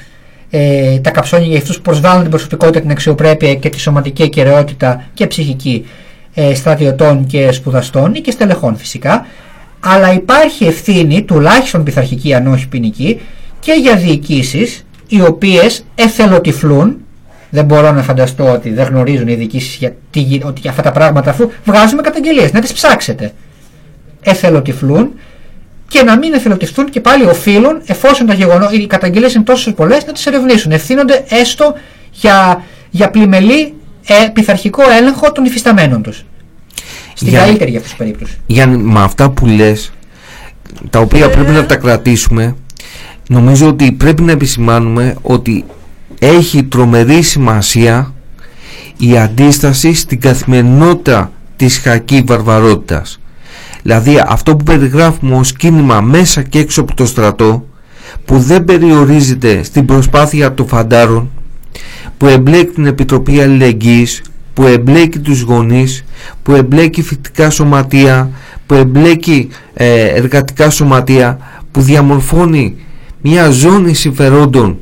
ε, 0.49 0.99
τα 0.99 1.11
καψόνια 1.11 1.47
για 1.47 1.57
αυτούς 1.57 1.75
που 1.75 1.81
προσβάλλουν 1.81 2.21
την 2.21 2.29
προσωπικότητα, 2.29 2.79
την 2.81 2.91
αξιοπρέπεια 2.91 3.55
και 3.55 3.69
τη 3.69 3.79
σωματική 3.79 4.23
ακαιρεότητα 4.23 5.03
και 5.13 5.27
ψυχική 5.27 5.85
ε, 6.33 6.53
στρατιωτών 6.53 7.25
και 7.25 7.51
σπουδαστών 7.51 8.13
ή 8.15 8.19
και 8.19 8.31
στελεχών 8.31 8.75
φυσικά. 8.77 9.25
Αλλά 9.79 10.13
υπάρχει 10.13 10.65
ευθύνη, 10.65 11.23
τουλάχιστον 11.23 11.83
πειθαρχική 11.83 12.33
αν 12.33 12.47
όχι 12.47 12.67
ποινική 12.67 13.19
και 13.59 13.71
για 13.81 13.95
διοικήσεις 13.95 14.85
οι 15.07 15.21
οποίες 15.21 15.85
εθελοτυφλούν. 15.95 16.97
Δεν 17.49 17.65
μπορώ 17.65 17.91
να 17.91 18.01
φανταστώ 18.03 18.51
ότι 18.51 18.69
δεν 18.69 18.85
γνωρίζουν 18.87 19.27
οι 19.27 19.35
διοικήσεις 19.35 19.75
για, 19.75 19.95
τι 20.11 20.19
γι- 20.19 20.41
ότι 20.45 20.59
για 20.61 20.69
αυτά 20.69 20.81
τα 20.81 20.91
πράγματα 20.91 21.29
αφού 21.29 21.49
βγάζουμε 21.65 22.01
καταγγελίες, 22.01 22.51
να 22.51 22.61
τις 22.61 22.73
ψάξετε. 22.73 23.31
Εθελοτυφλούν 24.21 25.11
και 25.91 26.03
να 26.03 26.17
μην 26.17 26.33
εθελοτυφλούν 26.33 26.89
και 26.89 26.99
πάλι 27.01 27.23
οφείλουν 27.25 27.81
εφόσον 27.85 28.27
τα 28.27 28.33
γεγονό, 28.33 28.69
οι 28.71 28.87
καταγγελίες 28.87 29.33
είναι 29.33 29.43
τόσο 29.43 29.73
πολλές 29.73 30.05
να 30.05 30.11
τις 30.13 30.25
ερευνήσουν. 30.25 30.71
Ευθύνονται 30.71 31.23
έστω 31.29 31.73
για, 32.11 32.63
για 32.89 33.09
πλημελή 33.09 33.73
ε, 34.05 34.27
πειθαρχικό 34.33 34.81
έλεγχο 34.99 35.31
των 35.31 35.45
υφισταμένων 35.45 36.01
τους. 36.01 36.25
Στην 37.13 37.27
Για- 37.27 37.39
καλύτερη 37.39 37.69
για 37.69 37.79
αυτούς 37.79 37.93
τους 37.95 38.05
περίπτωση 38.05 38.37
Γιάννη, 38.47 38.77
με 38.77 39.01
αυτά 39.01 39.29
που 39.29 39.45
λες, 39.45 39.91
τα 40.89 40.99
οποία 40.99 41.29
πρέπει 41.29 41.51
να 41.51 41.65
τα 41.65 41.75
κρατήσουμε, 41.75 42.55
νομίζω 43.27 43.67
ότι 43.67 43.91
πρέπει 43.91 44.21
να 44.21 44.31
επισημάνουμε 44.31 45.15
ότι 45.21 45.65
έχει 46.19 46.63
τρομερή 46.63 47.21
σημασία 47.21 48.13
η 48.97 49.17
αντίσταση 49.17 49.93
στην 49.93 50.19
καθημερινότητα 50.21 51.31
της 51.55 51.77
χακή 51.77 52.21
βαρβαρότητας. 52.25 53.19
Δηλαδή 53.83 54.23
αυτό 54.27 54.55
που 54.55 54.63
περιγράφουμε 54.63 55.35
ως 55.35 55.53
κίνημα 55.53 56.01
μέσα 56.01 56.41
και 56.41 56.59
έξω 56.59 56.81
από 56.81 56.95
το 56.95 57.05
στρατό 57.05 57.65
που 58.25 58.37
δεν 58.37 58.63
περιορίζεται 58.65 59.63
στην 59.63 59.85
προσπάθεια 59.85 60.53
των 60.53 60.67
φαντάρων 60.67 61.29
που 62.17 62.27
εμπλέκει 62.27 62.71
την 62.71 62.85
Επιτροπή 62.85 63.41
Αλληλεγγύης, 63.41 64.21
που 64.53 64.65
εμπλέκει 64.65 65.19
τους 65.19 65.41
γονείς, 65.41 66.05
που 66.43 66.51
εμπλέκει 66.51 67.01
φοιτητικά 67.01 67.49
σωματεία, 67.49 68.29
που 68.65 68.73
εμπλέκει 68.73 69.49
ε, 69.73 70.05
εργατικά 70.05 70.69
σωματεία, 70.69 71.37
που 71.71 71.81
διαμορφώνει 71.81 72.75
μια 73.21 73.49
ζώνη 73.49 73.93
συμφερόντων 73.93 74.77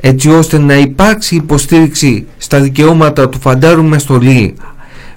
έτσι 0.00 0.30
ώστε 0.30 0.58
να 0.58 0.74
υπάρξει 0.74 1.34
υποστήριξη 1.34 2.26
στα 2.36 2.60
δικαιώματα 2.60 3.28
του 3.28 3.40
φαντάρου 3.40 3.84
μες 3.84 4.02
στολή, 4.02 4.54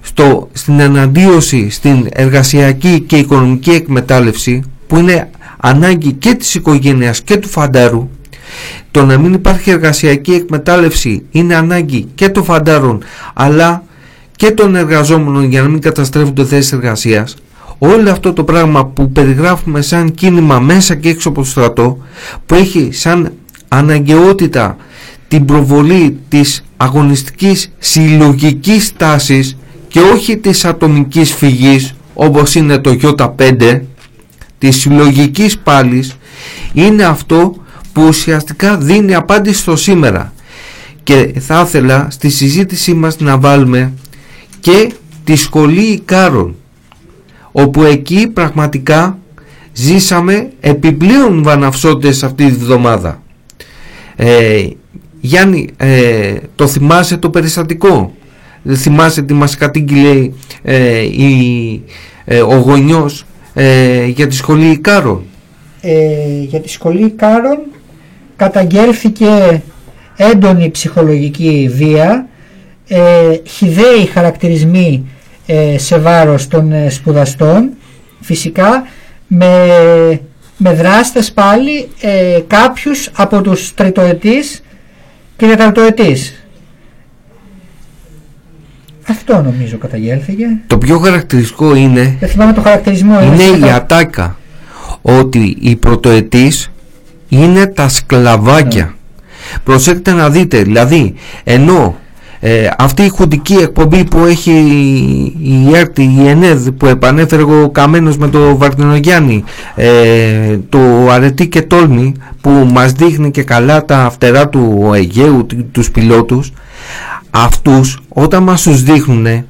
στο, 0.01 0.49
στην 0.53 0.79
εναντίωση 0.79 1.69
στην 1.69 2.07
εργασιακή 2.09 2.99
και 2.99 3.17
οικονομική 3.17 3.71
εκμετάλλευση 3.71 4.63
που 4.87 4.97
είναι 4.97 5.29
ανάγκη 5.57 6.11
και 6.11 6.33
της 6.33 6.55
οικογένειας 6.55 7.21
και 7.21 7.37
του 7.37 7.49
φαντάρου 7.49 8.09
το 8.91 9.05
να 9.05 9.17
μην 9.17 9.33
υπάρχει 9.33 9.69
εργασιακή 9.69 10.33
εκμετάλλευση 10.33 11.23
είναι 11.31 11.55
ανάγκη 11.55 12.07
και 12.15 12.29
των 12.29 12.43
φαντάρων 12.43 13.03
αλλά 13.33 13.83
και 14.35 14.51
των 14.51 14.75
εργαζόμενων 14.75 15.43
για 15.43 15.61
να 15.61 15.67
μην 15.67 15.81
καταστρέφονται 15.81 16.45
θέσεις 16.45 16.71
εργασίας. 16.71 17.35
Όλο 17.77 18.11
αυτό 18.11 18.33
το 18.33 18.43
πράγμα 18.43 18.85
που 18.85 19.11
περιγράφουμε 19.11 19.81
σαν 19.81 20.13
κίνημα 20.13 20.59
μέσα 20.59 20.95
και 20.95 21.09
έξω 21.09 21.29
από 21.29 21.39
το 21.39 21.45
στρατό 21.45 21.97
που 22.45 22.55
έχει 22.55 22.89
σαν 22.91 23.33
αναγκαιότητα 23.67 24.77
την 25.27 25.45
προβολή 25.45 26.17
της 26.27 26.63
αγωνιστικής 26.77 27.71
συλλογικής 27.77 28.93
τάσης 28.97 29.57
και 29.97 30.03
όχι 30.03 30.37
της 30.37 30.65
ατομικής 30.65 31.33
φυγής 31.33 31.93
όπως 32.13 32.55
είναι 32.55 32.77
το 32.77 32.97
Ι5 33.17 33.81
της 34.57 34.75
συλλογικής 34.75 35.57
πάλης 35.57 36.17
είναι 36.73 37.03
αυτό 37.03 37.55
που 37.93 38.03
ουσιαστικά 38.03 38.77
δίνει 38.77 39.15
απάντηση 39.15 39.59
στο 39.59 39.75
σήμερα. 39.75 40.33
Και 41.03 41.33
θα 41.39 41.61
ήθελα 41.65 42.07
στη 42.09 42.29
συζήτησή 42.29 42.93
μας 42.93 43.19
να 43.19 43.37
βάλουμε 43.37 43.93
και 44.59 44.91
τη 45.23 45.35
σχολή 45.35 45.81
Ικάρων 45.81 46.55
όπου 47.51 47.83
εκεί 47.83 48.27
πραγματικά 48.27 49.17
ζήσαμε 49.73 50.49
επιπλέον 50.59 51.43
βαναυσότητες 51.43 52.23
αυτή 52.23 52.45
τη 52.45 52.53
βδομάδα. 52.53 53.21
Ε, 54.15 54.67
Γιάννη 55.19 55.69
ε, 55.77 56.33
το 56.55 56.67
θυμάσαι 56.67 57.17
το 57.17 57.29
περιστατικό; 57.29 57.89
δεν 57.91 58.16
θυμάσαι 58.75 59.21
τι 59.21 59.33
μας 59.33 59.55
κατήγγειλε 59.55 60.29
ε, 60.61 60.99
η, 60.99 61.83
ε, 62.25 62.41
ο 62.41 62.55
γονιός 62.55 63.25
ε, 63.53 64.05
για 64.05 64.27
τη 64.27 64.35
σχολή 64.35 64.65
Ικάρων 64.65 65.23
ε, 65.81 66.41
για 66.41 66.59
τη 66.59 66.69
σχολή 66.69 67.09
Κάρων 67.09 67.59
καταγγέλθηκε 68.35 69.61
έντονη 70.15 70.69
ψυχολογική 70.71 71.69
βία, 71.73 72.27
ε, 72.87 72.99
χιδαίοι 73.47 74.05
χαρακτηρισμοί 74.13 75.09
ε, 75.45 75.77
σε 75.77 75.99
βάρος 75.99 76.47
των 76.47 76.71
ε, 76.71 76.89
σπουδαστών, 76.89 77.69
φυσικά 78.21 78.87
με, 79.27 79.67
με 80.57 80.73
δράστες 80.73 81.31
πάλι 81.31 81.87
ε, 82.01 82.39
κάποιους 82.47 83.09
από 83.15 83.41
τους 83.41 83.73
τριτοετής 83.73 84.63
και 85.37 85.45
τεταρτοετής. 85.45 86.46
Αυτό 89.09 89.41
νομίζω 89.41 89.77
καταγγέλθηκε. 89.77 90.45
το 90.67 90.77
πιο 90.77 90.97
χαρακτηριστικό 90.99 91.75
είναι 91.75 92.15
Δεν 92.19 92.29
θυμάμαι 92.29 92.53
το 92.53 92.61
χαρακτηρισμό. 92.61 93.21
είναι 93.23 93.35
η 93.43 93.47
σχετικά- 93.47 93.75
ατάκα 93.75 94.37
ότι 95.01 95.57
οι 95.59 95.75
πρωτοετής 95.75 96.71
είναι 97.29 97.65
τα 97.67 97.89
σκλαβάκια 97.89 98.95
προσέξτε 99.63 100.11
να 100.11 100.29
δείτε 100.29 100.61
δηλαδή 100.61 101.13
ενώ 101.43 101.95
ε, 102.39 102.69
αυτή 102.77 103.03
η 103.03 103.09
χουντική 103.09 103.53
εκπομπή 103.53 104.03
που 104.03 104.19
έχει 104.25 104.51
η 105.41 105.75
ΕΡΤ, 105.75 105.97
η 105.97 106.27
ΕΝΕΔ 106.27 106.67
που 106.69 106.85
επανέφερε 106.85 107.41
ο 107.43 107.69
Καμένος 107.69 108.17
με 108.17 108.27
το 108.27 108.57
Βαρδινογιάννη 108.57 109.43
ε, 109.75 110.57
το 110.69 110.79
αρετή 111.11 111.47
και 111.47 111.61
τόλμη 111.61 112.11
που 112.41 112.49
μας 112.73 112.91
δείχνει 112.91 113.31
και 113.31 113.43
καλά 113.43 113.85
τα 113.85 114.09
φτερά 114.13 114.49
του 114.49 114.91
Αιγαίου, 114.95 115.45
τ- 115.45 115.55
τους 115.71 115.91
πιλότους 115.91 116.51
αυτούς 117.43 117.97
όταν 118.09 118.43
μας 118.43 118.61
τους 118.61 118.83
δείχνουν 118.83 119.45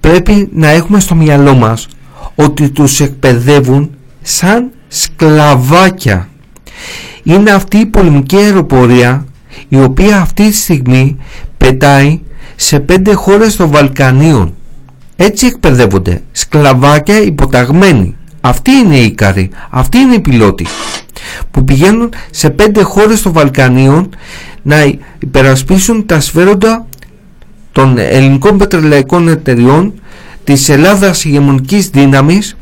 πρέπει 0.00 0.48
να 0.52 0.68
έχουμε 0.68 1.00
στο 1.00 1.14
μυαλό 1.14 1.54
μας 1.54 1.88
ότι 2.34 2.70
τους 2.70 3.00
εκπαιδεύουν 3.00 3.90
σαν 4.22 4.70
σκλαβάκια. 4.88 6.28
Είναι 7.22 7.50
αυτή 7.50 7.76
η 7.76 7.86
πολεμική 7.86 8.36
αεροπορία 8.36 9.26
η 9.68 9.80
οποία 9.80 10.20
αυτή 10.20 10.48
τη 10.48 10.54
στιγμή 10.56 11.16
πετάει 11.56 12.20
σε 12.56 12.80
πέντε 12.80 13.12
χώρες 13.12 13.56
των 13.56 13.70
Βαλκανίων. 13.70 14.54
Έτσι 15.16 15.46
εκπαιδεύονται 15.46 16.22
σκλαβάκια 16.32 17.22
υποταγμένοι. 17.22 18.16
Αυτοί 18.40 18.70
είναι 18.70 18.96
οι 18.96 19.04
Ίκαροι, 19.04 19.50
αυτοί 19.70 19.98
είναι 19.98 20.14
οι 20.14 20.20
πιλότοι 20.20 20.66
που 21.50 21.64
πηγαίνουν 21.64 22.10
σε 22.30 22.50
πέντε 22.50 22.82
χώρες 22.82 23.22
των 23.22 23.32
Βαλκανίων 23.32 24.08
να 24.62 24.76
υπερασπίσουν 25.18 26.06
τα 26.06 26.20
σφαίροντα 26.20 26.86
των 27.76 27.98
ελληνικών 27.98 28.56
πετρελαϊκών 28.58 29.28
εταιριών 29.28 29.92
της 30.44 30.68
Ελλάδας 30.68 31.24
ηγεμονικής 31.24 31.88
δύναμης 31.88 32.56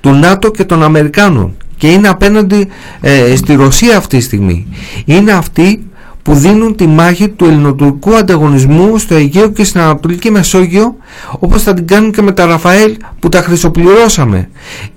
του 0.00 0.10
ΝΑΤΟ 0.10 0.50
και 0.50 0.64
των 0.64 0.82
Αμερικάνων. 0.82 1.56
Και 1.76 1.90
είναι 1.90 2.08
απέναντι 2.08 2.68
ε, 3.00 3.36
στη 3.36 3.54
Ρωσία 3.54 3.96
αυτή 3.96 4.16
τη 4.16 4.22
στιγμή. 4.22 4.66
Είναι 5.04 5.32
αυτοί 5.32 5.86
που 6.22 6.34
δίνουν 6.34 6.76
τη 6.76 6.86
μάχη 6.86 7.28
του 7.28 7.44
ελληνοτουρκικού 7.44 8.16
ανταγωνισμού 8.16 8.98
στο 8.98 9.14
Αιγαίο 9.14 9.50
και 9.50 9.64
στην 9.64 9.80
Ανατολική 9.80 10.30
Μεσόγειο 10.30 10.96
όπως 11.38 11.62
θα 11.62 11.74
την 11.74 11.86
κάνουν 11.86 12.12
και 12.12 12.22
με 12.22 12.32
τα 12.32 12.46
Ραφαέλ 12.46 12.96
που 13.18 13.28
τα 13.28 13.42
χρυσοπληρώσαμε. 13.42 14.48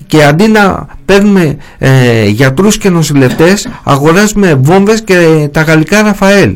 Και 0.07 0.23
αντί 0.23 0.47
να 0.47 0.85
παίρνουμε 1.05 1.57
ε, 1.77 2.25
γιατρούς 2.27 2.77
και 2.77 2.89
νοσηλευτές 2.89 3.69
αγοράζουμε 3.83 4.53
βόμβες 4.53 5.01
και 5.01 5.49
τα 5.51 5.61
γαλλικά 5.61 6.01
Ραφαέλ. 6.01 6.55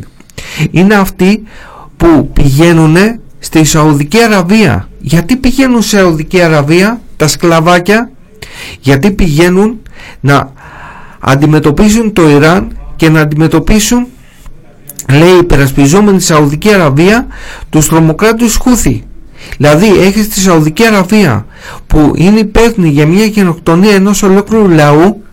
Είναι 0.72 0.95
αυτοί 0.95 1.43
που 1.98 2.30
πηγαίνουν 2.34 2.96
στη 3.39 3.64
Σαουδική 3.64 4.22
Αραβία. 4.22 4.89
Γιατί 5.00 5.36
πηγαίνουν 5.36 5.82
στη 5.82 5.96
Σαουδική 5.96 6.41
Αραβία 6.41 7.02
τα 7.18 7.28
σκλαβάκια; 7.28 8.12
Γιατί 8.80 9.12
πηγαίνουν 9.12 9.82
να 10.20 10.52
αντιμετωπίσουν 11.20 12.14
το 12.14 12.30
Ιράν 12.30 12.78
και 12.96 13.10
να 13.10 13.22
αντιμετωπίσουν 13.22 14.08
λέει 15.10 15.38
υπερασπιζόμενη 15.39 16.18
τη 16.18 16.24
Σαουδική 16.24 16.74
Αραβία 16.74 17.28
τους 17.70 17.88
τρομοκράτους 17.88 18.56
Χούθη. 18.56 19.04
Δηλαδή 19.58 19.88
έχεις 20.00 20.30
τη 20.30 20.39
Σαουδική 20.39 20.86
Αραβία 20.86 21.46
που 21.88 22.12
είναι 22.16 22.39
υπεύθυνη 22.39 22.89
για 22.89 23.06
μια 23.06 23.26
γενοκτονία 23.26 23.93
ενός 23.96 24.24
ολόκληρου 24.24 24.70
λαού 24.70 25.24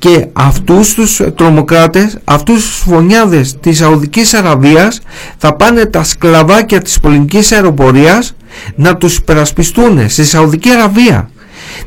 και 0.00 0.26
αυτούς 0.32 0.94
τους 0.94 1.20
τρομοκράτες, 1.34 2.18
αυτούς 2.24 2.64
τους 2.64 2.76
φωνιάδες 2.76 3.56
της 3.60 3.78
Σαουδικής 3.78 4.34
Αραβίας 4.34 5.00
θα 5.38 5.52
πάνε 5.54 5.84
τα 5.84 6.02
σκλαβάκια 6.04 6.80
της 6.80 7.00
πολιτικής 7.00 7.52
αεροπορίας 7.52 8.34
να 8.74 8.96
τους 8.96 9.16
υπερασπιστούν 9.16 10.08
στη 10.08 10.24
Σαουδική 10.24 10.70
Αραβία. 10.70 11.30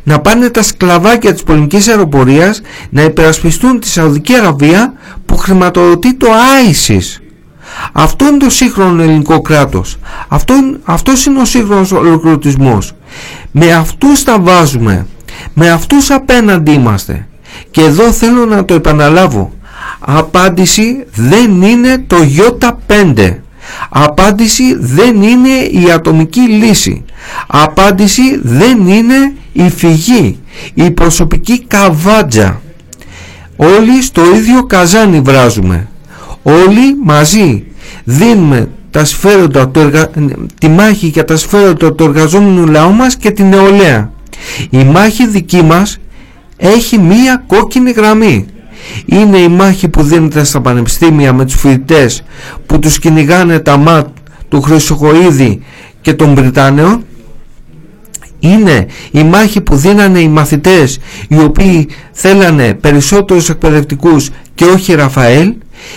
Να 0.03 0.19
πάνε 0.19 0.49
τα 0.49 0.63
σκλαβάκια 0.63 1.33
της 1.33 1.43
πολιτικής 1.43 1.87
αεροπορίας 1.87 2.61
να 2.89 3.01
υπερασπιστούν 3.01 3.79
τη 3.79 3.87
Σαουδική 3.87 4.35
Αραβία 4.35 4.93
που 5.25 5.37
χρηματοδοτεί 5.37 6.13
το 6.13 6.27
ISIS. 6.69 7.21
Αυτό 7.91 8.27
είναι 8.27 8.37
το 8.37 8.49
σύγχρονο 8.49 9.03
ελληνικό 9.03 9.41
κράτος. 9.41 9.97
Αυτό, 10.27 10.53
αυτός 10.83 11.25
είναι 11.25 11.39
ο 11.41 11.45
σύγχρονος 11.45 11.91
ολοκληρωτισμός. 11.91 12.93
Με 13.51 13.73
αυτούς 13.73 14.23
τα 14.23 14.39
βάζουμε. 14.39 15.07
Με 15.53 15.71
αυτούς 15.71 16.11
απέναντι 16.11 16.71
είμαστε 16.71 17.27
και 17.71 17.81
εδώ 17.81 18.11
θέλω 18.11 18.45
να 18.45 18.65
το 18.65 18.73
επαναλάβω. 18.73 19.53
Απάντηση 19.99 21.05
δεν 21.13 21.61
είναι 21.61 22.03
το 22.07 22.17
Ι5 22.37 23.35
απάντηση 23.89 24.77
δεν 24.79 25.21
είναι 25.21 25.49
η 25.71 25.91
ατομική 25.93 26.39
λύση. 26.39 27.05
Απάντηση 27.47 28.39
δεν 28.43 28.87
είναι 28.87 29.33
η 29.53 29.69
φυγή 29.69 30.37
η 30.73 30.91
προσωπική 30.91 31.59
καβάτζα 31.67 32.61
όλοι 33.55 34.01
στο 34.01 34.21
ίδιο 34.35 34.63
καζάνι 34.63 35.19
βράζουμε. 35.19 35.87
Όλοι 36.43 36.95
μαζί 37.03 37.63
δίνουμε 38.03 38.69
τα 38.91 39.05
σφαίροντα, 39.05 39.71
τη 40.59 40.67
μάχη 40.67 41.07
για 41.07 41.25
τα 41.25 41.37
σφαίροντα 41.37 41.93
του 41.93 42.03
εργαζόμενου 42.03 42.67
λαού 42.67 42.93
μας 42.93 43.15
και 43.15 43.31
την 43.31 43.47
νεολαία. 43.47 44.11
Η 44.69 44.83
μάχη 44.83 45.27
δική 45.27 45.61
μας 45.61 45.99
έχει 46.57 46.99
μία 46.99 47.43
κόκκινη 47.47 47.91
γραμμή. 47.91 48.45
Είναι 49.05 49.37
η 49.37 49.47
μάχη 49.47 49.87
που 49.87 50.03
δίνεται 50.03 50.43
στα 50.43 50.61
πανεπιστήμια 50.61 51.33
με 51.33 51.45
τους 51.45 51.55
φοιτητές 51.55 52.23
που 52.65 52.79
τους 52.79 52.99
κυνηγάνε 52.99 53.59
τα 53.59 53.77
ματ 53.77 54.07
του 54.49 54.61
Χρυσοχοίδη 54.61 55.61
και 56.01 56.13
των 56.13 56.35
Βρυτάνεων. 56.35 57.05
Είναι 58.39 58.87
η 59.11 59.23
μάχη 59.23 59.61
που 59.61 59.75
δίνανε 59.75 60.19
οι 60.19 60.27
μαθητές 60.27 60.99
οι 61.27 61.39
οποίοι 61.39 61.89
θέλανε 62.11 62.73
περισσότερους 62.73 63.49
εκπαιδευτικούς 63.49 64.29
και 64.55 64.65
όχι 64.65 64.95
Ραφαέλ. 64.95 65.53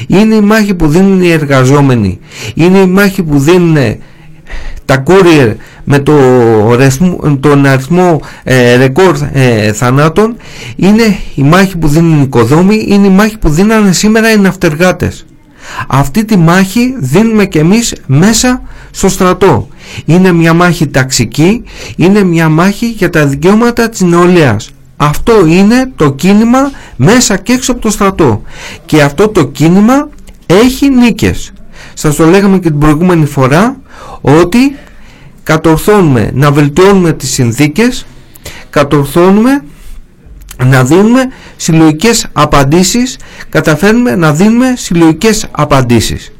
Είναι 0.06 0.34
η 0.34 0.40
μάχη 0.40 0.74
που 0.74 0.88
δίνουν 0.88 1.22
οι 1.22 1.30
εργαζόμενοι. 1.30 2.18
Είναι 2.54 2.78
η 2.78 2.86
μάχη 2.86 3.22
που 3.22 3.38
δίνουν 3.38 3.76
τα 4.86 5.02
courier 5.06 5.54
με 5.84 5.98
το 5.98 6.14
τον 7.40 7.66
αριθμό 7.66 8.20
ε, 8.44 8.76
ρεκόρ 8.76 9.16
ε, 9.32 9.72
θανάτων 9.72 10.36
είναι 10.76 11.16
η 11.34 11.42
μάχη 11.42 11.76
που 11.76 11.88
δίνουν 11.88 12.18
οι 12.18 12.22
οικοδόμοι 12.22 12.86
είναι 12.88 13.06
η 13.06 13.10
μάχη 13.10 13.38
που 13.38 13.48
δίνανε 13.48 13.92
σήμερα 13.92 14.32
οι 14.32 14.38
ναυτεργάτες. 14.38 15.26
Αυτή 15.86 16.24
τη 16.24 16.36
μάχη 16.36 16.94
δίνουμε 16.98 17.44
και 17.44 17.58
εμείς 17.58 17.94
μέσα 18.06 18.62
στο 18.90 19.08
στρατό. 19.08 19.68
Είναι 20.04 20.32
μια 20.32 20.54
μάχη 20.54 20.86
ταξική 20.86 21.62
είναι 21.96 22.22
μια 22.22 22.48
μάχη 22.48 22.86
για 22.86 23.10
τα 23.10 23.26
δικαιώματα 23.26 23.88
της 23.88 24.00
νεολαίας. 24.00 24.70
Αυτό 24.96 25.46
είναι 25.46 25.90
το 25.96 26.12
κίνημα 26.12 26.70
μέσα 26.96 27.36
και 27.36 27.52
έξω 27.52 27.72
από 27.72 27.80
το 27.80 27.90
στρατό. 27.90 28.42
Και 28.84 29.02
αυτό 29.02 29.28
το 29.28 29.44
κίνημα 29.44 30.08
έχει 30.46 30.90
νίκες. 30.90 31.52
Σας 31.94 32.16
το 32.16 32.26
λέγαμε 32.26 32.58
και 32.58 32.70
την 32.70 32.78
προηγούμενη 32.78 33.26
φορά 33.26 33.76
ότι 34.20 34.76
κατορθώνουμε 35.42 36.30
να 36.34 36.50
βελτιώνουμε 36.52 37.12
τις 37.12 37.30
συνθήκες 37.30 38.06
κατορθώνουμε 38.70 39.64
να 40.64 40.84
δίνουμε 40.84 41.20
συλλογικές 41.56 42.26
απαντήσεις 42.32 43.18
καταφέρνουμε 43.48 44.16
να 44.16 44.32
δίνουμε 44.32 44.74
συλλογικές 44.76 45.46
απαντήσεις. 45.50 46.32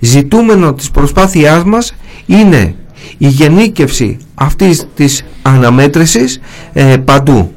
Ζητούμενο 0.00 0.74
της 0.74 0.90
προσπάθειάς 0.90 1.64
μας 1.64 1.94
είναι 2.26 2.74
η 3.18 3.26
γενίκευση 3.28 4.18
αυτής 4.34 4.86
της 4.94 5.24
αναμέτρησης 5.42 6.40
ε, 6.72 6.96
παντού 6.96 7.52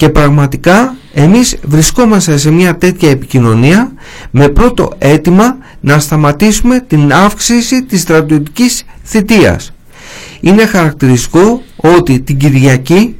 και 0.00 0.08
πραγματικά 0.08 0.96
εμείς 1.14 1.56
βρισκόμαστε 1.62 2.36
σε 2.36 2.50
μια 2.50 2.76
τέτοια 2.76 3.10
επικοινωνία 3.10 3.92
με 4.30 4.48
πρώτο 4.48 4.92
αίτημα 4.98 5.56
να 5.80 5.98
σταματήσουμε 5.98 6.80
την 6.80 7.12
αύξηση 7.12 7.82
της 7.82 8.00
στρατιωτικής 8.00 8.84
θητείας 9.04 9.72
είναι 10.40 10.66
χαρακτηριστικό 10.66 11.62
ότι 11.76 12.20
την 12.20 12.36
Κυριακή 12.36 13.16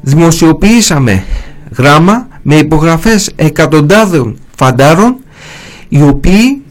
δημοσιοποιήσαμε 0.00 1.24
γράμμα 1.76 2.28
με 2.42 2.54
υπογραφές 2.56 3.30
εκατοντάδων 3.36 4.38
φαντάρων 4.56 5.16
οι 5.88 6.02
οποίοι 6.02 6.62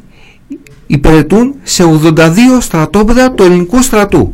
υπηρετούν 0.88 1.56
σε 1.64 1.84
82 2.04 2.30
στρατόπεδα 2.60 3.32
του 3.32 3.44
ελληνικού 3.44 3.82
στρατού. 3.82 4.34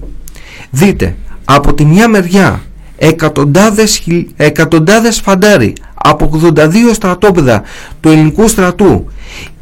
Δείτε, 0.70 1.16
από 1.46 1.74
τη 1.74 1.86
μια 1.86 2.10
μεριά 2.10 2.65
εκατοντάδες, 2.98 4.04
εκατοντάδες 4.36 5.20
φαντάροι 5.20 5.74
από 5.94 6.26
82 6.26 6.94
στρατόπεδα 6.94 7.62
του 8.00 8.10
ελληνικού 8.10 8.48
στρατού 8.48 9.06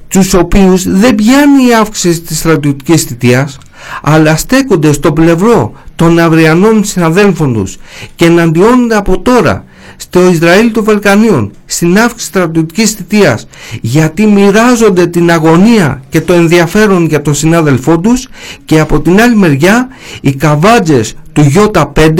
τους 0.08 0.34
οποίους 0.34 0.90
δεν 0.90 1.16
πιάνει 1.16 1.68
η 1.68 1.74
αύξηση 1.74 2.22
της 2.22 2.38
στρατιωτικής 2.38 3.04
θητείας 3.04 3.58
αλλά 4.02 4.36
στέκονται 4.36 4.92
στο 4.92 5.14
πλευρό 5.14 5.72
των 5.96 6.20
αυριανών 6.20 6.84
συναδέλφων 6.84 7.54
τους 7.54 7.78
και 8.16 8.26
εναντιώνονται 8.26 8.96
από 8.96 9.20
τώρα 9.20 9.66
στο 9.98 10.30
Ισραήλ 10.30 10.72
των 10.72 10.84
Βαλκανίων 10.84 11.52
στην 11.66 11.98
αύξηση 11.98 12.26
στρατιωτικής 12.26 12.92
θητείας 12.92 13.48
γιατί 13.82 14.26
μοιράζονται 14.26 15.08
την 15.08 15.32
αγωνία 15.32 16.04
και 16.10 16.22
το 16.22 16.34
ενδιαφέρον 16.34 17.06
για 17.06 17.22
τον 17.22 17.34
συνάδελφό 17.34 18.00
τους 18.00 18.30
και 18.66 18.80
από 18.80 19.00
την 19.02 19.22
άλλη 19.22 19.36
μεριά 19.36 19.88
οι 20.22 20.34
καβάτζες 20.34 21.14
του 21.34 21.52
Ι5 21.74 22.20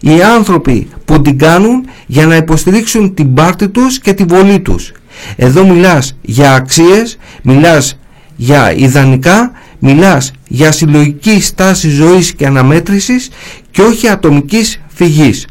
οι 0.00 0.22
άνθρωποι 0.36 0.88
που 1.04 1.20
την 1.20 1.38
κάνουν 1.38 1.84
για 2.06 2.26
να 2.26 2.36
υποστηρίξουν 2.36 3.14
την 3.14 3.34
πάρτη 3.34 3.68
τους 3.68 3.98
και 3.98 4.12
τη 4.12 4.24
βολή 4.24 4.60
τους 4.60 4.92
εδώ 5.36 5.66
μιλάς 5.66 6.16
για 6.20 6.54
αξίες 6.54 7.18
μιλάς 7.42 7.98
για 8.36 8.74
ιδανικά 8.76 9.52
μιλάς 9.78 10.32
για 10.48 10.72
συλλογική 10.72 11.40
στάση 11.40 11.88
ζωής 11.88 12.32
και 12.32 12.46
αναμέτρησης 12.46 13.30
και 13.70 13.82
όχι 13.82 14.08
ατομικής 14.08 14.80
φυγής. 14.94 15.46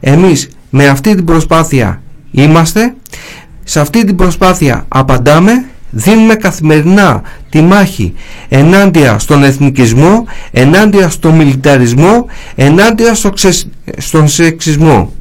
Εμείς 0.00 0.48
με 0.70 0.86
αυτή 0.86 1.14
την 1.14 1.24
προσπάθεια 1.24 2.02
είμαστε, 2.30 2.94
σε 3.64 3.80
αυτή 3.80 4.04
την 4.04 4.16
προσπάθεια 4.16 4.84
απαντάμε, 4.88 5.64
δίνουμε 5.90 6.34
καθημερινά 6.34 7.22
τη 7.50 7.62
μάχη 7.62 8.14
ενάντια 8.48 9.18
στον 9.18 9.44
εθνικισμό, 9.44 10.26
ενάντια 10.50 11.08
στον 11.08 11.34
μιλιταρισμό, 11.34 12.26
ενάντια 12.54 13.16
στον 13.96 14.28
σεξισμό. 14.28 15.12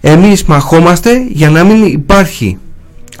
Εμείς 0.00 0.44
μαχόμαστε 0.44 1.26
για 1.28 1.50
να 1.50 1.64
μην 1.64 1.84
υπάρχει 1.84 2.58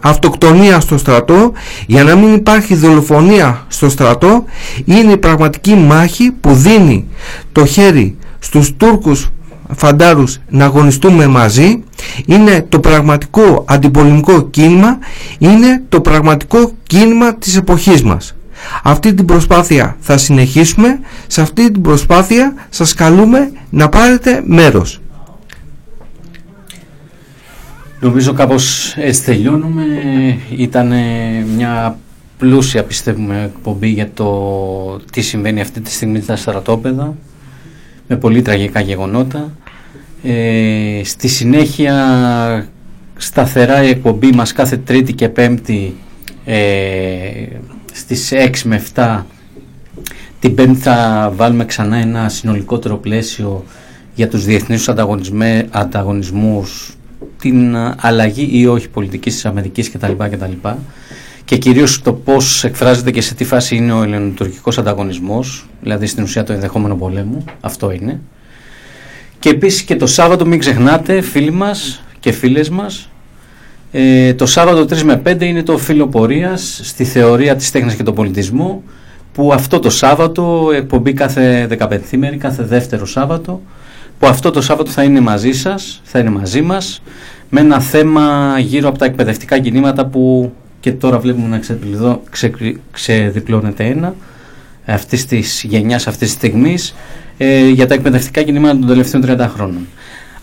αυτοκτονία 0.02 0.80
στο 0.80 0.98
στρατό 0.98 1.52
για 1.86 2.04
να 2.04 2.16
μην 2.16 2.34
υπάρχει 2.34 2.74
δολοφονία 2.74 3.64
στο 3.68 3.88
στρατό 3.88 4.44
είναι 4.84 5.12
η 5.12 5.16
πραγματική 5.16 5.74
μάχη 5.74 6.30
που 6.40 6.54
δίνει 6.54 7.06
το 7.52 7.66
χέρι 7.66 8.16
στους 8.38 8.76
Τούρκους 8.76 9.30
φαντάρους 9.74 10.38
να 10.48 10.64
αγωνιστούμε 10.64 11.26
μαζί 11.26 11.82
είναι 12.26 12.66
το 12.68 12.80
πραγματικό 12.80 13.64
αντιπολεμικό 13.68 14.42
κίνημα 14.42 14.98
είναι 15.38 15.82
το 15.88 16.00
πραγματικό 16.00 16.72
κίνημα 16.82 17.34
της 17.34 17.56
εποχής 17.56 18.02
μας 18.02 18.34
αυτή 18.82 19.14
την 19.14 19.24
προσπάθεια 19.24 19.96
θα 20.00 20.16
συνεχίσουμε 20.16 20.98
σε 21.26 21.40
αυτή 21.40 21.70
την 21.70 21.82
προσπάθεια 21.82 22.54
σας 22.68 22.94
καλούμε 22.94 23.52
να 23.70 23.88
πάρετε 23.88 24.42
μέρος 24.46 25.00
Νομίζω 28.02 28.32
κάπως 28.32 28.94
έτσι 28.96 29.24
τελειώνουμε. 29.24 29.84
Ήταν 30.56 30.92
μια 31.56 31.98
πλούσια 32.38 32.84
πιστεύουμε 32.84 33.42
εκπομπή 33.44 33.88
για 33.88 34.10
το 34.14 35.00
τι 35.12 35.20
συμβαίνει 35.20 35.60
αυτή 35.60 35.80
τη 35.80 35.90
στιγμή 35.90 36.20
στα 36.20 36.36
στρατόπεδα 36.36 37.14
με 38.08 38.16
πολύ 38.16 38.42
τραγικά 38.42 38.80
γεγονότα. 38.80 39.52
Ε, 40.22 41.00
στη 41.04 41.28
συνέχεια 41.28 42.68
σταθερά 43.16 43.82
η 43.82 43.88
εκπομπή 43.88 44.30
μας 44.30 44.52
κάθε 44.52 44.76
Τρίτη 44.76 45.12
και 45.12 45.28
Πέμπτη 45.28 45.94
ε, 46.44 47.46
στις 47.92 48.32
6 48.32 48.50
με 48.64 48.82
7 48.94 49.22
την 50.40 50.54
Πέμπτη 50.54 50.78
θα 50.78 51.32
βάλουμε 51.36 51.64
ξανά 51.64 51.96
ένα 51.96 52.28
συνολικότερο 52.28 52.96
πλαίσιο 52.96 53.64
για 54.14 54.28
τους 54.28 54.44
διεθνείς 54.44 54.88
ανταγωνισμούς 55.70 56.96
την 57.38 57.76
αλλαγή 58.00 58.48
ή 58.52 58.66
όχι 58.66 58.88
πολιτικής 58.88 59.34
της 59.34 59.44
Αμερικής 59.44 59.90
κτλ. 59.90 60.12
κτλ. 60.18 60.68
και 61.44 61.56
κυρίως 61.56 62.02
το 62.02 62.12
πώς 62.12 62.64
εκφράζεται 62.64 63.10
και 63.10 63.20
σε 63.20 63.34
τι 63.34 63.44
φάση 63.44 63.76
είναι 63.76 63.92
ο 63.92 64.02
ελληνοτουρκικός 64.02 64.78
ανταγωνισμός, 64.78 65.66
δηλαδή 65.82 66.06
στην 66.06 66.22
ουσία 66.22 66.44
το 66.44 66.52
ενδεχόμενο 66.52 66.96
πολέμου, 66.96 67.44
αυτό 67.60 67.90
είναι. 67.90 68.20
Και 69.42 69.48
επίσης 69.48 69.82
και 69.82 69.96
το 69.96 70.06
Σάββατο 70.06 70.46
μην 70.46 70.58
ξεχνάτε 70.58 71.20
φίλοι 71.20 71.50
μας 71.50 72.02
και 72.20 72.32
φίλες 72.32 72.68
μας, 72.68 73.10
ε, 73.92 74.34
το 74.34 74.46
Σάββατο 74.46 74.84
3 74.84 75.02
με 75.02 75.16
5 75.16 75.44
είναι 75.44 75.62
το 75.62 75.78
φύλλο 75.78 76.08
πορείας 76.08 76.80
στη 76.82 77.04
θεωρία 77.04 77.56
της 77.56 77.70
τέχνης 77.70 77.94
και 77.94 78.02
του 78.02 78.12
πολιτισμού 78.12 78.82
που 79.32 79.52
αυτό 79.52 79.78
το 79.78 79.90
Σάββατο, 79.90 80.70
εκπομπή 80.74 81.12
κάθε 81.12 81.66
15 81.66 82.16
μέρη, 82.16 82.36
κάθε 82.36 82.62
δεύτερο 82.62 83.06
Σάββατο, 83.06 83.60
που 84.18 84.26
αυτό 84.26 84.50
το 84.50 84.60
Σάββατο 84.60 84.90
θα 84.90 85.02
είναι 85.02 85.20
μαζί 85.20 85.52
σας, 85.52 86.00
θα 86.04 86.18
είναι 86.18 86.30
μαζί 86.30 86.62
μας, 86.62 87.02
με 87.48 87.60
ένα 87.60 87.80
θέμα 87.80 88.54
γύρω 88.58 88.88
από 88.88 88.98
τα 88.98 89.04
εκπαιδευτικά 89.04 89.58
κινήματα 89.58 90.06
που 90.06 90.52
και 90.80 90.92
τώρα 90.92 91.18
βλέπουμε 91.18 91.48
να 91.48 91.60
ξε, 92.30 92.50
ξεδιπλώνεται 92.90 93.84
ένα 93.84 94.14
αυτής 94.86 95.26
της 95.26 95.64
γενιάς 95.68 96.06
αυτής 96.06 96.28
της 96.28 96.36
στιγμής 96.36 96.94
ε, 97.44 97.68
για 97.68 97.86
τα 97.86 97.94
εκπαιδευτικά 97.94 98.42
κινήματα 98.42 98.78
των 98.78 98.88
τελευταίων 98.88 99.24
30 99.26 99.50
χρόνων. 99.54 99.86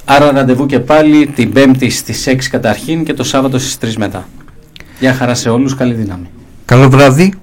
Άρα 0.05 0.31
ραντεβού 0.31 0.65
και 0.65 0.79
πάλι 0.79 1.27
την 1.27 1.51
Πέμπτη 1.51 1.89
στις 1.89 2.27
6 2.27 2.35
καταρχήν 2.49 3.03
και 3.03 3.13
το 3.13 3.23
Σάββατο 3.23 3.59
στις 3.59 3.77
3 3.95 3.97
μετά. 3.97 4.27
Γεια 4.99 5.13
χαρά 5.13 5.33
σε 5.33 5.49
όλους, 5.49 5.75
καλή 5.75 5.93
δύναμη. 5.93 6.29
Καλό 6.65 6.89
βράδυ. 6.89 7.33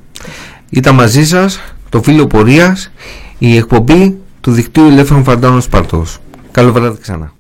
Ήταν 0.71 0.95
μαζί 0.95 1.27
σας 1.27 1.61
το 1.89 2.03
φίλο 2.03 2.27
πορείας, 2.27 2.93
η 3.39 3.57
εκπομπή 3.57 4.17
του 4.41 4.53
δικτύου 4.53 4.85
Ελεύθερων 4.85 5.25
Φαντάρων 5.25 5.61
Σπαρτός. 5.61 6.19
Καλό 6.51 6.73
βράδυ 6.73 6.99
ξανά. 7.01 7.36